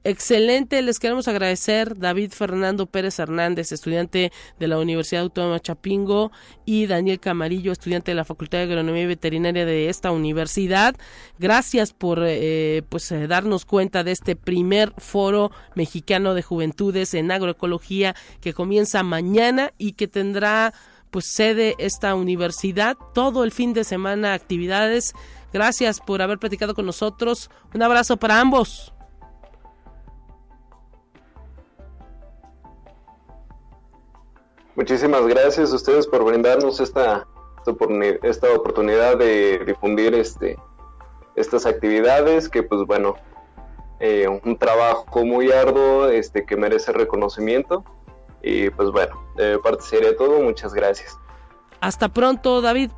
Excelente, 0.08 0.84
les 0.84 1.00
queremos 1.00 1.28
agradecer 1.28 1.98
David 1.98 2.32
Fernando 2.32 2.86
Pérez 2.86 3.18
Hernández, 3.18 3.72
estudiante 3.72 4.32
de 4.60 4.68
la 4.68 4.78
Universidad 4.78 5.24
Autónoma 5.24 5.60
Chapingo, 5.60 6.32
y 6.64 6.86
Daniel 6.86 7.20
Camarillo, 7.20 7.72
estudiante 7.72 8.12
de 8.12 8.16
la 8.16 8.24
Facultad 8.24 8.60
de 8.60 8.66
Agronomía 8.66 9.02
y 9.02 9.08
Veterinaria 9.08 9.66
de 9.66 9.90
esta 9.90 10.12
universidad. 10.12 10.96
Gracias 11.40 11.92
por 11.92 12.20
eh, 12.22 12.84
pues 12.88 13.12
eh, 13.12 13.26
darnos 13.26 13.66
cuenta 13.66 14.04
de 14.04 14.12
este 14.12 14.36
primer 14.36 14.94
foro 15.00 15.50
mexicano 15.74 16.36
de 16.36 16.44
juventudes 16.44 17.16
en 17.16 17.32
agroecología 17.32 18.16
que 18.42 18.54
comienza 18.54 19.02
mañana 19.02 19.74
y 19.80 19.94
que 19.94 20.08
tendrá 20.08 20.76
pues 21.10 21.26
sede 21.26 21.74
esta 21.80 22.14
universidad 22.14 22.96
todo 23.16 23.44
el 23.44 23.52
fin 23.52 23.74
de 23.74 23.84
semana 23.84 24.36
actividades. 24.36 25.14
Gracias 25.52 26.00
por 26.00 26.22
haber 26.22 26.38
platicado 26.38 26.76
con 26.76 26.86
nosotros. 26.86 27.50
Un 27.74 27.82
abrazo 27.82 28.18
para 28.18 28.40
ambos. 28.40 28.95
Muchísimas 34.76 35.26
gracias 35.26 35.72
a 35.72 35.76
ustedes 35.76 36.06
por 36.06 36.24
brindarnos 36.26 36.80
esta, 36.80 37.26
esta 38.24 38.54
oportunidad 38.54 39.18
de 39.18 39.64
difundir 39.66 40.14
este, 40.14 40.58
estas 41.36 41.66
actividades 41.66 42.50
que 42.50 42.62
pues 42.64 42.86
bueno, 42.86 43.16
eh, 44.02 44.28
un 44.28 44.58
trabajo 44.58 45.26
muy 45.26 45.52
arduo 45.52 46.10
este, 46.10 46.46
que 46.46 46.58
merece 46.58 46.92
reconocimiento 46.92 47.86
y 48.42 48.70
pues 48.70 48.92
bueno, 48.92 49.16
de 49.38 49.58
parte 49.60 49.84
sería 49.84 50.16
todo, 50.16 50.42
muchas 50.42 50.74
gracias. 50.74 51.18
Hasta 51.80 52.10
pronto 52.10 52.62
David. 52.62 52.92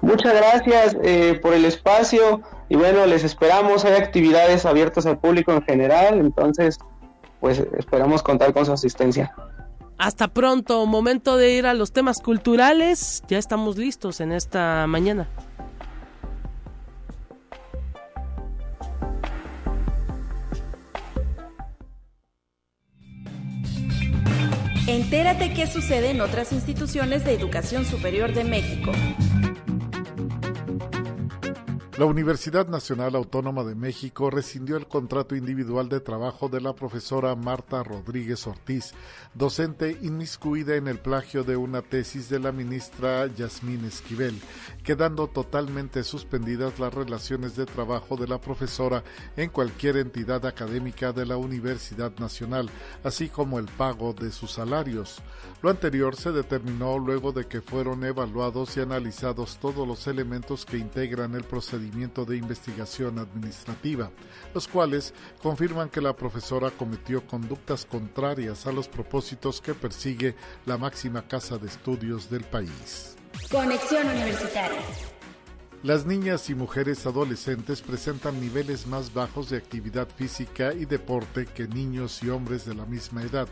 Muchas 0.00 0.32
gracias 0.32 0.96
eh, 1.02 1.40
por 1.42 1.54
el 1.54 1.64
espacio 1.64 2.42
y 2.68 2.76
bueno, 2.76 3.04
les 3.06 3.24
esperamos, 3.24 3.84
hay 3.84 3.94
actividades 3.94 4.64
abiertas 4.64 5.06
al 5.06 5.18
público 5.18 5.52
en 5.52 5.62
general, 5.62 6.20
entonces 6.20 6.78
pues 7.40 7.58
esperamos 7.76 8.22
contar 8.22 8.52
con 8.52 8.64
su 8.64 8.72
asistencia. 8.72 9.34
Hasta 9.98 10.28
pronto, 10.28 10.86
momento 10.86 11.36
de 11.36 11.50
ir 11.54 11.66
a 11.66 11.74
los 11.74 11.92
temas 11.92 12.18
culturales. 12.18 13.24
Ya 13.28 13.36
estamos 13.36 13.76
listos 13.76 14.20
en 14.20 14.30
esta 14.30 14.86
mañana. 14.86 15.28
Entérate 24.86 25.52
qué 25.52 25.66
sucede 25.66 26.10
en 26.10 26.20
otras 26.20 26.52
instituciones 26.52 27.24
de 27.24 27.34
educación 27.34 27.84
superior 27.84 28.32
de 28.32 28.44
México. 28.44 28.92
La 31.98 32.04
Universidad 32.04 32.68
Nacional 32.68 33.16
Autónoma 33.16 33.64
de 33.64 33.74
México 33.74 34.30
rescindió 34.30 34.76
el 34.76 34.86
contrato 34.86 35.34
individual 35.34 35.88
de 35.88 35.98
trabajo 35.98 36.48
de 36.48 36.60
la 36.60 36.72
profesora 36.72 37.34
Marta 37.34 37.82
Rodríguez 37.82 38.46
Ortiz, 38.46 38.92
docente 39.34 39.98
inmiscuida 40.00 40.76
en 40.76 40.86
el 40.86 41.00
plagio 41.00 41.42
de 41.42 41.56
una 41.56 41.82
tesis 41.82 42.28
de 42.28 42.38
la 42.38 42.52
ministra 42.52 43.26
Yasmín 43.26 43.84
Esquivel, 43.84 44.40
quedando 44.84 45.26
totalmente 45.26 46.04
suspendidas 46.04 46.78
las 46.78 46.94
relaciones 46.94 47.56
de 47.56 47.66
trabajo 47.66 48.16
de 48.16 48.28
la 48.28 48.40
profesora 48.40 49.02
en 49.36 49.50
cualquier 49.50 49.96
entidad 49.96 50.46
académica 50.46 51.12
de 51.12 51.26
la 51.26 51.36
Universidad 51.36 52.16
Nacional, 52.20 52.70
así 53.02 53.28
como 53.28 53.58
el 53.58 53.66
pago 53.66 54.12
de 54.12 54.30
sus 54.30 54.52
salarios. 54.52 55.20
Lo 55.60 55.70
anterior 55.70 56.14
se 56.14 56.30
determinó 56.30 56.98
luego 56.98 57.32
de 57.32 57.48
que 57.48 57.60
fueron 57.60 58.04
evaluados 58.04 58.76
y 58.76 58.80
analizados 58.80 59.58
todos 59.58 59.88
los 59.88 60.06
elementos 60.06 60.64
que 60.64 60.78
integran 60.78 61.34
el 61.34 61.42
procedimiento 61.42 62.24
de 62.24 62.36
investigación 62.36 63.18
administrativa, 63.18 64.12
los 64.54 64.68
cuales 64.68 65.12
confirman 65.42 65.88
que 65.88 66.00
la 66.00 66.14
profesora 66.14 66.70
cometió 66.70 67.26
conductas 67.26 67.84
contrarias 67.86 68.68
a 68.68 68.72
los 68.72 68.86
propósitos 68.86 69.60
que 69.60 69.74
persigue 69.74 70.36
la 70.64 70.78
máxima 70.78 71.26
casa 71.26 71.58
de 71.58 71.66
estudios 71.66 72.30
del 72.30 72.44
país. 72.44 73.16
Conexión 73.50 74.06
Universitaria. 74.06 74.78
Las 75.84 76.06
niñas 76.06 76.50
y 76.50 76.56
mujeres 76.56 77.06
adolescentes 77.06 77.82
presentan 77.82 78.40
niveles 78.40 78.88
más 78.88 79.14
bajos 79.14 79.48
de 79.48 79.58
actividad 79.58 80.08
física 80.08 80.72
y 80.74 80.86
deporte 80.86 81.46
que 81.46 81.68
niños 81.68 82.20
y 82.24 82.30
hombres 82.30 82.64
de 82.64 82.74
la 82.74 82.84
misma 82.84 83.22
edad, 83.22 83.46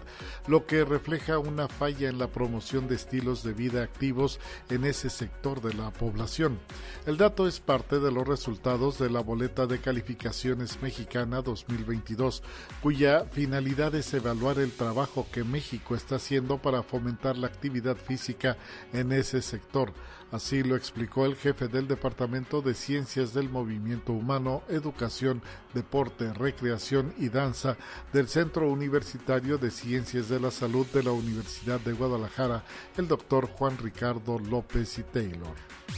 lo 0.49 0.67
que 0.67 0.85
refleja 0.85 1.39
una 1.39 1.69
falla 1.69 2.09
en 2.09 2.19
la 2.19 2.27
promoción 2.27 2.89
de 2.89 2.97
estilos 2.97 3.45
de 3.45 3.53
vida 3.53 3.85
activos 3.85 4.41
en 4.71 4.85
ese 4.85 5.09
sector 5.09 5.63
de 5.63 5.75
la 5.75 5.93
población. 5.93 6.59
El 7.07 7.17
dato 7.17 7.47
es 7.47 7.61
parte 7.61 8.01
de 8.01 8.11
los 8.11 8.27
resultados 8.27 8.99
de 8.99 9.09
la 9.09 9.21
boleta 9.21 9.69
de 9.69 9.79
calificaciones 9.79 10.83
mexicana 10.83 11.43
2022, 11.43 12.43
cuya 12.83 13.25
finalidad 13.31 13.95
es 13.95 14.13
evaluar 14.15 14.59
el 14.59 14.73
trabajo 14.73 15.29
que 15.31 15.45
México 15.45 15.95
está 15.95 16.17
haciendo 16.17 16.59
para 16.59 16.83
fomentar 16.83 17.39
la 17.39 17.47
actividad 17.47 17.97
física 17.97 18.57
en 18.93 19.13
ese 19.13 19.43
sector 19.43 19.93
Así 20.33 20.63
lo 20.63 20.77
explicó 20.77 21.25
el 21.25 21.37
jefe 21.37 21.69
del 21.69 21.87
Departamento 21.87 22.61
de 22.61 22.75
Ciencias 22.75 23.33
del 23.33 23.49
Movimiento 23.49 24.13
Humano, 24.13 24.63
Educación, 24.69 25.41
Deporte, 25.73 26.33
Recreación 26.33 27.15
y 27.19 27.29
Danza 27.29 27.77
del 28.13 28.29
Centro 28.29 28.69
Universitario 28.71 29.57
de 29.59 29.71
Ciencias 29.71 30.29
de 30.29 30.41
la 30.41 30.51
Salud 30.51 30.87
de 30.87 31.03
la 31.03 31.13
Universidad 31.13 31.79
de 31.81 31.93
Guadalajara, 31.93 32.65
el 32.97 33.07
doctor 33.07 33.47
Juan 33.47 33.79
Ricardo 33.79 34.39
López 34.39 34.99
y 34.99 35.03
Taylor. 35.05 35.55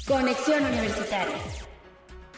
Conexión 0.06 0.64
Universitaria. 0.64 1.67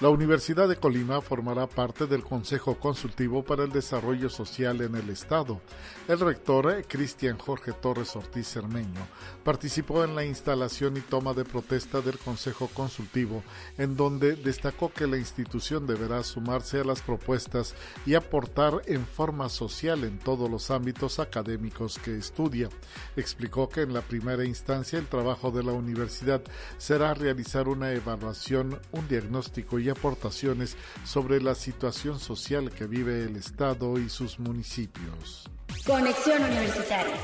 La 0.00 0.08
Universidad 0.08 0.66
de 0.66 0.76
Colima 0.76 1.20
formará 1.20 1.66
parte 1.66 2.06
del 2.06 2.24
Consejo 2.24 2.76
Consultivo 2.76 3.44
para 3.44 3.64
el 3.64 3.70
Desarrollo 3.70 4.30
Social 4.30 4.80
en 4.80 4.94
el 4.94 5.10
Estado. 5.10 5.60
El 6.08 6.20
rector, 6.20 6.72
eh, 6.72 6.84
Cristian 6.88 7.36
Jorge 7.36 7.74
Torres 7.74 8.16
Ortiz 8.16 8.46
Cermeño, 8.48 9.06
participó 9.44 10.02
en 10.02 10.14
la 10.14 10.24
instalación 10.24 10.96
y 10.96 11.00
toma 11.00 11.34
de 11.34 11.44
protesta 11.44 12.00
del 12.00 12.18
Consejo 12.18 12.68
Consultivo, 12.68 13.42
en 13.76 13.94
donde 13.94 14.36
destacó 14.36 14.90
que 14.90 15.06
la 15.06 15.18
institución 15.18 15.86
deberá 15.86 16.22
sumarse 16.22 16.80
a 16.80 16.84
las 16.84 17.02
propuestas 17.02 17.74
y 18.06 18.14
aportar 18.14 18.80
en 18.86 19.04
forma 19.04 19.50
social 19.50 20.04
en 20.04 20.18
todos 20.18 20.50
los 20.50 20.70
ámbitos 20.70 21.18
académicos 21.18 21.98
que 21.98 22.16
estudia. 22.16 22.70
Explicó 23.16 23.68
que 23.68 23.82
en 23.82 23.92
la 23.92 24.00
primera 24.00 24.46
instancia 24.46 24.98
el 24.98 25.08
trabajo 25.08 25.50
de 25.50 25.62
la 25.62 25.72
universidad 25.72 26.40
será 26.78 27.12
realizar 27.12 27.68
una 27.68 27.92
evaluación, 27.92 28.80
un 28.92 29.06
diagnóstico 29.06 29.78
y 29.78 29.89
aportaciones 29.90 30.76
sobre 31.04 31.40
la 31.40 31.54
situación 31.54 32.18
social 32.18 32.70
que 32.70 32.86
vive 32.86 33.24
el 33.24 33.36
Estado 33.36 33.98
y 33.98 34.08
sus 34.08 34.38
municipios. 34.38 35.48
Conexión 35.86 36.42
Universitaria. 36.42 37.16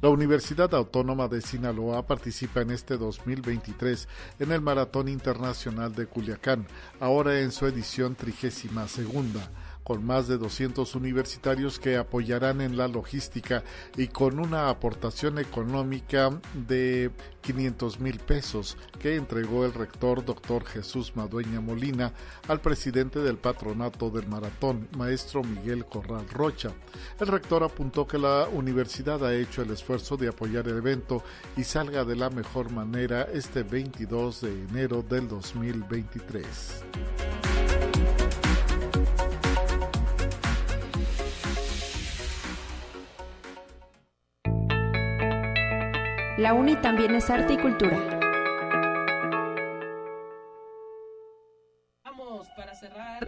La 0.00 0.10
Universidad 0.10 0.74
Autónoma 0.74 1.28
de 1.28 1.40
Sinaloa 1.40 2.06
participa 2.06 2.60
en 2.60 2.72
este 2.72 2.98
2023 2.98 4.06
en 4.38 4.52
el 4.52 4.60
Maratón 4.60 5.08
Internacional 5.08 5.94
de 5.94 6.06
Culiacán, 6.06 6.66
ahora 7.00 7.40
en 7.40 7.52
su 7.52 7.66
edición 7.66 8.14
trigésima 8.14 8.86
segunda 8.86 9.50
con 9.84 10.04
más 10.04 10.26
de 10.26 10.38
200 10.38 10.94
universitarios 10.94 11.78
que 11.78 11.96
apoyarán 11.96 12.60
en 12.60 12.76
la 12.76 12.88
logística 12.88 13.62
y 13.96 14.08
con 14.08 14.40
una 14.40 14.70
aportación 14.70 15.38
económica 15.38 16.30
de 16.66 17.10
500 17.42 18.00
mil 18.00 18.18
pesos 18.18 18.76
que 18.98 19.16
entregó 19.16 19.66
el 19.66 19.74
rector 19.74 20.24
doctor 20.24 20.64
Jesús 20.64 21.14
Madueña 21.14 21.60
Molina 21.60 22.12
al 22.48 22.60
presidente 22.60 23.18
del 23.20 23.36
patronato 23.36 24.10
del 24.10 24.26
maratón, 24.26 24.88
maestro 24.96 25.42
Miguel 25.42 25.84
Corral 25.84 26.26
Rocha. 26.30 26.72
El 27.20 27.26
rector 27.26 27.62
apuntó 27.62 28.06
que 28.06 28.18
la 28.18 28.48
universidad 28.50 29.24
ha 29.24 29.34
hecho 29.34 29.62
el 29.62 29.70
esfuerzo 29.70 30.16
de 30.16 30.28
apoyar 30.28 30.66
el 30.66 30.78
evento 30.78 31.22
y 31.56 31.64
salga 31.64 32.04
de 32.04 32.16
la 32.16 32.30
mejor 32.30 32.70
manera 32.70 33.28
este 33.32 33.62
22 33.62 34.40
de 34.40 34.64
enero 34.64 35.02
del 35.02 35.28
2023. 35.28 36.84
La 46.44 46.52
UNI 46.52 46.76
también 46.76 47.14
es 47.14 47.30
arte 47.30 47.54
y 47.54 47.56
cultura. 47.56 48.20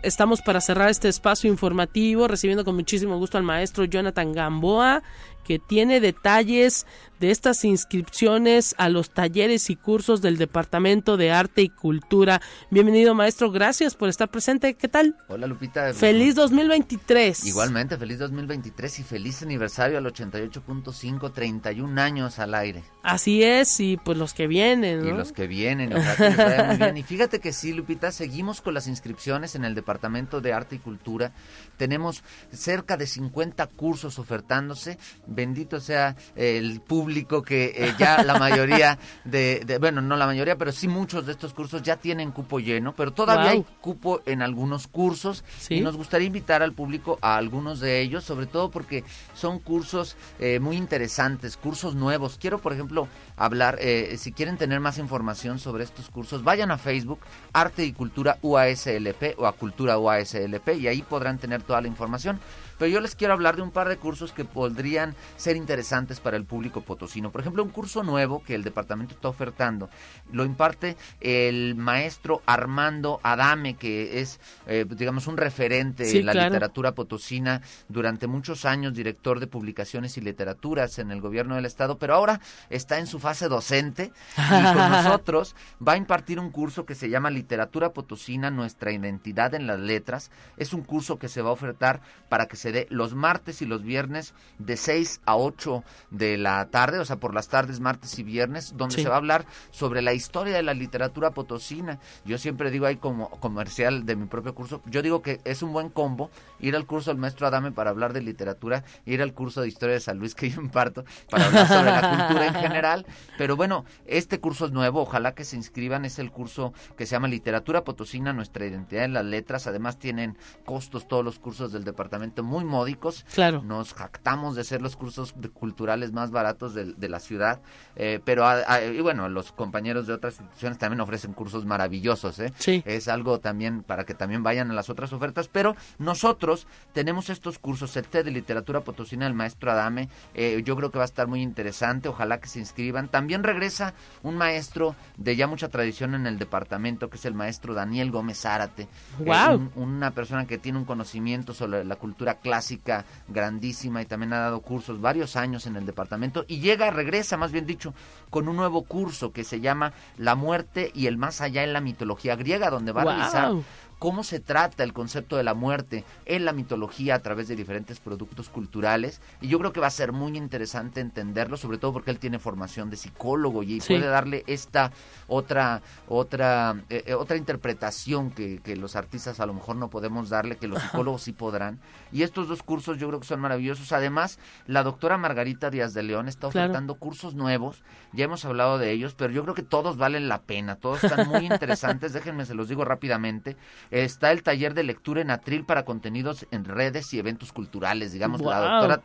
Estamos 0.02 0.42
para 0.42 0.60
cerrar 0.60 0.90
este 0.90 1.08
espacio 1.08 1.50
informativo, 1.50 2.28
recibiendo 2.28 2.62
con 2.62 2.74
muchísimo 2.74 3.16
gusto 3.16 3.38
al 3.38 3.42
maestro 3.42 3.84
Jonathan 3.84 4.32
Gamboa, 4.32 5.02
que 5.47 5.59
tiene 5.61 6.01
detalles 6.01 6.86
de 7.20 7.30
estas 7.30 7.64
inscripciones 7.64 8.74
a 8.78 8.88
los 8.88 9.11
talleres 9.11 9.70
y 9.70 9.76
cursos 9.76 10.20
del 10.20 10.36
Departamento 10.36 11.16
de 11.16 11.30
Arte 11.30 11.62
y 11.62 11.68
Cultura. 11.68 12.42
Bienvenido, 12.70 13.14
maestro. 13.14 13.51
Gracias 13.51 13.94
por 13.94 14.09
estar 14.09 14.30
presente. 14.30 14.74
¿Qué 14.74 14.88
tal? 14.88 15.16
Hola, 15.28 15.47
Lupita. 15.47 15.94
Feliz 15.94 16.34
2023. 16.34 17.47
Igualmente, 17.47 17.97
feliz 17.97 18.18
2023 18.18 18.99
y 18.99 19.03
feliz 19.03 19.42
aniversario 19.42 19.97
al 19.97 20.05
88.5, 20.05 21.32
31 21.32 22.01
años 22.01 22.38
al 22.38 22.55
aire. 22.55 22.82
Así 23.03 23.42
es, 23.42 23.80
y 23.80 23.97
pues 23.97 24.18
los 24.18 24.34
que 24.34 24.47
vienen, 24.47 25.01
¿no? 25.01 25.09
Y 25.09 25.12
los 25.12 25.32
que 25.32 25.47
vienen, 25.47 25.90
muy 25.90 26.76
bien. 26.76 26.97
Y 26.97 27.03
fíjate 27.03 27.40
que 27.40 27.53
sí, 27.53 27.72
Lupita, 27.72 28.11
seguimos 28.11 28.61
con 28.61 28.74
las 28.74 28.88
inscripciones 28.88 29.55
en 29.55 29.64
el 29.64 29.74
Departamento 29.74 30.40
de 30.40 30.53
Arte 30.53 30.76
y 30.76 30.78
Cultura. 30.80 31.32
Tenemos 31.76 32.24
cerca 32.53 32.97
de 32.97 33.07
50 33.07 33.66
cursos 33.68 34.18
ofertándose. 34.18 34.99
Bendito 35.37 35.78
sea 35.78 36.16
el 36.34 36.80
público 36.80 37.43
que 37.43 37.74
eh, 37.76 37.95
ya 37.99 38.24
la 38.24 38.39
mayoría 38.39 38.99
de, 39.24 39.76
bueno, 39.78 40.01
no 40.01 40.16
la 40.16 40.26
mayoría, 40.26 40.57
pero 40.57 40.72
sí 40.72 40.89
muchos 40.89 41.26
de 41.26 41.32
estos 41.32 41.53
cursos 41.53 41.82
ya 41.82 41.97
tienen 41.97 42.32
cupo 42.32 42.59
lleno, 42.59 42.95
pero 42.95 43.12
todavía 43.12 43.51
hay 43.51 43.64
cupo 43.80 44.22
en 44.26 44.43
algunos 44.43 44.89
cursos 44.89 45.45
y 45.68 45.80
nos 45.80 45.97
gustaría 45.97 46.26
invitar 46.26 46.62
al 46.62 46.72
público 46.72 47.18
a 47.20 47.37
algunos 47.37 47.80
de 47.80 48.01
ellos, 48.01 48.24
sobre 48.24 48.47
todo 48.47 48.70
porque 48.70 49.05
son 49.34 49.59
cursos 49.59 50.16
eh, 50.39 50.59
muy 50.59 50.76
interesantes, 50.76 51.57
cursos 51.57 51.95
nuevos. 51.95 52.39
Quiero, 52.41 52.59
por 52.59 52.72
ejemplo, 52.72 53.09
hablar, 53.37 53.78
eh, 53.80 54.16
si 54.18 54.32
quieren 54.32 54.57
tener 54.57 54.80
más 54.80 54.99
información 54.99 55.59
sobre 55.59 55.84
estos 55.84 56.09
cursos, 56.09 56.43
vayan 56.43 56.70
a 56.70 56.78
Facebook, 56.78 57.20
Arte 57.53 57.84
y 57.84 57.93
Cultura 57.93 58.39
UASLP 58.43 59.39
o 59.39 59.47
a 59.47 59.53
Cultura 59.53 59.99
UASLP 59.99 60.68
y 60.78 60.89
ahí 60.89 61.03
podrán 61.03 61.39
tener 61.39 61.62
toda 61.62 61.80
la 61.80 61.89
información. 61.89 62.41
Pero 62.79 62.91
yo 62.91 63.01
les 63.01 63.14
quiero 63.14 63.35
hablar 63.35 63.57
de 63.57 63.62
un 63.62 63.70
par 63.70 63.89
de 63.89 63.97
cursos 63.97 64.33
que 64.33 64.45
podrían 64.45 65.14
ser 65.37 65.57
interesantes 65.57 66.20
para 66.20 66.37
el 66.37 66.45
público 66.45 66.81
potosino. 66.81 67.31
Por 67.31 67.41
ejemplo, 67.41 67.62
un 67.62 67.70
curso 67.70 68.03
nuevo 68.03 68.43
que 68.43 68.55
el 68.55 68.62
departamento 68.62 69.14
está 69.14 69.29
ofertando. 69.29 69.89
Lo 70.33 70.45
imparte 70.45 70.97
el 71.20 71.74
maestro 71.74 72.43
Armando 72.47 73.20
Adame, 73.22 73.74
que 73.74 74.20
es, 74.20 74.41
eh, 74.66 74.85
digamos, 74.89 75.27
un 75.27 75.37
referente 75.37 76.18
en 76.18 76.27
la 76.27 76.35
literatura 76.35 76.93
potosina 76.93 77.62
durante 77.89 78.27
muchos 78.27 78.64
años, 78.64 78.95
director 78.95 79.41
de 79.41 79.47
publicaciones 79.47 80.16
y 80.16 80.20
literaturas 80.20 80.99
en 80.99 81.11
el 81.11 81.20
gobierno 81.20 81.57
del 81.57 81.66
estado, 81.66 81.99
pero 81.99 82.14
ahora 82.14 82.41
está 82.70 82.99
en 82.99 83.07
su 83.07 83.18
fase 83.18 83.49
docente 83.49 84.12
y 84.37 84.62
con 84.62 84.77
nosotros 84.91 85.55
va 85.87 85.93
a 85.93 85.97
impartir 85.97 86.39
un 86.39 86.51
curso 86.51 86.85
que 86.85 86.95
se 86.95 87.09
llama 87.09 87.31
Literatura 87.31 87.93
Potosina, 87.93 88.51
nuestra 88.51 88.93
identidad 88.93 89.55
en 89.55 89.66
las 89.66 89.79
letras. 89.79 90.31
Es 90.57 90.72
un 90.72 90.83
curso 90.83 91.18
que 91.18 91.29
se 91.29 91.43
va 91.43 91.51
a 91.51 91.53
ofertar 91.53 92.01
para 92.29 92.47
que 92.47 92.57
se 92.57 92.65
de 92.72 92.86
los 92.90 93.14
martes 93.14 93.62
y 93.62 93.66
los 93.66 93.82
viernes 93.82 94.34
de 94.58 94.76
6 94.76 95.20
a 95.24 95.36
8 95.36 95.84
de 96.10 96.36
la 96.36 96.66
tarde, 96.66 96.98
o 96.98 97.04
sea, 97.04 97.16
por 97.16 97.34
las 97.34 97.48
tardes, 97.48 97.80
martes 97.80 98.18
y 98.18 98.22
viernes, 98.22 98.74
donde 98.76 98.96
se 98.96 99.08
va 99.08 99.14
a 99.14 99.18
hablar 99.18 99.46
sobre 99.70 100.02
la 100.02 100.12
historia 100.12 100.54
de 100.54 100.62
la 100.62 100.74
literatura 100.74 101.30
potosina. 101.30 101.98
Yo 102.24 102.38
siempre 102.38 102.70
digo 102.70 102.86
ahí 102.86 102.96
como 102.96 103.30
comercial 103.30 104.06
de 104.06 104.16
mi 104.16 104.26
propio 104.26 104.54
curso, 104.54 104.82
yo 104.86 105.02
digo 105.02 105.22
que 105.22 105.40
es 105.44 105.62
un 105.62 105.72
buen 105.72 105.90
combo 105.90 106.30
ir 106.60 106.76
al 106.76 106.86
curso 106.86 107.10
del 107.10 107.18
maestro 107.18 107.46
Adame 107.46 107.72
para 107.72 107.90
hablar 107.90 108.12
de 108.12 108.22
literatura, 108.22 108.84
ir 109.04 109.22
al 109.22 109.34
curso 109.34 109.60
de 109.60 109.68
historia 109.68 109.94
de 109.94 110.00
San 110.00 110.18
Luis 110.18 110.34
que 110.36 110.50
yo 110.50 110.60
imparto 110.60 111.04
para 111.30 111.46
hablar 111.46 111.68
sobre 111.68 111.90
la 111.90 112.10
cultura 112.10 112.46
en 112.46 112.54
general. 112.54 113.06
Pero 113.38 113.56
bueno, 113.56 113.84
este 114.06 114.40
curso 114.40 114.66
es 114.66 114.72
nuevo, 114.72 115.02
ojalá 115.02 115.34
que 115.34 115.44
se 115.44 115.56
inscriban, 115.56 116.04
es 116.04 116.18
el 116.18 116.30
curso 116.30 116.72
que 116.96 117.06
se 117.06 117.12
llama 117.12 117.28
Literatura 117.28 117.84
Potosina, 117.84 118.32
nuestra 118.32 118.66
identidad 118.66 119.04
en 119.04 119.12
las 119.12 119.24
letras. 119.24 119.66
Además 119.66 119.98
tienen 119.98 120.36
costos 120.64 121.08
todos 121.08 121.24
los 121.24 121.38
cursos 121.38 121.72
del 121.72 121.84
departamento 121.84 122.42
muy 122.42 122.55
módicos. 122.64 123.24
Claro. 123.34 123.62
Nos 123.62 123.94
jactamos 123.94 124.57
de 124.57 124.64
ser 124.64 124.82
los 124.82 124.96
cursos 124.96 125.34
culturales 125.52 126.12
más 126.12 126.30
baratos 126.30 126.74
de, 126.74 127.09
la 127.09 127.20
ciudad, 127.20 127.61
eh, 127.94 128.20
pero 128.24 128.44
y 128.92 129.00
bueno, 129.00 129.28
los 129.28 129.52
compañeros 129.52 130.07
de 130.07 130.12
otras 130.12 130.34
instituciones 130.34 130.78
también 130.78 131.00
ofrecen 131.00 131.32
cursos 131.32 131.64
maravillosos. 131.64 132.38
¿eh? 132.40 132.52
Sí. 132.59 132.82
Es 132.84 133.09
algo 133.09 133.38
también 133.38 133.82
para 133.82 134.04
que 134.04 134.14
también 134.14 134.42
vayan 134.42 134.70
a 134.70 134.74
las 134.74 134.90
otras 134.90 135.12
ofertas, 135.12 135.48
pero 135.48 135.76
nosotros 135.98 136.66
tenemos 136.92 137.30
estos 137.30 137.59
cursos, 137.59 137.96
el 137.96 138.07
T 138.07 138.24
de 138.24 138.30
Literatura 138.30 138.80
Potosina 138.80 139.26
del 139.26 139.34
maestro 139.34 139.70
Adame, 139.70 140.09
eh, 140.34 140.62
yo 140.64 140.76
creo 140.76 140.90
que 140.90 140.98
va 140.98 141.04
a 141.04 141.07
estar 141.07 141.26
muy 141.26 141.42
interesante, 141.42 142.09
ojalá 142.09 142.40
que 142.40 142.48
se 142.48 142.59
inscriban. 142.59 143.09
También 143.09 143.42
regresa 143.42 143.94
un 144.22 144.36
maestro 144.36 144.94
de 145.16 145.36
ya 145.36 145.46
mucha 145.46 145.68
tradición 145.68 146.14
en 146.14 146.26
el 146.26 146.38
departamento, 146.38 147.09
que 147.09 147.16
es 147.16 147.24
el 147.24 147.34
maestro 147.34 147.74
Daniel 147.74 148.11
Gómez 148.11 148.40
Zárate. 148.40 148.88
Wow. 149.18 149.70
una 149.76 150.11
persona 150.12 150.46
que 150.46 150.59
tiene 150.59 150.78
un 150.78 150.84
conocimiento 150.84 151.54
sobre 151.54 151.84
la 151.84 151.96
cultura 151.96 152.38
clásica 152.47 153.05
grandísima 153.26 154.01
y 154.03 154.07
también 154.07 154.32
ha 154.32 154.38
dado 154.38 154.61
cursos 154.61 155.01
varios 155.01 155.34
años 155.34 155.66
en 155.66 155.74
el 155.74 155.84
departamento 155.84 156.44
y 156.47 156.61
llega, 156.61 156.92
regresa 156.92 157.36
más 157.36 157.51
bien 157.51 157.66
dicho, 157.66 157.92
con 158.30 158.49
un 158.49 158.55
nuevo 158.55 158.84
curso 158.84 159.32
que 159.32 159.42
se 159.42 159.61
llama 159.61 159.92
La 160.16 160.36
muerte 160.36 160.92
y 160.94 161.09
el 161.09 161.18
más 161.18 161.40
allá 161.40 161.64
en 161.64 161.72
la 161.72 161.80
mitología 161.80 162.36
griega, 162.36 162.70
donde 162.70 162.92
va 162.92 163.03
a 163.03 163.05
realizar 163.05 163.53
cómo 163.99 164.24
se 164.24 164.40
trata 164.40 164.84
el 164.84 164.92
concepto 164.92 165.36
de 165.36 165.42
la 165.42 165.55
muerte 165.55 166.05
en 166.26 166.44
la 166.44 166.53
mitología 166.53 167.14
a 167.14 167.18
través 167.20 167.49
de 167.49 167.57
diferentes 167.57 167.99
productos 167.99 168.49
culturales 168.49 169.20
y 169.40 169.49
yo 169.49 169.59
creo 169.59 169.72
que 169.72 169.80
va 169.80 169.86
a 169.86 169.90
ser 169.90 170.12
muy 170.12 170.36
interesante 170.36 171.01
entenderlo 171.01 171.57
sobre 171.57 171.78
todo 171.78 171.94
porque 171.94 172.11
él 172.11 172.18
tiene 172.18 172.38
formación 172.38 172.90
de 172.90 172.97
psicólogo 172.97 173.62
y 173.62 173.80
puede 173.80 174.07
darle 174.07 174.44
esta 174.47 174.92
otra 175.28 175.80
otra 176.09 176.76
eh, 176.90 177.05
eh, 177.07 177.14
otra 177.14 177.36
interpretación 177.36 178.30
que, 178.30 178.61
que, 178.62 178.76
los 178.76 178.97
artistas 178.97 179.40
a 179.40 179.47
lo 179.47 179.55
mejor 179.55 179.76
no 179.76 179.88
podemos 179.88 180.28
darle 180.28 180.57
que 180.57 180.68
los 180.68 180.82
psicólogos 180.82 181.22
sí 181.22 181.32
podrán 181.32 181.78
y 182.12 182.22
estos 182.22 182.48
dos 182.48 182.62
cursos 182.62 182.98
yo 182.98 183.09
creo 183.09 183.20
que 183.20 183.26
son 183.26 183.40
maravillosos. 183.40 183.92
Además 183.92 184.38
la 184.66 184.82
doctora 184.82 185.18
Margarita 185.18 185.70
Díaz 185.70 185.94
de 185.94 186.02
León 186.02 186.28
está 186.28 186.46
ofertando 186.48 186.96
cursos 186.96 187.34
nuevos. 187.34 187.82
Ya 188.12 188.24
hemos 188.24 188.44
hablado 188.44 188.78
de 188.78 188.92
ellos 188.92 189.14
pero 189.14 189.32
yo 189.32 189.42
creo 189.42 189.54
que 189.54 189.62
todos 189.62 189.96
valen 189.96 190.28
la 190.28 190.42
pena. 190.42 190.76
Todos 190.76 191.04
están 191.04 191.28
muy 191.28 191.46
interesantes. 191.52 192.12
Déjenme 192.12 192.44
se 192.44 192.54
los 192.54 192.68
digo 192.68 192.84
rápidamente. 192.84 193.57
Está 193.90 194.32
el 194.32 194.42
taller 194.42 194.74
de 194.74 194.84
lectura 194.84 195.20
en 195.20 195.30
Atril 195.30 195.64
para 195.64 195.84
contenidos 195.84 196.46
en 196.50 196.64
redes 196.64 197.12
y 197.14 197.18
eventos 197.18 197.52
culturales. 197.52 198.12
Digamos, 198.12 198.40
la 198.40 198.61
doctora 198.61 199.00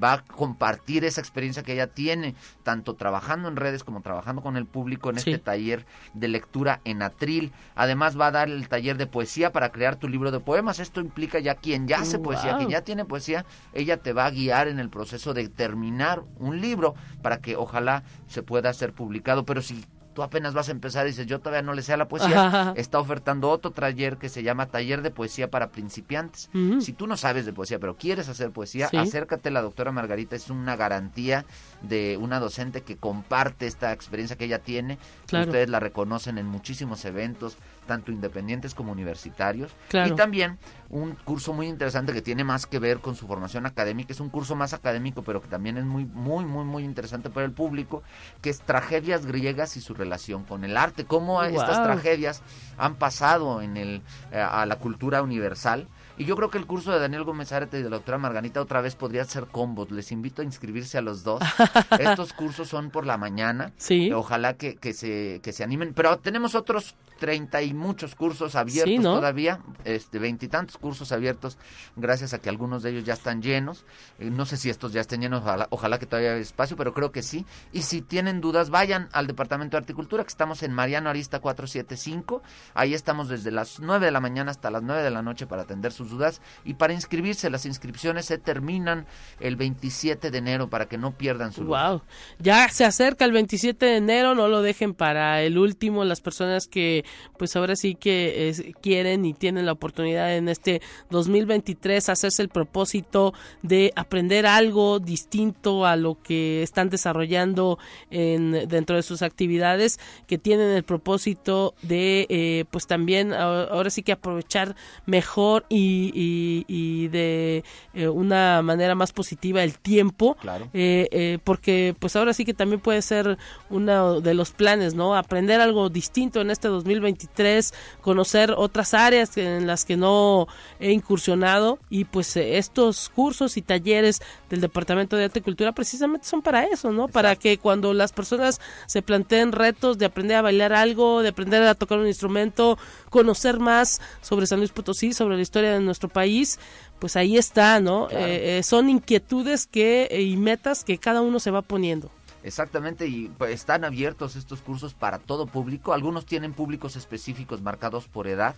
va 0.00 0.12
a 0.14 0.24
compartir 0.24 1.04
esa 1.04 1.20
experiencia 1.20 1.62
que 1.62 1.72
ella 1.72 1.86
tiene, 1.86 2.34
tanto 2.62 2.94
trabajando 2.94 3.48
en 3.48 3.56
redes 3.56 3.84
como 3.84 4.02
trabajando 4.02 4.42
con 4.42 4.56
el 4.56 4.66
público 4.66 5.10
en 5.10 5.18
este 5.18 5.38
taller 5.38 5.86
de 6.12 6.28
lectura 6.28 6.80
en 6.84 7.02
Atril. 7.02 7.52
Además, 7.74 8.18
va 8.18 8.28
a 8.28 8.30
dar 8.30 8.48
el 8.48 8.68
taller 8.68 8.96
de 8.96 9.06
poesía 9.06 9.52
para 9.52 9.70
crear 9.70 9.96
tu 9.96 10.08
libro 10.08 10.30
de 10.30 10.40
poemas. 10.40 10.78
Esto 10.78 11.00
implica 11.00 11.38
ya 11.38 11.54
quien 11.54 11.88
ya 11.88 12.00
hace 12.00 12.18
poesía, 12.18 12.43
quien 12.56 12.70
ya 12.70 12.82
tiene 12.82 13.04
poesía, 13.04 13.44
ella 13.72 13.98
te 13.98 14.12
va 14.12 14.26
a 14.26 14.30
guiar 14.30 14.68
en 14.68 14.78
el 14.78 14.90
proceso 14.90 15.34
de 15.34 15.48
terminar 15.48 16.22
un 16.38 16.60
libro 16.60 16.94
para 17.22 17.38
que 17.38 17.56
ojalá 17.56 18.04
se 18.26 18.42
pueda 18.42 18.72
ser 18.72 18.92
publicado. 18.92 19.44
Pero 19.44 19.62
si 19.62 19.84
tú 20.14 20.22
apenas 20.22 20.54
vas 20.54 20.68
a 20.68 20.70
empezar 20.70 21.06
y 21.06 21.10
dices, 21.10 21.26
yo 21.26 21.40
todavía 21.40 21.62
no 21.62 21.74
le 21.74 21.82
sé 21.82 21.92
a 21.92 21.96
la 21.96 22.06
poesía, 22.06 22.72
está 22.76 23.00
ofertando 23.00 23.50
otro 23.50 23.72
taller 23.72 24.16
que 24.16 24.28
se 24.28 24.44
llama 24.44 24.66
Taller 24.66 25.02
de 25.02 25.10
Poesía 25.10 25.50
para 25.50 25.70
Principiantes. 25.70 26.50
Si 26.80 26.92
tú 26.92 27.08
no 27.08 27.16
sabes 27.16 27.46
de 27.46 27.52
poesía, 27.52 27.80
pero 27.80 27.96
quieres 27.96 28.28
hacer 28.28 28.52
poesía, 28.52 28.88
acércate 28.96 29.48
a 29.48 29.52
la 29.52 29.60
doctora 29.60 29.90
Margarita, 29.90 30.36
es 30.36 30.50
una 30.50 30.76
garantía 30.76 31.44
de 31.82 32.16
una 32.16 32.38
docente 32.38 32.82
que 32.82 32.96
comparte 32.96 33.66
esta 33.66 33.92
experiencia 33.92 34.36
que 34.36 34.44
ella 34.44 34.60
tiene. 34.60 34.98
Ustedes 35.24 35.68
la 35.68 35.80
reconocen 35.80 36.38
en 36.38 36.46
muchísimos 36.46 37.04
eventos, 37.04 37.56
tanto 37.84 38.12
independientes 38.12 38.74
como 38.74 38.92
universitarios. 38.92 39.72
Y 39.92 40.10
también 40.12 40.58
un 40.88 41.14
curso 41.14 41.52
muy 41.52 41.66
interesante 41.66 42.12
que 42.12 42.22
tiene 42.22 42.44
más 42.44 42.66
que 42.66 42.78
ver 42.78 42.98
con 42.98 43.16
su 43.16 43.26
formación 43.26 43.66
académica, 43.66 44.12
es 44.12 44.20
un 44.20 44.30
curso 44.30 44.54
más 44.54 44.74
académico, 44.74 45.22
pero 45.22 45.40
que 45.40 45.48
también 45.48 45.76
es 45.76 45.84
muy, 45.84 46.04
muy, 46.04 46.44
muy, 46.44 46.64
muy 46.64 46.84
interesante 46.84 47.30
para 47.30 47.46
el 47.46 47.52
público, 47.52 48.02
que 48.40 48.50
es 48.50 48.60
Tragedias 48.60 49.26
griegas 49.26 49.76
y 49.76 49.80
su 49.80 49.94
relación 49.94 50.44
con 50.44 50.64
el 50.64 50.76
arte, 50.76 51.04
cómo 51.04 51.42
estas 51.42 51.82
tragedias 51.82 52.42
han 52.76 52.94
pasado 52.94 53.62
en 53.62 53.76
el, 53.76 54.02
eh, 54.32 54.38
a 54.38 54.66
la 54.66 54.76
cultura 54.76 55.22
universal 55.22 55.88
y 56.16 56.24
yo 56.24 56.36
creo 56.36 56.50
que 56.50 56.58
el 56.58 56.66
curso 56.66 56.92
de 56.92 57.00
Daniel 57.00 57.24
Gómez 57.24 57.52
Arete 57.52 57.80
y 57.80 57.82
de 57.82 57.90
la 57.90 57.96
doctora 57.96 58.18
Marganita 58.18 58.60
otra 58.60 58.80
vez 58.80 58.94
podría 58.94 59.24
ser 59.24 59.46
combos. 59.46 59.90
Les 59.90 60.12
invito 60.12 60.42
a 60.42 60.44
inscribirse 60.44 60.98
a 60.98 61.00
los 61.02 61.24
dos. 61.24 61.42
Estos 61.98 62.32
cursos 62.32 62.68
son 62.68 62.90
por 62.90 63.06
la 63.06 63.18
mañana. 63.18 63.72
Sí. 63.76 64.12
Ojalá 64.12 64.54
que, 64.54 64.76
que, 64.76 64.92
se, 64.92 65.40
que 65.42 65.52
se 65.52 65.64
animen. 65.64 65.92
Pero 65.94 66.18
tenemos 66.18 66.54
otros 66.54 66.94
treinta 67.18 67.62
y 67.62 67.74
muchos 67.74 68.14
cursos 68.14 68.54
abiertos 68.54 69.02
todavía. 69.02 69.60
Este, 69.84 70.18
veintitantos 70.18 70.78
cursos 70.78 71.12
abiertos. 71.12 71.58
Gracias 71.96 72.34
a 72.34 72.38
que 72.38 72.48
algunos 72.48 72.82
de 72.82 72.90
ellos 72.90 73.04
ya 73.04 73.14
están 73.14 73.42
llenos. 73.42 73.84
Eh, 74.18 74.30
no 74.30 74.46
sé 74.46 74.56
si 74.56 74.70
estos 74.70 74.92
ya 74.92 75.00
estén 75.00 75.20
llenos. 75.20 75.42
Ojalá, 75.42 75.66
ojalá 75.70 75.98
que 75.98 76.06
todavía 76.06 76.32
haya 76.32 76.40
espacio, 76.40 76.76
pero 76.76 76.94
creo 76.94 77.12
que 77.12 77.22
sí. 77.22 77.46
Y 77.72 77.82
si 77.82 78.02
tienen 78.02 78.40
dudas, 78.40 78.70
vayan 78.70 79.08
al 79.12 79.26
Departamento 79.26 79.76
de 79.76 79.82
Articultura, 79.82 80.22
que 80.22 80.28
estamos 80.28 80.62
en 80.62 80.72
Mariano 80.72 81.10
Arista 81.10 81.40
475. 81.40 82.42
Ahí 82.74 82.94
estamos 82.94 83.28
desde 83.28 83.50
las 83.50 83.80
nueve 83.80 84.06
de 84.06 84.12
la 84.12 84.20
mañana 84.20 84.50
hasta 84.50 84.70
las 84.70 84.82
nueve 84.82 85.02
de 85.02 85.10
la 85.10 85.22
noche 85.22 85.46
para 85.46 85.62
atender 85.62 85.92
sus 85.92 86.03
dudas 86.10 86.40
y 86.64 86.74
para 86.74 86.92
inscribirse. 86.92 87.50
Las 87.50 87.66
inscripciones 87.66 88.26
se 88.26 88.38
terminan 88.38 89.06
el 89.40 89.56
27 89.56 90.30
de 90.30 90.38
enero 90.38 90.68
para 90.68 90.86
que 90.86 90.98
no 90.98 91.12
pierdan 91.12 91.52
su 91.52 91.64
Wow. 91.64 92.02
Ya 92.38 92.68
se 92.68 92.84
acerca 92.84 93.24
el 93.24 93.32
27 93.32 93.84
de 93.86 93.96
enero, 93.96 94.34
no 94.34 94.48
lo 94.48 94.62
dejen 94.62 94.94
para 94.94 95.42
el 95.42 95.58
último. 95.58 96.04
Las 96.04 96.20
personas 96.20 96.66
que 96.66 97.04
pues 97.38 97.56
ahora 97.56 97.76
sí 97.76 97.94
que 97.94 98.74
quieren 98.80 99.24
y 99.24 99.34
tienen 99.34 99.66
la 99.66 99.72
oportunidad 99.72 100.36
en 100.36 100.48
este 100.48 100.80
2023 101.10 102.08
hacerse 102.08 102.42
el 102.42 102.48
propósito 102.48 103.34
de 103.62 103.92
aprender 103.96 104.46
algo 104.46 104.98
distinto 104.98 105.86
a 105.86 105.96
lo 105.96 106.20
que 106.22 106.62
están 106.62 106.90
desarrollando 106.90 107.78
en, 108.10 108.68
dentro 108.68 108.96
de 108.96 109.02
sus 109.02 109.22
actividades, 109.22 109.98
que 110.26 110.38
tienen 110.38 110.70
el 110.70 110.84
propósito 110.84 111.74
de 111.82 112.26
eh, 112.28 112.64
pues 112.70 112.86
también 112.86 113.32
ahora 113.32 113.90
sí 113.90 114.02
que 114.02 114.12
aprovechar 114.12 114.76
mejor 115.06 115.66
y, 115.68 115.93
y, 116.14 117.08
de 117.08 117.64
eh, 117.92 118.08
una 118.08 118.62
manera 118.62 118.94
más 118.94 119.12
positiva 119.12 119.62
el 119.62 119.78
tiempo, 119.78 120.36
eh, 120.72 121.38
porque 121.44 121.94
pues 121.98 122.16
ahora 122.16 122.32
sí 122.32 122.44
que 122.44 122.54
también 122.54 122.80
puede 122.80 123.02
ser 123.02 123.38
uno 123.70 124.20
de 124.20 124.34
los 124.34 124.50
planes, 124.52 124.94
¿no? 124.94 125.16
Aprender 125.16 125.60
algo 125.60 125.88
distinto 125.88 126.40
en 126.40 126.50
este 126.50 126.68
2023, 126.68 127.74
conocer 128.00 128.54
otras 128.56 128.94
áreas 128.94 129.36
en 129.36 129.66
las 129.66 129.84
que 129.84 129.96
no 129.96 130.46
he 130.80 130.92
incursionado 130.92 131.78
y 131.90 132.04
pues 132.04 132.36
estos 132.36 133.08
cursos 133.08 133.56
y 133.56 133.62
talleres 133.62 134.22
del 134.50 134.60
Departamento 134.60 135.16
de 135.16 135.24
Arte 135.24 135.40
y 135.40 135.42
Cultura 135.42 135.72
precisamente 135.72 136.26
son 136.26 136.42
para 136.42 136.64
eso, 136.64 136.92
¿no? 136.92 137.08
Para 137.08 137.36
que 137.36 137.58
cuando 137.58 137.94
las 137.94 138.12
personas 138.12 138.60
se 138.86 139.02
planteen 139.02 139.52
retos 139.52 139.98
de 139.98 140.06
aprender 140.06 140.36
a 140.36 140.42
bailar 140.42 140.72
algo, 140.72 141.22
de 141.22 141.28
aprender 141.28 141.62
a 141.62 141.74
tocar 141.74 141.98
un 141.98 142.06
instrumento, 142.06 142.78
conocer 143.10 143.58
más 143.58 144.00
sobre 144.20 144.46
San 144.46 144.58
Luis 144.58 144.72
Potosí, 144.72 145.12
sobre 145.12 145.36
la 145.36 145.42
historia 145.42 145.72
de 145.72 145.80
nuestro 145.84 146.08
país, 146.08 146.58
pues 146.98 147.16
ahí 147.16 147.36
está, 147.36 147.80
¿no? 147.80 148.08
Eh, 148.10 148.58
eh, 148.58 148.62
son 148.62 148.88
inquietudes 148.88 149.66
que 149.66 150.08
eh, 150.10 150.22
y 150.22 150.36
metas 150.36 150.84
que 150.84 150.98
cada 150.98 151.20
uno 151.20 151.40
se 151.40 151.50
va 151.50 151.62
poniendo. 151.62 152.10
Exactamente, 152.42 153.06
y 153.06 153.30
pues, 153.38 153.52
están 153.52 153.84
abiertos 153.84 154.36
estos 154.36 154.60
cursos 154.60 154.94
para 154.94 155.18
todo 155.18 155.46
público. 155.46 155.94
Algunos 155.94 156.26
tienen 156.26 156.52
públicos 156.52 156.96
específicos 156.96 157.62
marcados 157.62 158.06
por 158.06 158.26
edad 158.26 158.54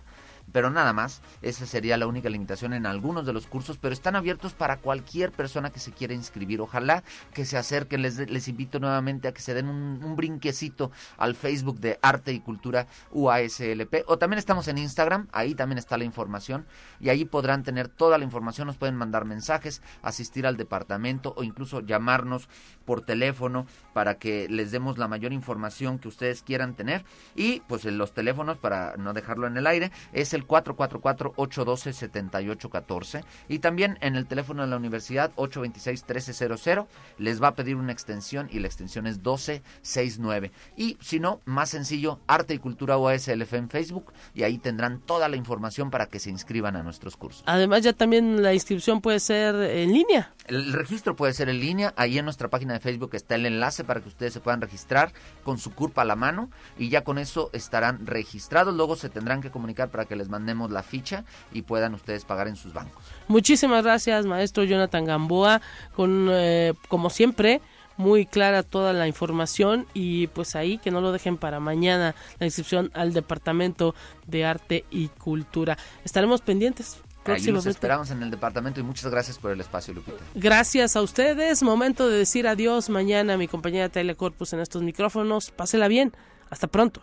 pero 0.53 0.71
nada 0.71 0.93
más. 0.93 1.23
Esa 1.43 1.67
sería 1.67 1.97
la 1.97 2.07
única 2.07 2.29
limitación 2.29 2.73
en 2.73 2.87
algunos 2.87 3.27
de 3.27 3.33
los 3.33 3.47
cursos, 3.47 3.79
pero 3.79 3.93
están 3.93 4.17
abiertos 4.17 4.53
para 4.53 4.79
cualquier 4.79 5.33
persona 5.33 5.71
que 5.71 5.81
se 5.81 5.93
quiera 5.93 6.15
inscribir. 6.15 6.61
Ojalá 6.61 7.03
que 7.33 7.45
se 7.45 7.57
acerquen. 7.57 8.03
Les, 8.03 8.49
invito 8.49 8.79
nuevamente 8.79 9.29
a 9.29 9.33
que 9.33 9.41
se 9.41 9.55
den 9.55 9.69
un, 9.69 10.17
brinquecito 10.17 10.91
al 11.19 11.35
Facebook 11.35 11.81
de 11.81 11.99
Arte 12.03 12.33
y 12.33 12.41
Cultura 12.41 12.87
UASLP. 13.13 14.05
O 14.07 14.19
también 14.19 14.39
estamos 14.39 14.69
en 14.69 14.79
Instagram, 14.79 15.29
ahí 15.33 15.55
también 15.55 15.79
está 15.79 15.99
la 15.99 16.05
información. 16.05 16.67
Y 17.01 17.09
ahí 17.09 17.25
podrán 17.25 17.63
tener 17.63 17.89
toda 17.89 18.19
la 18.19 18.25
información. 18.25 18.67
Nos 18.67 18.77
pueden 18.77 18.97
mandar 18.97 19.25
mensajes, 19.25 19.83
asistir 20.03 20.47
al 20.47 20.57
departamento 20.57 21.35
o 21.37 21.43
incluso 21.43 21.81
llamarnos 21.81 22.49
por 22.85 23.05
teléfono 23.05 23.67
para 23.93 24.19
que 24.19 24.49
les 24.49 24.71
demos 24.71 24.99
la 24.99 25.09
mayor 25.09 25.33
información 25.33 25.99
que 25.99 26.09
ustedes 26.09 26.43
quieran 26.43 26.75
tener. 26.75 27.05
Y 27.35 27.61
pues 27.69 27.85
los 27.85 28.13
teléfonos, 28.13 28.59
para 28.59 28.97
no 28.97 29.13
dejarlo 29.13 29.47
en 29.47 29.57
el 29.57 29.67
aire, 29.67 29.91
es 30.13 30.33
el 30.37 30.47
444-812-7814 30.47 33.25
y 33.49 33.59
también 33.59 33.99
en 34.01 34.15
el 34.17 34.27
teléfono 34.27 34.63
de 34.63 34.69
la 34.69 34.77
universidad 34.77 35.33
826-1300 35.37 36.87
les 37.19 37.43
va 37.43 37.49
a 37.49 37.55
pedir 37.55 37.77
una 37.77 37.93
extensión 37.93 38.49
y 38.53 38.61
la 38.61 38.69
extensión 38.69 39.07
es 39.07 39.17
1269 39.17 40.53
y 40.77 40.99
si 41.01 41.19
no, 41.19 41.41
más 41.45 41.71
sencillo, 41.71 42.21
Arte 42.27 42.53
y 42.55 42.59
Cultura 42.59 42.99
OSLF 42.99 43.55
en 43.55 43.71
Facebook 43.71 44.13
y 44.35 44.43
ahí 44.45 44.59
tendrán 44.59 45.01
toda 45.01 45.29
la 45.29 45.37
información 45.37 45.91
para 45.91 46.07
que 46.07 46.21
se 46.21 46.31
inscriban 46.31 46.77
a 46.77 46.83
nuestros 46.83 47.17
cursos. 47.17 47.43
Además 47.47 47.83
ya 47.83 47.93
también 47.93 48.43
la 48.43 48.55
inscripción 48.55 49.01
puede 49.01 49.21
ser 49.21 49.55
en 49.55 49.93
línea. 49.93 50.33
El 50.49 50.73
registro 50.73 51.17
puede 51.17 51.33
ser 51.33 51.49
en 51.49 51.61
línea, 51.61 51.93
ahí 51.97 52.19
en 52.19 52.25
nuestra 52.25 52.49
página 52.49 52.75
de 52.75 52.81
Facebook 52.81 53.11
está 53.15 53.35
el 53.35 53.47
enlace 53.47 53.85
para 53.85 54.01
que 54.01 54.09
ustedes 54.09 54.33
se 54.33 54.41
puedan 54.41 54.61
registrar 54.61 55.13
con 55.43 55.59
su 55.59 55.73
curpa 55.75 56.03
a 56.03 56.05
la 56.05 56.17
mano 56.17 56.51
y 56.79 56.89
ya 56.89 57.03
con 57.03 57.19
eso 57.19 57.51
estarán 57.53 58.07
registrados, 58.07 58.75
luego 58.75 58.97
se 58.97 59.09
tendrán 59.09 59.43
que 59.43 59.51
comunicar 59.51 59.91
para 59.91 60.05
que 60.05 60.17
les 60.17 60.29
mandemos 60.29 60.71
la 60.71 60.83
ficha 60.83 61.25
y 61.53 61.63
puedan 61.63 61.95
ustedes 61.95 62.25
pagar 62.25 62.49
en 62.49 62.57
sus 62.57 62.73
bancos. 62.73 63.03
Muchísimas 63.29 63.83
gracias, 63.83 64.27
maestro 64.27 64.65
Jonathan 64.65 65.05
Gamboa, 65.05 65.61
con 65.95 66.29
eh, 66.31 66.75
como 66.89 67.11
siempre 67.11 67.61
muy 67.97 68.27
clara 68.27 68.63
toda 68.63 68.93
la 68.93 69.07
información 69.09 69.87
y 69.95 70.27
pues 70.29 70.55
ahí 70.55 70.79
que 70.79 70.91
no 70.91 71.01
lo 71.01 71.13
dejen 71.13 71.39
para 71.39 71.61
mañana 71.61 72.15
la 72.39 72.47
inscripción 72.47 72.91
al 72.95 73.13
Departamento 73.13 73.95
de 74.27 74.45
Arte 74.45 74.85
y 74.91 75.09
Cultura. 75.09 75.79
Estaremos 76.05 76.41
pendientes. 76.41 77.03
Ahí 77.27 77.47
los 77.47 77.67
esperamos 77.67 78.11
en 78.11 78.23
el 78.23 78.31
departamento 78.31 78.81
y 78.81 78.83
muchas 78.83 79.11
gracias 79.11 79.39
por 79.39 79.51
el 79.51 79.61
espacio, 79.61 79.95
Lupita. 79.95 80.23
Gracias 80.35 80.97
a 80.97 81.03
ustedes. 81.03 81.63
Momento 81.63 82.09
de 82.09 82.19
decir 82.19 82.47
adiós 82.47 82.89
mañana 82.89 83.35
a 83.35 83.37
mi 83.37 83.49
compañera 83.49 83.89
Telecorpus 83.89 84.53
en 84.53 84.61
estos 84.61 84.83
micrófonos. 84.83 85.51
Pásela 85.51 85.89
bien. 85.89 86.13
Hasta 86.51 86.67
pronto. 86.67 87.03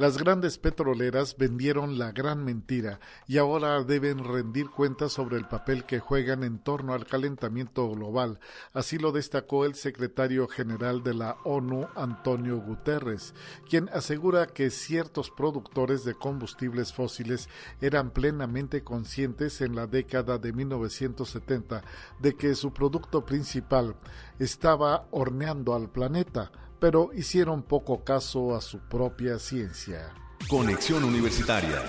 Las 0.00 0.16
grandes 0.16 0.56
petroleras 0.56 1.36
vendieron 1.36 1.98
la 1.98 2.10
gran 2.10 2.42
mentira 2.42 3.00
y 3.26 3.36
ahora 3.36 3.84
deben 3.84 4.24
rendir 4.24 4.70
cuentas 4.70 5.12
sobre 5.12 5.36
el 5.36 5.46
papel 5.46 5.84
que 5.84 5.98
juegan 5.98 6.42
en 6.42 6.58
torno 6.58 6.94
al 6.94 7.04
calentamiento 7.04 7.86
global. 7.90 8.40
Así 8.72 8.96
lo 8.96 9.12
destacó 9.12 9.66
el 9.66 9.74
secretario 9.74 10.48
general 10.48 11.02
de 11.02 11.12
la 11.12 11.36
ONU, 11.44 11.86
Antonio 11.96 12.62
Guterres, 12.62 13.34
quien 13.68 13.90
asegura 13.90 14.46
que 14.46 14.70
ciertos 14.70 15.28
productores 15.28 16.02
de 16.06 16.14
combustibles 16.14 16.94
fósiles 16.94 17.50
eran 17.82 18.10
plenamente 18.10 18.82
conscientes 18.82 19.60
en 19.60 19.76
la 19.76 19.86
década 19.86 20.38
de 20.38 20.54
1970 20.54 21.84
de 22.20 22.36
que 22.36 22.54
su 22.54 22.72
producto 22.72 23.26
principal 23.26 23.96
estaba 24.38 25.08
horneando 25.10 25.74
al 25.74 25.90
planeta 25.90 26.50
pero 26.80 27.10
hicieron 27.14 27.62
poco 27.62 28.02
caso 28.02 28.56
a 28.56 28.60
su 28.60 28.78
propia 28.80 29.38
ciencia. 29.38 30.12
Conexión 30.48 31.04
Universitaria. 31.04 31.82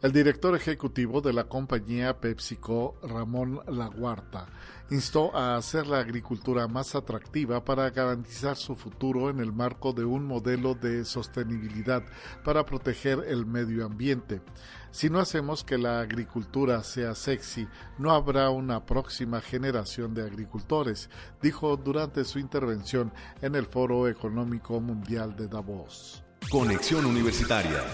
El 0.00 0.12
director 0.12 0.54
ejecutivo 0.54 1.20
de 1.20 1.32
la 1.32 1.44
compañía 1.44 2.20
PepsiCo, 2.20 2.94
Ramón 3.02 3.60
Laguarta, 3.66 4.46
instó 4.90 5.36
a 5.36 5.56
hacer 5.56 5.86
la 5.86 5.98
agricultura 5.98 6.66
más 6.66 6.94
atractiva 6.94 7.64
para 7.64 7.90
garantizar 7.90 8.56
su 8.56 8.74
futuro 8.74 9.30
en 9.30 9.40
el 9.40 9.52
marco 9.52 9.92
de 9.92 10.04
un 10.04 10.26
modelo 10.26 10.74
de 10.74 11.04
sostenibilidad 11.04 12.02
para 12.44 12.64
proteger 12.64 13.24
el 13.28 13.46
medio 13.46 13.84
ambiente. 13.84 14.40
Si 14.90 15.10
no 15.10 15.20
hacemos 15.20 15.64
que 15.64 15.76
la 15.76 16.00
agricultura 16.00 16.82
sea 16.82 17.14
sexy, 17.14 17.68
no 17.98 18.12
habrá 18.12 18.50
una 18.50 18.86
próxima 18.86 19.40
generación 19.40 20.14
de 20.14 20.22
agricultores, 20.22 21.10
dijo 21.42 21.76
durante 21.76 22.24
su 22.24 22.38
intervención 22.38 23.12
en 23.42 23.54
el 23.54 23.66
Foro 23.66 24.08
Económico 24.08 24.80
Mundial 24.80 25.36
de 25.36 25.48
Davos. 25.48 26.24
Conexión 26.50 27.04
Universitaria. 27.04 27.84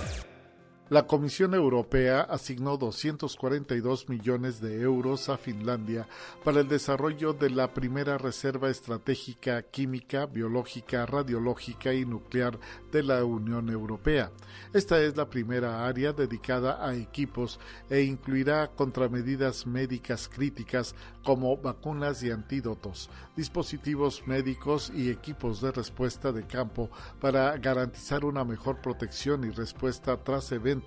La 0.95 1.09
Comisión 1.09 1.55
Europea 1.55 2.21
asignó 2.21 2.77
242 2.77 4.09
millones 4.09 4.61
de 4.61 4.81
euros 4.81 5.29
a 5.29 5.37
Finlandia 5.37 6.07
para 6.45 6.61
el 6.61 6.69
desarrollo 6.69 7.33
de 7.33 7.51
la 7.51 7.75
primera 7.75 8.17
reserva 8.17 8.71
estratégica 8.71 9.61
química, 9.65 10.27
biológica, 10.27 11.05
radiológica 11.05 11.93
y 11.93 12.05
nuclear 12.05 12.61
de 12.93 13.03
la 13.03 13.25
Unión 13.25 13.71
Europea. 13.71 14.31
Esta 14.73 15.01
es 15.01 15.17
la 15.17 15.29
primera 15.29 15.85
área 15.85 16.13
dedicada 16.13 16.89
a 16.89 16.95
equipos 16.95 17.59
e 17.91 18.03
incluirá 18.03 18.69
contramedidas 18.69 19.67
médicas 19.67 20.31
críticas 20.33 20.95
como 21.25 21.57
vacunas 21.57 22.23
y 22.23 22.31
antídotos, 22.31 23.11
dispositivos 23.35 24.25
médicos 24.29 24.93
y 24.95 25.11
equipos 25.11 25.61
de 25.61 25.73
respuesta 25.73 26.31
de 26.31 26.47
campo 26.47 26.89
para 27.21 27.57
garantizar 27.57 28.25
una 28.25 28.45
mejor 28.45 28.81
protección 28.81 29.43
y 29.43 29.51
respuesta 29.51 30.23
tras 30.23 30.53
eventos 30.53 30.84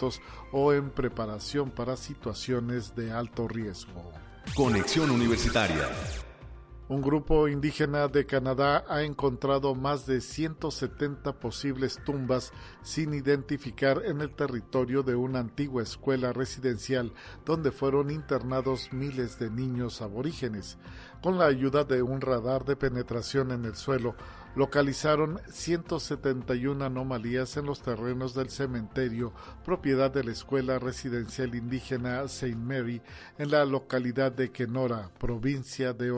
o 0.51 0.73
en 0.73 0.89
preparación 0.89 1.71
para 1.71 1.97
situaciones 1.97 2.95
de 2.95 3.11
alto 3.11 3.47
riesgo. 3.47 4.11
Conexión 4.55 5.11
Universitaria. 5.11 5.89
Un 6.89 7.01
grupo 7.01 7.49
indígena 7.49 8.07
de 8.07 8.25
Canadá 8.25 8.85
ha 8.87 9.03
encontrado 9.03 9.75
más 9.75 10.05
de 10.05 10.21
170 10.21 11.37
posibles 11.37 11.99
tumbas 12.05 12.53
sin 12.81 13.13
identificar 13.13 14.03
en 14.05 14.21
el 14.21 14.33
territorio 14.33 15.03
de 15.03 15.13
una 15.13 15.39
antigua 15.39 15.83
escuela 15.83 16.31
residencial 16.31 17.11
donde 17.43 17.73
fueron 17.73 18.09
internados 18.09 18.93
miles 18.93 19.37
de 19.37 19.49
niños 19.49 20.01
aborígenes. 20.01 20.77
Con 21.21 21.37
la 21.37 21.47
ayuda 21.47 21.83
de 21.83 22.01
un 22.01 22.21
radar 22.21 22.63
de 22.63 22.77
penetración 22.77 23.51
en 23.51 23.65
el 23.65 23.75
suelo, 23.75 24.15
localizaron 24.55 25.39
171 25.49 26.83
anomalías 26.83 27.57
en 27.57 27.65
los 27.65 27.81
terrenos 27.81 28.33
del 28.33 28.49
cementerio, 28.49 29.33
propiedad 29.63 30.11
de 30.11 30.23
la 30.23 30.31
Escuela 30.31 30.79
Residencial 30.79 31.55
Indígena 31.55 32.23
St. 32.23 32.55
Mary, 32.55 33.01
en 33.37 33.51
la 33.51 33.65
localidad 33.65 34.31
de 34.31 34.51
Kenora, 34.51 35.09
provincia 35.19 35.93
de 35.93 36.11
O. 36.11 36.17